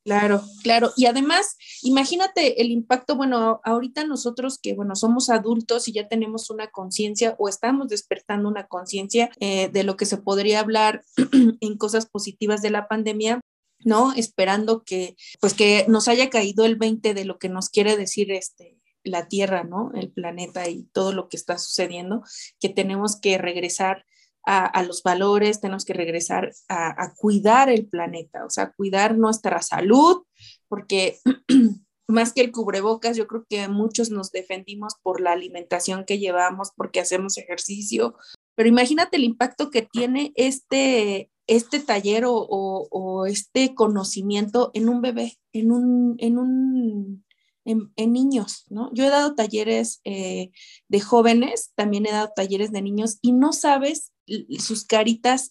Claro, 0.09 0.43
claro. 0.63 0.91
Y 0.97 1.05
además, 1.05 1.59
imagínate 1.83 2.63
el 2.63 2.71
impacto, 2.71 3.15
bueno, 3.15 3.61
ahorita 3.63 4.07
nosotros 4.07 4.59
que, 4.59 4.73
bueno, 4.73 4.97
somos 4.97 5.29
adultos 5.29 5.87
y 5.87 5.93
ya 5.93 6.09
tenemos 6.09 6.49
una 6.49 6.69
conciencia 6.69 7.37
o 7.39 7.47
estamos 7.47 7.89
despertando 7.89 8.49
una 8.49 8.69
conciencia 8.69 9.31
eh, 9.39 9.69
de 9.69 9.85
lo 9.85 9.99
que 9.99 10.07
se 10.07 10.17
podría 10.17 10.61
hablar 10.61 11.03
en 11.61 11.77
cosas 11.77 12.07
positivas 12.07 12.63
de 12.63 12.71
la 12.71 12.89
pandemia, 12.89 13.43
¿no? 13.85 14.15
Esperando 14.15 14.83
que, 14.83 15.15
pues 15.43 15.53
que 15.53 15.85
nos 15.89 16.09
haya 16.09 16.31
caído 16.31 16.65
el 16.65 16.77
20 16.77 17.13
de 17.13 17.27
lo 17.27 17.39
que 17.39 17.51
nos 17.51 17.69
quiere 17.69 17.99
decir 17.99 18.33
este, 18.33 18.79
la 19.05 19.29
Tierra, 19.29 19.63
¿no? 19.65 19.91
El 19.95 20.11
planeta 20.11 20.71
y 20.71 20.85
todo 20.85 21.13
lo 21.13 21.29
que 21.29 21.37
está 21.37 21.59
sucediendo, 21.59 22.23
que 22.61 22.71
tenemos 22.71 23.21
que 23.21 23.37
regresar 23.37 24.07
a, 24.45 24.83
los 24.83 25.03
valores, 25.03 25.61
tenemos 25.61 25.85
que 25.85 25.93
regresar 25.93 26.53
a, 26.69 27.13
cuidar 27.17 27.69
el 27.69 27.87
planeta, 27.87 28.45
o 28.47 28.51
sea, 28.51 28.73
cuidar 28.73 29.19
nuestra 29.19 29.61
salud, 29.61 30.23
porque 30.69 31.19
más 32.09 32.33
que 32.33 32.41
el 32.41 32.53
cubrebocas, 32.53 33.17
yo 33.17 33.27
creo 33.27 33.45
que 33.49 33.69
muchos 33.69 34.11
nos 34.11 34.33
defendimos 34.33 34.95
por 35.03 35.21
la 35.21 35.33
alimentación 35.33 36.05
que 36.07 36.19
llevamos, 36.19 36.71
porque 36.75 37.01
hacemos 37.01 37.37
ejercicio, 37.37 38.15
pero 38.55 38.69
imagínate 38.69 39.19
el 39.19 39.25
impacto 39.25 39.71
que 39.71 39.83
tiene 39.83 40.33
este, 40.35 41.31
este 41.47 41.81
taller 41.81 42.25
o, 42.27 43.27
este 43.27 43.75
conocimiento 43.75 44.71
en 44.73 44.89
un 44.89 45.03
bebé, 45.03 45.39
en 45.53 45.73
un, 45.73 46.17
en 46.19 46.39
un 46.39 47.25
en, 47.65 48.13
niños, 48.13 48.65
¿no? 48.71 48.91
Yo 48.95 49.05
he 49.05 49.11
dado 49.11 49.35
talleres 49.35 50.01
eh, 50.05 50.51
de 50.89 51.01
jóvenes, 51.01 51.73
también 51.75 52.07
he 52.07 52.13
dado 52.13 52.33
talleres 52.35 52.73
de 52.73 52.81
niños 52.81 53.19
y 53.21 53.33
no 53.33 53.53
sabes 53.53 54.13
sus 54.59 54.85
caritas, 54.85 55.51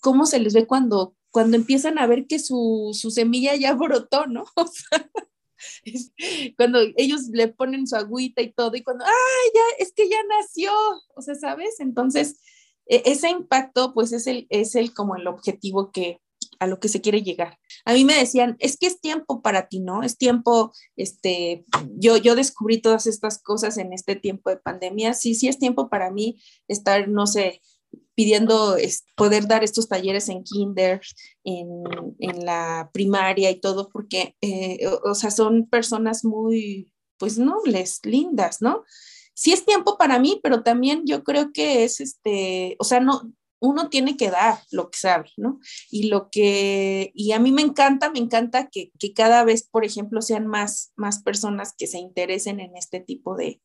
cómo 0.00 0.26
se 0.26 0.38
les 0.38 0.54
ve 0.54 0.66
cuando, 0.66 1.16
cuando 1.30 1.56
empiezan 1.56 1.98
a 1.98 2.06
ver 2.06 2.26
que 2.26 2.38
su, 2.38 2.92
semilla 3.10 3.54
ya 3.56 3.74
brotó, 3.74 4.26
¿no? 4.26 4.44
cuando 6.56 6.80
ellos 6.96 7.22
le 7.32 7.48
ponen 7.48 7.86
su 7.86 7.96
agüita 7.96 8.42
y 8.42 8.52
todo, 8.52 8.74
y 8.76 8.82
cuando, 8.82 9.04
¡ay, 9.04 9.50
ya, 9.54 9.84
es 9.84 9.92
que 9.92 10.08
ya 10.08 10.18
nació! 10.28 10.72
O 11.14 11.22
sea, 11.22 11.34
¿sabes? 11.34 11.80
Entonces, 11.80 12.40
e, 12.86 13.02
ese 13.06 13.30
impacto, 13.30 13.94
pues 13.94 14.12
es 14.12 14.26
el, 14.26 14.46
es 14.50 14.74
el 14.74 14.94
como 14.94 15.16
el 15.16 15.26
objetivo 15.26 15.90
que, 15.92 16.20
a 16.58 16.66
lo 16.66 16.80
que 16.80 16.88
se 16.88 17.00
quiere 17.00 17.22
llegar. 17.22 17.58
A 17.84 17.92
mí 17.92 18.04
me 18.04 18.14
decían, 18.14 18.56
es 18.58 18.76
que 18.76 18.86
es 18.86 19.00
tiempo 19.00 19.42
para 19.42 19.68
ti, 19.68 19.80
¿no? 19.80 20.02
Es 20.02 20.16
tiempo, 20.16 20.72
este, 20.96 21.64
yo, 21.96 22.16
yo 22.16 22.34
descubrí 22.34 22.80
todas 22.80 23.06
estas 23.06 23.42
cosas 23.42 23.78
en 23.78 23.92
este 23.92 24.16
tiempo 24.16 24.50
de 24.50 24.56
pandemia. 24.56 25.14
Sí, 25.14 25.34
sí 25.34 25.48
es 25.48 25.58
tiempo 25.58 25.88
para 25.88 26.10
mí 26.10 26.40
estar, 26.68 27.08
no 27.08 27.26
sé, 27.26 27.60
pidiendo 28.16 28.76
poder 29.14 29.46
dar 29.46 29.62
estos 29.62 29.88
talleres 29.88 30.28
en 30.30 30.42
kinder, 30.42 31.00
en, 31.44 31.84
la 32.44 32.90
primaria 32.92 33.50
y 33.50 33.60
todo, 33.60 33.88
porque, 33.90 34.34
eh, 34.40 34.88
o, 35.04 35.14
sea, 35.14 35.30
son 35.30 35.68
personas 35.68 36.24
muy, 36.24 36.92
pues, 37.18 37.38
nobles, 37.38 38.00
lindas, 38.04 38.62
¿no? 38.62 38.84
Sí 39.34 39.52
es 39.52 39.66
tiempo 39.66 39.98
para 39.98 40.18
mí, 40.18 40.40
pero 40.42 40.62
también 40.62 41.02
yo 41.04 41.24
creo 41.24 41.52
que 41.52 41.84
es, 41.84 42.00
este, 42.00 42.76
o 42.78 42.84
sea, 42.84 43.00
no, 43.00 43.32
uno 43.60 43.90
tiene 43.90 44.16
que 44.16 44.30
dar 44.30 44.58
lo 44.70 44.90
que 44.90 44.98
sabe, 44.98 45.30
¿no? 45.36 45.60
Y 45.90 46.08
lo 46.08 46.30
que, 46.30 47.12
y 47.14 47.32
a 47.32 47.38
mí 47.38 47.52
me 47.52 47.62
encanta, 47.62 48.10
me 48.10 48.18
encanta 48.18 48.68
que, 48.70 48.92
cada 49.14 49.44
vez, 49.44 49.68
por 49.68 49.84
ejemplo, 49.84 50.22
sean 50.22 50.46
más, 50.46 50.92
más 50.96 51.22
personas 51.22 51.74
que 51.76 51.86
se 51.86 51.98
interesen 51.98 52.60
en 52.60 52.76
este 52.78 53.00
tipo 53.00 53.36
de 53.36 53.60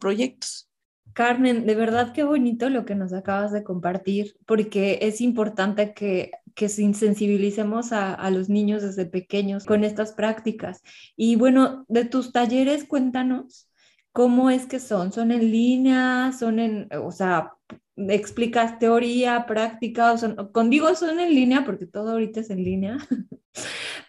proyectos. 0.00 0.71
Carmen, 1.14 1.66
de 1.66 1.74
verdad 1.74 2.12
qué 2.12 2.22
bonito 2.22 2.70
lo 2.70 2.84
que 2.84 2.94
nos 2.94 3.12
acabas 3.12 3.52
de 3.52 3.64
compartir, 3.64 4.36
porque 4.46 4.98
es 5.02 5.20
importante 5.20 5.92
que, 5.94 6.30
que 6.54 6.68
sensibilicemos 6.68 7.92
a, 7.92 8.14
a, 8.14 8.30
los 8.30 8.48
niños 8.48 8.82
desde 8.82 9.06
pequeños 9.06 9.64
con 9.64 9.84
estas 9.84 10.12
prácticas. 10.12 10.82
Y 11.16 11.36
bueno, 11.36 11.84
de 11.88 12.04
tus 12.04 12.32
talleres, 12.32 12.84
cuéntanos 12.84 13.68
cómo 14.12 14.50
es 14.50 14.66
que 14.66 14.78
son. 14.80 15.12
¿Son 15.12 15.32
en 15.32 15.50
línea? 15.50 16.32
¿Son 16.38 16.58
en, 16.58 16.88
o 17.02 17.10
sea, 17.10 17.54
explicas 17.96 18.78
teoría, 18.78 19.46
práctica? 19.46 20.12
O 20.12 20.18
son, 20.18 20.50
conmigo 20.52 20.94
son 20.94 21.20
en 21.20 21.34
línea, 21.34 21.64
porque 21.64 21.86
todo 21.86 22.12
ahorita 22.12 22.40
es 22.40 22.50
en 22.50 22.64
línea. 22.64 22.98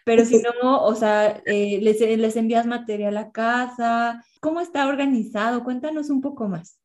Pero 0.06 0.26
si 0.26 0.42
no, 0.62 0.84
o 0.84 0.96
sea, 0.96 1.42
eh, 1.46 1.80
les, 1.82 2.00
les 2.02 2.36
envías 2.36 2.66
material 2.66 3.18
a 3.18 3.32
casa. 3.32 4.24
¿Cómo 4.42 4.60
está 4.60 4.88
organizado? 4.88 5.64
Cuéntanos 5.64 6.10
un 6.10 6.22
poco 6.22 6.48
más. 6.48 6.80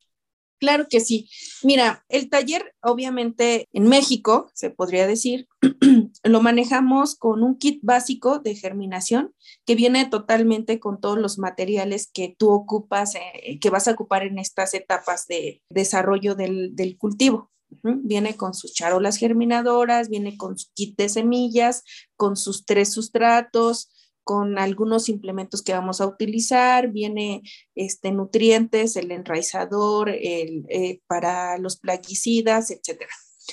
Claro 0.59 0.87
que 0.91 1.01
sí. 1.01 1.29
Mira, 1.63 2.05
el 2.09 2.29
taller, 2.29 2.75
obviamente, 2.83 3.69
en 3.73 3.89
México, 3.89 4.51
se 4.55 4.71
podría 4.71 5.07
decir, 5.07 5.47
lo 6.25 6.41
manejamos 6.43 7.15
con 7.15 7.43
un 7.43 7.59
kit 7.59 7.81
básico 7.83 8.41
de 8.41 8.57
germinación 8.57 9.35
que 9.67 9.77
viene 9.77 10.07
totalmente 10.07 10.81
con 10.81 11.01
todos 11.01 11.19
los 11.19 11.39
materiales 11.39 12.11
que 12.13 12.35
tú 12.37 12.51
ocupas, 12.51 13.15
eh, 13.15 13.59
que 13.61 13.71
vas 13.71 13.87
a 13.87 13.93
ocupar 13.93 14.25
en 14.25 14.39
estas 14.39 14.75
etapas 14.75 15.27
de 15.29 15.63
desarrollo 15.71 16.35
del, 16.35 16.75
del 16.75 16.97
cultivo. 16.99 17.51
Viene 17.83 18.35
con 18.35 18.55
sus 18.55 18.73
charolas 18.73 19.19
germinadoras, 19.19 20.09
viene 20.09 20.37
con 20.39 20.59
su 20.59 20.69
kit 20.75 20.97
de 20.97 21.09
semillas, 21.09 21.85
con 22.17 22.37
sus 22.37 22.65
tres 22.65 22.93
sustratos, 22.93 23.91
con 24.29 24.59
algunos 24.59 25.09
implementos 25.09 25.63
que 25.63 25.73
vamos 25.73 26.03
a 26.03 26.07
utilizar, 26.07 26.89
viene 26.89 27.41
este, 27.75 28.13
nutrientes, 28.13 28.95
el 28.97 29.11
enraizador, 29.11 30.11
el, 30.11 30.67
eh, 30.69 31.01
para 31.07 31.57
los 31.57 31.79
plaguicidas, 31.79 32.71
etc. 32.71 33.05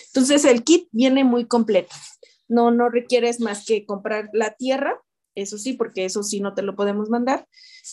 Entonces 0.07 0.43
el 0.43 0.65
kit 0.65 0.89
viene 0.91 1.23
muy 1.23 1.47
completo. 1.47 1.95
No, 2.49 2.71
no 2.71 2.89
requieres 2.89 3.39
más 3.39 3.65
que 3.65 3.85
comprar 3.85 4.29
la 4.33 4.55
tierra, 4.55 5.01
eso 5.35 5.57
sí, 5.57 5.73
porque 5.73 6.05
eso 6.05 6.23
sí 6.23 6.39
no 6.39 6.53
te 6.53 6.61
lo 6.61 6.75
podemos 6.75 7.09
mandar, 7.09 7.47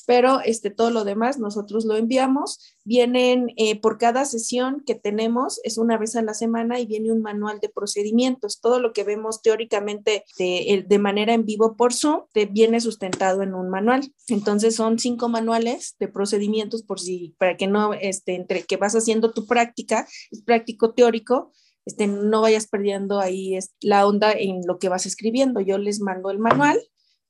pero 0.07 0.41
este, 0.41 0.71
todo 0.71 0.91
lo 0.91 1.05
demás 1.05 1.39
nosotros 1.39 1.85
lo 1.85 1.97
enviamos. 1.97 2.59
Vienen 2.85 3.53
eh, 3.57 3.81
por 3.81 3.99
cada 3.99 4.25
sesión 4.25 4.83
que 4.87 4.95
tenemos, 4.95 5.61
es 5.65 5.77
una 5.77 5.99
vez 5.99 6.17
a 6.17 6.23
la 6.23 6.35
semana 6.35 6.81
y 6.81 6.87
viene 6.87 7.13
un 7.13 7.21
manual 7.21 7.61
de 7.61 7.69
procedimientos. 7.69 8.61
Todo 8.61 8.81
lo 8.81 8.93
que 8.93 9.05
vemos 9.05 9.43
teóricamente 9.43 10.25
de, 10.39 10.99
manera 10.99 11.35
en 11.35 11.45
vivo 11.45 11.77
por 11.77 11.93
Zoom 11.93 12.23
te 12.33 12.47
viene 12.47 12.81
sustentado 12.81 13.43
en 13.43 13.55
un 13.55 13.69
manual. 13.69 14.13
Entonces 14.29 14.77
son 14.77 14.99
cinco 14.99 15.29
manuales 15.29 15.97
de 15.99 16.09
procedimientos 16.09 16.83
por 16.83 17.01
si, 17.01 17.35
para 17.39 17.57
que 17.57 17.67
no, 17.67 17.93
este, 17.95 18.35
entre 18.35 18.63
que 18.63 18.77
vas 18.77 18.95
haciendo 18.95 19.33
tu 19.33 19.47
práctica, 19.47 20.07
es 20.31 20.43
práctico 20.43 20.95
teórico, 20.95 21.53
este, 21.85 22.07
no 22.07 22.43
vayas 22.43 22.69
perdiendo 22.69 23.19
ahí 23.19 23.59
la 23.81 24.07
onda 24.07 24.33
en 24.33 24.61
lo 24.67 24.79
que 24.79 24.89
vas 24.89 25.07
escribiendo. 25.07 25.61
Yo 25.61 25.79
les 25.79 26.01
mando 26.01 26.31
el 26.31 26.39
manual 26.39 26.81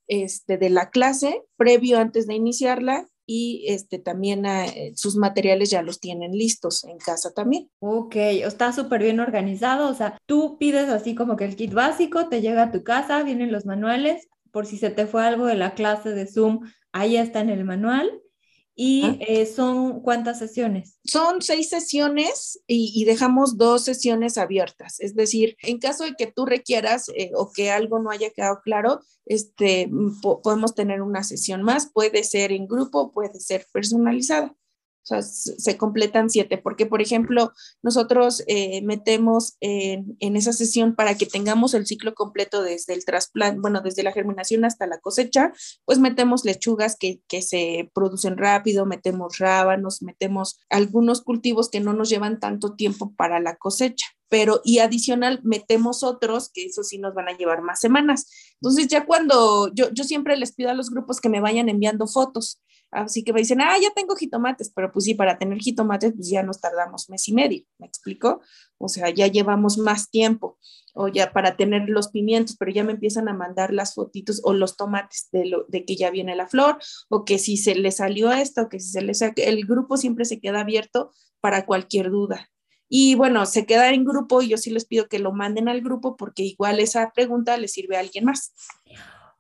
este, 0.07 0.59
de 0.59 0.71
la 0.71 0.91
clase 0.91 1.43
previo 1.57 1.99
antes 1.99 2.27
de 2.27 2.35
iniciarla 2.35 3.07
y 3.27 3.65
este, 3.69 3.99
también 3.99 4.45
eh, 4.47 4.93
sus 4.97 5.17
materiales 5.17 5.71
ya 5.71 5.83
los 5.83 6.01
tienen 6.01 6.33
listos 6.33 6.85
en 6.85 6.99
casa 6.99 7.33
también. 7.33 7.71
Ok, 7.79 8.17
está 8.17 8.73
súper 8.73 9.03
bien 9.03 9.21
organizado, 9.21 9.89
o 9.89 9.95
sea, 9.95 10.19
tú 10.27 10.59
pides 10.59 10.89
así 10.89 11.15
como 11.15 11.37
que 11.37 11.45
el 11.45 11.57
kit 11.57 11.73
básico, 11.73 12.29
te 12.29 12.41
llega 12.41 12.65
a 12.65 12.73
tu 12.73 12.83
casa, 12.83 13.23
vienen 13.23 13.53
los 13.53 13.65
manuales, 13.65 14.29
por 14.51 14.67
si 14.67 14.77
se 14.77 14.91
te 14.91 15.07
fue 15.07 15.25
algo 15.25 15.47
de 15.47 15.55
la 15.55 15.75
clase 15.75 16.11
de 16.11 16.27
Zoom, 16.27 16.61
ahí 16.93 17.17
está 17.17 17.41
en 17.41 17.51
el 17.51 17.65
manual 17.65 18.23
¿Y 18.75 19.05
ah. 19.05 19.17
eh, 19.21 19.47
son 19.47 20.01
cuántas 20.01 20.39
sesiones? 20.39 20.99
Son 21.05 21.43
seis 21.43 21.69
sesiones 21.69 22.63
y, 22.67 23.05
dejamos 23.05 23.59
dos 23.59 23.85
sesiones 23.85 24.39
abiertas. 24.39 25.01
Es 25.01 25.15
decir, 25.15 25.57
en 25.63 25.79
caso 25.79 26.05
de 26.05 26.15
que 26.15 26.27
tú 26.27 26.47
requieras 26.47 27.11
eh, 27.11 27.31
o 27.35 27.53
que 27.53 27.71
algo 27.71 27.99
no 27.99 28.11
haya 28.11 28.31
quedado 28.31 28.61
claro, 28.63 29.01
este, 29.27 29.91
podemos 30.43 30.75
tener 30.75 31.03
una 31.03 31.23
sesión 31.23 31.63
más. 31.63 31.91
Puede 31.93 32.25
ser 32.25 32.53
en 32.53 32.67
grupo, 32.67 33.13
puede 33.13 33.39
ser 33.41 33.67
personalizada. 33.73 34.55
O 35.03 35.07
sea, 35.07 35.23
se 35.23 35.77
completan 35.77 36.31
siete, 36.31 36.59
porque 36.59 36.87
por 36.87 37.03
ejemplo, 37.03 37.53
nosotros 37.83 38.45
eh, 38.47 38.83
metemos 38.83 39.57
en, 39.61 40.17
esa 40.21 40.53
sesión 40.53 40.95
para 40.95 41.17
que 41.17 41.27
tengamos 41.27 41.75
el 41.75 41.87
ciclo 41.87 42.15
completo 42.15 42.63
desde 42.63 42.95
el 42.95 43.05
trasplante, 43.05 43.61
bueno, 43.61 43.81
desde 43.81 44.05
la 44.05 44.13
germinación 44.13 44.65
hasta 44.65 44.87
la 44.87 44.99
cosecha, 44.99 45.53
pues 45.85 45.99
metemos 45.99 46.45
lechugas 46.45 46.97
que, 46.97 47.21
que 47.27 47.43
se 47.43 47.91
producen 47.95 48.37
rápido, 48.37 48.87
metemos 48.87 49.39
rábanos, 49.39 50.03
metemos 50.03 50.61
algunos 50.71 51.23
cultivos 51.23 51.69
que 51.69 51.81
no 51.81 51.95
nos 51.95 52.09
llevan 52.09 52.39
tanto 52.39 52.75
tiempo 52.75 53.13
para 53.17 53.41
la 53.41 53.57
cosecha 53.57 54.07
pero 54.29 54.63
y 54.65 54.79
adicional 54.79 55.41
metemos 55.43 56.03
otros 56.03 56.49
que 56.55 56.65
eso 56.65 56.83
sí 56.83 56.97
nos 56.97 57.13
van 57.13 57.29
a 57.29 57.37
llevar 57.37 57.61
más 57.61 57.81
semanas. 57.81 58.31
Entonces 58.63 58.89
ya 58.89 59.05
cuando 59.05 59.71
yo, 59.75 59.91
yo 59.93 60.05
siempre 60.05 60.39
les 60.39 60.55
pido 60.55 60.71
a 60.71 60.75
los 60.75 60.89
grupos 60.89 61.21
que 61.21 61.29
me 61.29 61.43
vayan 61.43 61.69
enviando 61.69 62.07
fotos 62.07 62.59
Así 62.93 63.25
que 63.25 63.33
me 63.33 63.41
dicen, 63.41 63.63
ah, 63.63 63.75
ya 63.81 63.91
tengo 63.95 64.15
jitomates, 64.15 64.71
pero 64.71 64.93
pues 64.93 65.07
sí, 65.07 65.15
para 65.15 65.39
tener 65.39 65.59
jitomates, 65.59 66.13
pues 66.13 66.29
ya 66.29 66.43
nos 66.43 66.61
tardamos 66.61 67.09
mes 67.09 67.27
y 67.27 67.33
medio, 67.33 67.65
¿me 67.79 67.87
explico? 67.87 68.43
O 68.77 68.89
sea, 68.89 69.09
ya 69.09 69.29
llevamos 69.29 69.79
más 69.79 70.11
tiempo, 70.11 70.59
o 70.93 71.09
ya 71.09 71.33
para 71.33 71.57
tener 71.57 71.89
los 71.89 72.09
pimientos, 72.09 72.55
pero 72.59 72.71
ya 72.71 72.85
me 72.85 72.93
empiezan 72.93 73.29
a 73.29 73.33
mandar 73.33 73.73
las 73.73 73.95
fotitos 73.95 74.43
o 74.45 74.53
los 74.53 74.77
tomates 74.77 75.29
de, 75.33 75.47
lo, 75.47 75.65
de 75.69 75.87
que 75.87 75.97
ya 75.97 76.11
viene 76.11 76.37
la 76.37 76.47
flor, 76.47 76.79
o 77.09 77.25
que 77.25 77.39
si 77.39 77.57
se 77.57 77.75
le 77.75 77.93
salió 77.93 78.31
esto, 78.31 78.69
que 78.69 78.79
si 78.79 78.91
se 78.91 79.01
le 79.01 79.15
salió, 79.15 79.33
el 79.39 79.65
grupo 79.65 79.97
siempre 79.97 80.27
se 80.27 80.39
queda 80.39 80.61
abierto 80.61 81.13
para 81.41 81.65
cualquier 81.65 82.11
duda. 82.11 82.51
Y 82.91 83.15
bueno, 83.15 83.47
se 83.47 83.65
queda 83.65 83.89
en 83.89 84.05
grupo 84.05 84.43
y 84.43 84.49
yo 84.49 84.59
sí 84.59 84.69
les 84.69 84.85
pido 84.85 85.09
que 85.09 85.19
lo 85.19 85.33
manden 85.33 85.71
al 85.71 85.81
grupo 85.81 86.15
porque 86.15 86.43
igual 86.43 86.79
esa 86.79 87.11
pregunta 87.15 87.57
le 87.57 87.69
sirve 87.69 87.97
a 87.97 88.01
alguien 88.01 88.27
más. 88.27 88.53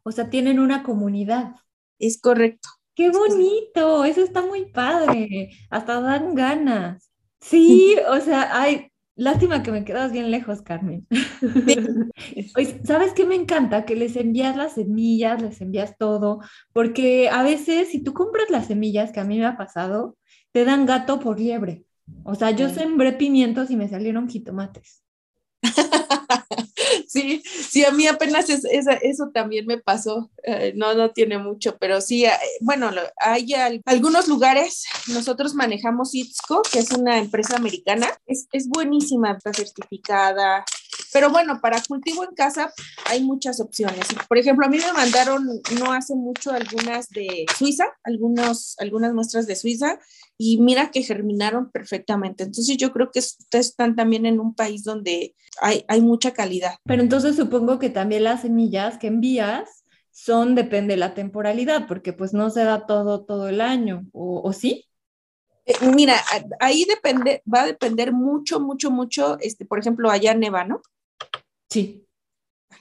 O 0.04 0.10
sea, 0.10 0.30
tienen 0.30 0.58
una 0.58 0.82
comunidad. 0.82 1.56
Es 1.98 2.18
correcto. 2.18 2.70
Qué 2.94 3.10
bonito, 3.10 4.04
eso 4.04 4.22
está 4.22 4.42
muy 4.42 4.66
padre, 4.66 5.50
hasta 5.70 6.00
dan 6.00 6.34
ganas. 6.34 7.10
Sí, 7.40 7.96
o 8.08 8.20
sea, 8.20 8.50
ay, 8.52 8.88
lástima 9.16 9.62
que 9.62 9.72
me 9.72 9.84
quedas 9.84 10.12
bien 10.12 10.30
lejos, 10.30 10.62
Carmen. 10.62 11.06
¿Sabes 12.84 13.12
qué 13.14 13.24
me 13.24 13.34
encanta? 13.34 13.84
Que 13.84 13.96
les 13.96 14.16
envías 14.16 14.56
las 14.56 14.74
semillas, 14.74 15.40
les 15.40 15.60
envías 15.60 15.96
todo, 15.98 16.40
porque 16.72 17.28
a 17.30 17.42
veces 17.42 17.88
si 17.88 18.02
tú 18.02 18.12
compras 18.12 18.50
las 18.50 18.66
semillas, 18.66 19.12
que 19.12 19.20
a 19.20 19.24
mí 19.24 19.38
me 19.38 19.46
ha 19.46 19.56
pasado, 19.56 20.16
te 20.52 20.64
dan 20.64 20.86
gato 20.86 21.18
por 21.18 21.40
liebre. 21.40 21.84
O 22.24 22.34
sea, 22.34 22.50
yo 22.50 22.68
sembré 22.68 23.12
pimientos 23.12 23.70
y 23.70 23.76
me 23.76 23.88
salieron 23.88 24.28
jitomates. 24.28 25.02
Sí, 27.12 27.42
sí, 27.44 27.84
a 27.84 27.90
mí 27.90 28.06
apenas 28.06 28.46
eso 28.48 29.30
también 29.34 29.66
me 29.66 29.76
pasó, 29.76 30.30
eh, 30.44 30.72
no, 30.74 30.94
no 30.94 31.10
tiene 31.10 31.36
mucho, 31.36 31.76
pero 31.76 32.00
sí, 32.00 32.24
eh, 32.24 32.30
bueno, 32.62 32.90
hay 33.18 33.52
algunos 33.84 34.28
lugares, 34.28 34.86
nosotros 35.08 35.54
manejamos 35.54 36.14
ITSCO, 36.14 36.62
que 36.72 36.78
es 36.78 36.90
una 36.92 37.18
empresa 37.18 37.56
americana, 37.56 38.08
es, 38.24 38.46
es 38.52 38.66
buenísima, 38.66 39.32
está 39.32 39.52
certificada, 39.52 40.64
pero 41.12 41.30
bueno, 41.30 41.60
para 41.60 41.82
cultivo 41.82 42.24
en 42.24 42.34
casa 42.34 42.72
hay 43.06 43.22
muchas 43.22 43.60
opciones. 43.60 44.06
Por 44.28 44.38
ejemplo, 44.38 44.66
a 44.66 44.70
mí 44.70 44.78
me 44.78 44.92
mandaron 44.92 45.46
no 45.78 45.92
hace 45.92 46.14
mucho 46.14 46.52
algunas 46.52 47.08
de 47.10 47.46
Suiza, 47.56 47.84
algunos, 48.02 48.76
algunas 48.78 49.12
muestras 49.12 49.46
de 49.46 49.56
Suiza, 49.56 49.98
y 50.38 50.60
mira 50.60 50.90
que 50.90 51.02
germinaron 51.02 51.70
perfectamente. 51.70 52.44
Entonces 52.44 52.76
yo 52.76 52.92
creo 52.92 53.10
que 53.10 53.20
ustedes 53.20 53.68
están 53.68 53.94
también 53.94 54.26
en 54.26 54.40
un 54.40 54.54
país 54.54 54.84
donde 54.84 55.34
hay, 55.60 55.84
hay 55.88 56.00
mucha 56.00 56.32
calidad. 56.32 56.76
Pero 56.84 57.02
entonces 57.02 57.36
supongo 57.36 57.78
que 57.78 57.90
también 57.90 58.24
las 58.24 58.42
semillas 58.42 58.98
que 58.98 59.08
envías 59.08 59.84
son, 60.10 60.54
depende 60.54 60.94
de 60.94 60.98
la 60.98 61.14
temporalidad, 61.14 61.86
porque 61.86 62.12
pues 62.12 62.34
no 62.34 62.50
se 62.50 62.64
da 62.64 62.86
todo, 62.86 63.24
todo 63.24 63.48
el 63.48 63.60
año, 63.60 64.06
¿o, 64.12 64.42
o 64.42 64.52
sí? 64.52 64.86
Eh, 65.64 65.74
mira, 65.94 66.16
ahí 66.60 66.84
depende, 66.84 67.42
va 67.52 67.62
a 67.62 67.66
depender 67.66 68.12
mucho, 68.12 68.60
mucho, 68.60 68.90
mucho, 68.90 69.38
este, 69.40 69.64
por 69.64 69.78
ejemplo, 69.78 70.10
allá 70.10 70.34
neva, 70.34 70.64
¿no? 70.64 70.82
Sí. 71.70 72.06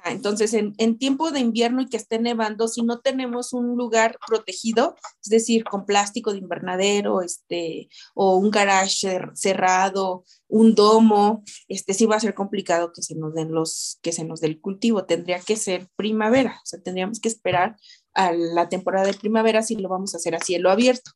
entonces, 0.06 0.54
en, 0.54 0.98
tiempo 0.98 1.32
de 1.32 1.40
invierno 1.40 1.82
y 1.82 1.88
que 1.88 1.98
esté 1.98 2.18
nevando, 2.18 2.68
si 2.68 2.82
no 2.82 3.02
tenemos 3.02 3.54
un 3.54 3.78
lugar 3.78 4.18
protegido, 4.28 4.96
es 5.24 5.30
decir, 5.30 5.64
con 5.64 5.86
plástico 5.86 6.32
de 6.32 6.40
invernadero, 6.40 7.22
este, 7.22 7.90
o 8.16 8.38
un 8.38 8.50
garage 8.50 9.20
cerrado, 9.36 10.24
un 10.48 10.74
domo, 10.74 11.44
este 11.68 11.94
sí 11.94 12.06
va 12.06 12.16
a 12.16 12.20
ser 12.20 12.34
complicado 12.34 12.92
que 12.94 13.04
se 13.04 13.16
nos 13.16 13.34
den 13.36 13.52
los, 13.52 14.00
que 14.02 14.12
se 14.12 14.24
nos 14.26 14.42
dé 14.42 14.48
el 14.48 14.60
cultivo. 14.60 15.06
Tendría 15.06 15.40
que 15.40 15.56
ser 15.56 15.88
primavera, 15.96 16.60
o 16.64 16.66
sea, 16.66 16.82
tendríamos 16.82 17.20
que 17.20 17.30
esperar 17.30 17.78
a 18.14 18.32
la 18.34 18.70
temporada 18.70 19.06
de 19.06 19.14
primavera 19.14 19.62
si 19.62 19.76
lo 19.76 19.88
vamos 19.90 20.14
a 20.14 20.18
hacer 20.18 20.36
a 20.36 20.40
cielo 20.40 20.72
abierto. 20.72 21.12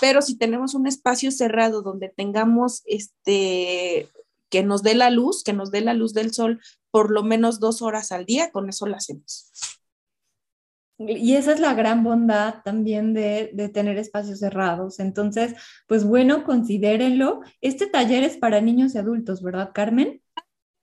Pero 0.00 0.22
si 0.22 0.36
tenemos 0.36 0.74
un 0.74 0.86
espacio 0.86 1.30
cerrado 1.30 1.82
donde 1.82 2.08
tengamos 2.08 2.82
este 2.86 4.08
que 4.50 4.62
nos 4.64 4.82
dé 4.82 4.94
la 4.94 5.10
luz, 5.10 5.44
que 5.44 5.52
nos 5.52 5.70
dé 5.70 5.80
la 5.80 5.94
luz 5.94 6.12
del 6.12 6.32
sol 6.34 6.60
por 6.90 7.10
lo 7.10 7.22
menos 7.22 7.60
dos 7.60 7.82
horas 7.82 8.10
al 8.12 8.26
día, 8.26 8.50
con 8.50 8.68
eso 8.68 8.86
lo 8.86 8.96
hacemos. 8.96 9.52
Y 10.98 11.36
esa 11.36 11.54
es 11.54 11.60
la 11.60 11.72
gran 11.72 12.04
bondad 12.04 12.56
también 12.62 13.14
de, 13.14 13.50
de, 13.54 13.70
tener 13.70 13.96
espacios 13.96 14.40
cerrados. 14.40 15.00
Entonces, 15.00 15.54
pues 15.86 16.04
bueno, 16.04 16.44
considérenlo. 16.44 17.40
Este 17.62 17.86
taller 17.86 18.22
es 18.22 18.36
para 18.36 18.60
niños 18.60 18.94
y 18.94 18.98
adultos, 18.98 19.42
¿verdad, 19.42 19.70
Carmen? 19.72 20.20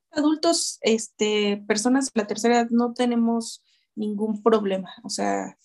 Adultos, 0.09 0.79
este, 0.81 1.63
personas 1.67 2.11
de 2.11 2.21
la 2.21 2.27
tercera 2.27 2.55
edad, 2.55 2.69
no 2.71 2.93
tenemos 2.93 3.63
ningún 3.93 4.41
problema. 4.41 4.91
O 5.03 5.09
sea, 5.09 5.55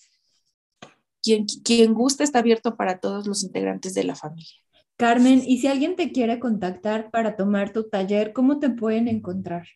quien, 1.23 1.47
quien 1.65 1.95
guste 1.95 2.25
está 2.25 2.41
abierto 2.41 2.77
para 2.77 2.99
todos 2.99 3.27
los 3.27 3.45
integrantes 3.45 3.95
de 3.95 4.05
la 4.05 4.15
familia. 4.15 4.63
Carmen, 4.97 5.43
y 5.47 5.59
si 5.59 5.67
alguien 5.67 5.97
te 5.97 6.13
quiere 6.13 6.39
contactar 6.39 7.11
para 7.11 7.37
tomar 7.37 7.73
tu 7.73 7.89
taller, 7.89 8.33
¿cómo 8.33 8.59
te 8.59 8.71
pueden 8.71 9.09
encontrar? 9.09 9.67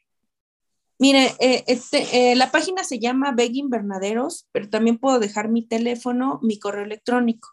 Mire, 0.99 1.34
eh, 1.40 1.62
este, 1.66 2.32
eh, 2.32 2.36
la 2.36 2.51
página 2.51 2.82
se 2.82 2.99
llama 2.99 3.32
Beggy 3.32 3.61
Invernaderos, 3.61 4.49
pero 4.53 4.70
también 4.70 4.97
puedo 4.99 5.18
dejar 5.18 5.51
mi 5.51 5.66
teléfono, 5.66 6.40
mi 6.42 6.59
correo 6.59 6.84
electrónico. 6.84 7.51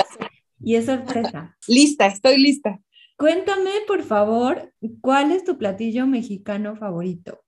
Y 0.59 0.75
es 0.75 0.87
sorpresa. 0.87 1.57
Lista, 1.69 2.07
estoy 2.07 2.39
lista. 2.39 2.81
Cuéntame, 3.17 3.71
por 3.87 4.03
favor, 4.03 4.75
¿cuál 5.01 5.31
es 5.31 5.45
tu 5.45 5.57
platillo 5.57 6.09
mexicano 6.09 6.75
favorito? 6.75 7.45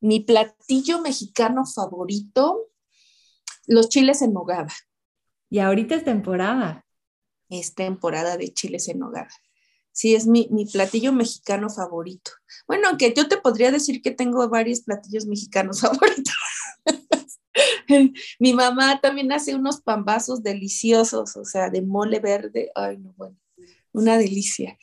Mi 0.00 0.20
platillo 0.20 1.00
mexicano 1.00 1.64
favorito, 1.66 2.70
los 3.66 3.88
chiles 3.88 4.22
en 4.22 4.34
nogada. 4.34 4.72
Y 5.50 5.58
ahorita 5.58 5.96
es 5.96 6.04
temporada. 6.04 6.86
Es 7.48 7.74
temporada 7.74 8.36
de 8.36 8.52
chiles 8.52 8.88
en 8.88 9.00
nogada. 9.00 9.30
Sí, 9.94 10.16
es 10.16 10.26
mi, 10.26 10.48
mi, 10.50 10.66
platillo 10.66 11.12
mexicano 11.12 11.70
favorito. 11.70 12.32
Bueno, 12.66 12.88
aunque 12.88 13.14
yo 13.16 13.28
te 13.28 13.36
podría 13.36 13.70
decir 13.70 14.02
que 14.02 14.10
tengo 14.10 14.48
varios 14.48 14.80
platillos 14.80 15.24
mexicanos 15.26 15.80
favoritos. 15.82 16.34
Mi 18.40 18.52
mamá 18.52 19.00
también 19.00 19.30
hace 19.30 19.54
unos 19.54 19.80
pambazos 19.80 20.42
deliciosos, 20.42 21.36
o 21.36 21.44
sea, 21.44 21.70
de 21.70 21.80
mole 21.82 22.18
verde. 22.18 22.72
Ay, 22.74 22.98
no, 22.98 23.14
bueno, 23.16 23.36
una 23.92 24.18
delicia. 24.18 24.76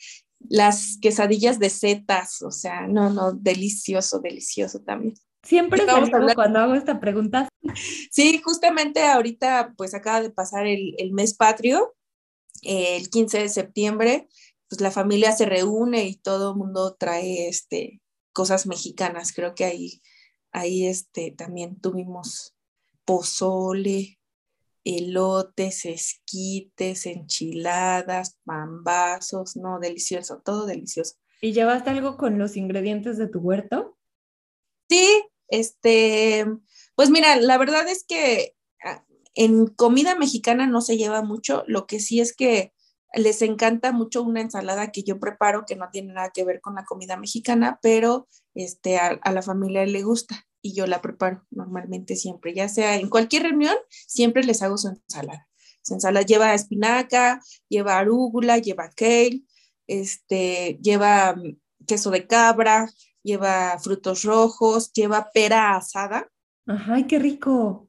Las 0.48 0.96
quesadillas 1.00 1.58
de 1.58 1.68
setas, 1.68 2.40
o 2.40 2.50
sea, 2.50 2.86
no, 2.88 3.10
no, 3.10 3.32
delicioso, 3.32 4.18
delicioso 4.18 4.80
también. 4.80 5.14
Siempre 5.42 5.84
salgo 5.84 6.34
cuando 6.34 6.60
hago 6.60 6.74
esta 6.74 7.00
pregunta. 7.00 7.48
Sí, 8.10 8.40
justamente 8.42 9.02
ahorita 9.04 9.74
pues 9.76 9.92
acaba 9.92 10.22
de 10.22 10.30
pasar 10.30 10.66
el, 10.66 10.94
el 10.96 11.12
mes 11.12 11.34
patrio, 11.34 11.94
el 12.62 13.10
15 13.10 13.40
de 13.40 13.48
septiembre, 13.50 14.28
pues 14.72 14.80
la 14.80 14.90
familia 14.90 15.32
se 15.32 15.44
reúne 15.44 16.06
y 16.06 16.16
todo 16.16 16.52
el 16.52 16.56
mundo 16.56 16.96
trae 16.98 17.46
este, 17.46 18.00
cosas 18.32 18.66
mexicanas. 18.66 19.34
Creo 19.34 19.54
que 19.54 19.66
ahí, 19.66 20.00
ahí 20.50 20.86
este, 20.86 21.30
también 21.30 21.78
tuvimos 21.78 22.54
pozole, 23.04 24.18
elotes, 24.82 25.84
esquites, 25.84 27.04
enchiladas, 27.04 28.38
pambazos, 28.46 29.56
no, 29.56 29.78
delicioso, 29.78 30.40
todo 30.42 30.64
delicioso. 30.64 31.16
¿Y 31.42 31.52
llevaste 31.52 31.90
algo 31.90 32.16
con 32.16 32.38
los 32.38 32.56
ingredientes 32.56 33.18
de 33.18 33.28
tu 33.28 33.40
huerto? 33.40 33.98
Sí, 34.88 35.06
este, 35.48 36.46
pues 36.94 37.10
mira, 37.10 37.36
la 37.36 37.58
verdad 37.58 37.86
es 37.88 38.04
que 38.04 38.54
ah, 38.82 39.04
en 39.34 39.66
comida 39.66 40.14
mexicana 40.14 40.66
no 40.66 40.80
se 40.80 40.96
lleva 40.96 41.20
mucho, 41.20 41.62
lo 41.66 41.86
que 41.86 42.00
sí 42.00 42.20
es 42.20 42.34
que 42.34 42.72
les 43.14 43.42
encanta 43.42 43.92
mucho 43.92 44.22
una 44.22 44.40
ensalada 44.40 44.90
que 44.90 45.02
yo 45.02 45.18
preparo 45.18 45.64
que 45.66 45.76
no 45.76 45.88
tiene 45.90 46.12
nada 46.12 46.30
que 46.30 46.44
ver 46.44 46.60
con 46.60 46.74
la 46.74 46.84
comida 46.84 47.16
mexicana, 47.16 47.78
pero 47.82 48.28
este, 48.54 48.98
a, 48.98 49.18
la 49.32 49.42
familia 49.42 49.84
le 49.86 50.02
gusta 50.02 50.46
y 50.62 50.74
yo 50.74 50.86
la 50.86 51.02
preparo 51.02 51.44
normalmente 51.50 52.16
siempre, 52.16 52.54
ya 52.54 52.68
sea 52.68 52.96
en 52.96 53.08
cualquier 53.08 53.44
reunión, 53.44 53.76
siempre 53.90 54.44
les 54.44 54.62
hago 54.62 54.78
su 54.78 54.88
ensalada. 54.88 55.48
Su 55.82 55.94
ensalada 55.94 56.24
lleva 56.24 56.54
espinaca, 56.54 57.40
lleva 57.68 57.98
arúgula, 57.98 58.58
lleva 58.58 58.90
kale, 58.90 59.42
este, 59.86 60.78
lleva 60.80 61.34
mm, 61.34 61.58
queso 61.86 62.10
de 62.10 62.26
cabra, 62.26 62.88
lleva 63.22 63.78
frutos 63.78 64.22
rojos, 64.22 64.92
lleva 64.92 65.30
pera 65.32 65.76
asada. 65.76 66.30
Ajá, 66.66 67.06
qué 67.06 67.18
rico. 67.18 67.88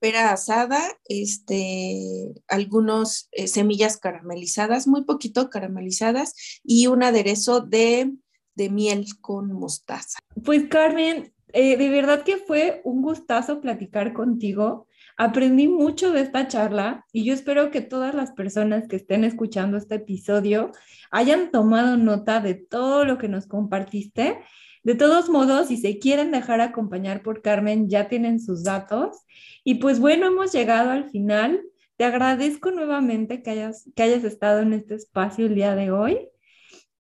Pera 0.00 0.32
asada, 0.32 0.80
este, 1.04 2.32
algunos 2.48 3.28
eh, 3.32 3.46
semillas 3.46 3.98
caramelizadas, 3.98 4.88
muy 4.88 5.04
poquito 5.04 5.50
caramelizadas, 5.50 6.60
y 6.64 6.86
un 6.86 7.02
aderezo 7.02 7.60
de, 7.60 8.12
de 8.54 8.70
miel 8.70 9.06
con 9.20 9.52
mostaza. 9.52 10.18
Pues 10.42 10.64
Carmen, 10.68 11.32
eh, 11.52 11.76
de 11.76 11.88
verdad 11.88 12.22
que 12.22 12.36
fue 12.36 12.80
un 12.84 13.02
gustazo 13.02 13.60
platicar 13.60 14.12
contigo. 14.12 14.86
Aprendí 15.16 15.68
mucho 15.68 16.12
de 16.12 16.22
esta 16.22 16.48
charla 16.48 17.04
y 17.12 17.24
yo 17.24 17.34
espero 17.34 17.70
que 17.70 17.80
todas 17.80 18.14
las 18.14 18.32
personas 18.32 18.88
que 18.88 18.96
estén 18.96 19.24
escuchando 19.24 19.76
este 19.76 19.96
episodio 19.96 20.72
hayan 21.10 21.50
tomado 21.50 21.96
nota 21.96 22.40
de 22.40 22.54
todo 22.54 23.04
lo 23.04 23.18
que 23.18 23.28
nos 23.28 23.46
compartiste. 23.46 24.38
De 24.82 24.94
todos 24.94 25.28
modos, 25.28 25.68
si 25.68 25.76
se 25.76 25.98
quieren 25.98 26.30
dejar 26.30 26.60
acompañar 26.60 27.22
por 27.22 27.42
Carmen, 27.42 27.88
ya 27.88 28.08
tienen 28.08 28.40
sus 28.40 28.64
datos. 28.64 29.18
Y 29.64 29.76
pues 29.76 30.00
bueno, 30.00 30.26
hemos 30.26 30.52
llegado 30.52 30.90
al 30.90 31.10
final. 31.10 31.62
Te 31.96 32.04
agradezco 32.04 32.70
nuevamente 32.70 33.42
que 33.42 33.50
hayas, 33.50 33.90
que 33.94 34.02
hayas 34.02 34.24
estado 34.24 34.60
en 34.60 34.72
este 34.72 34.94
espacio 34.94 35.46
el 35.46 35.54
día 35.54 35.74
de 35.74 35.90
hoy. 35.90 36.28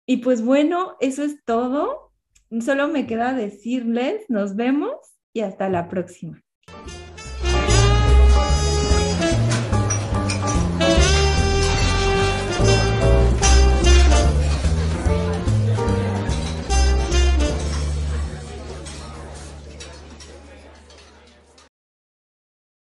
Y 0.05 0.17
pues 0.17 0.41
bueno, 0.41 0.97
eso 0.99 1.23
es 1.23 1.43
todo. 1.45 2.11
Solo 2.61 2.87
me 2.87 3.07
queda 3.07 3.33
decirles, 3.33 4.25
nos 4.27 4.55
vemos 4.55 4.95
y 5.33 5.41
hasta 5.41 5.69
la 5.69 5.87
próxima. 5.87 6.43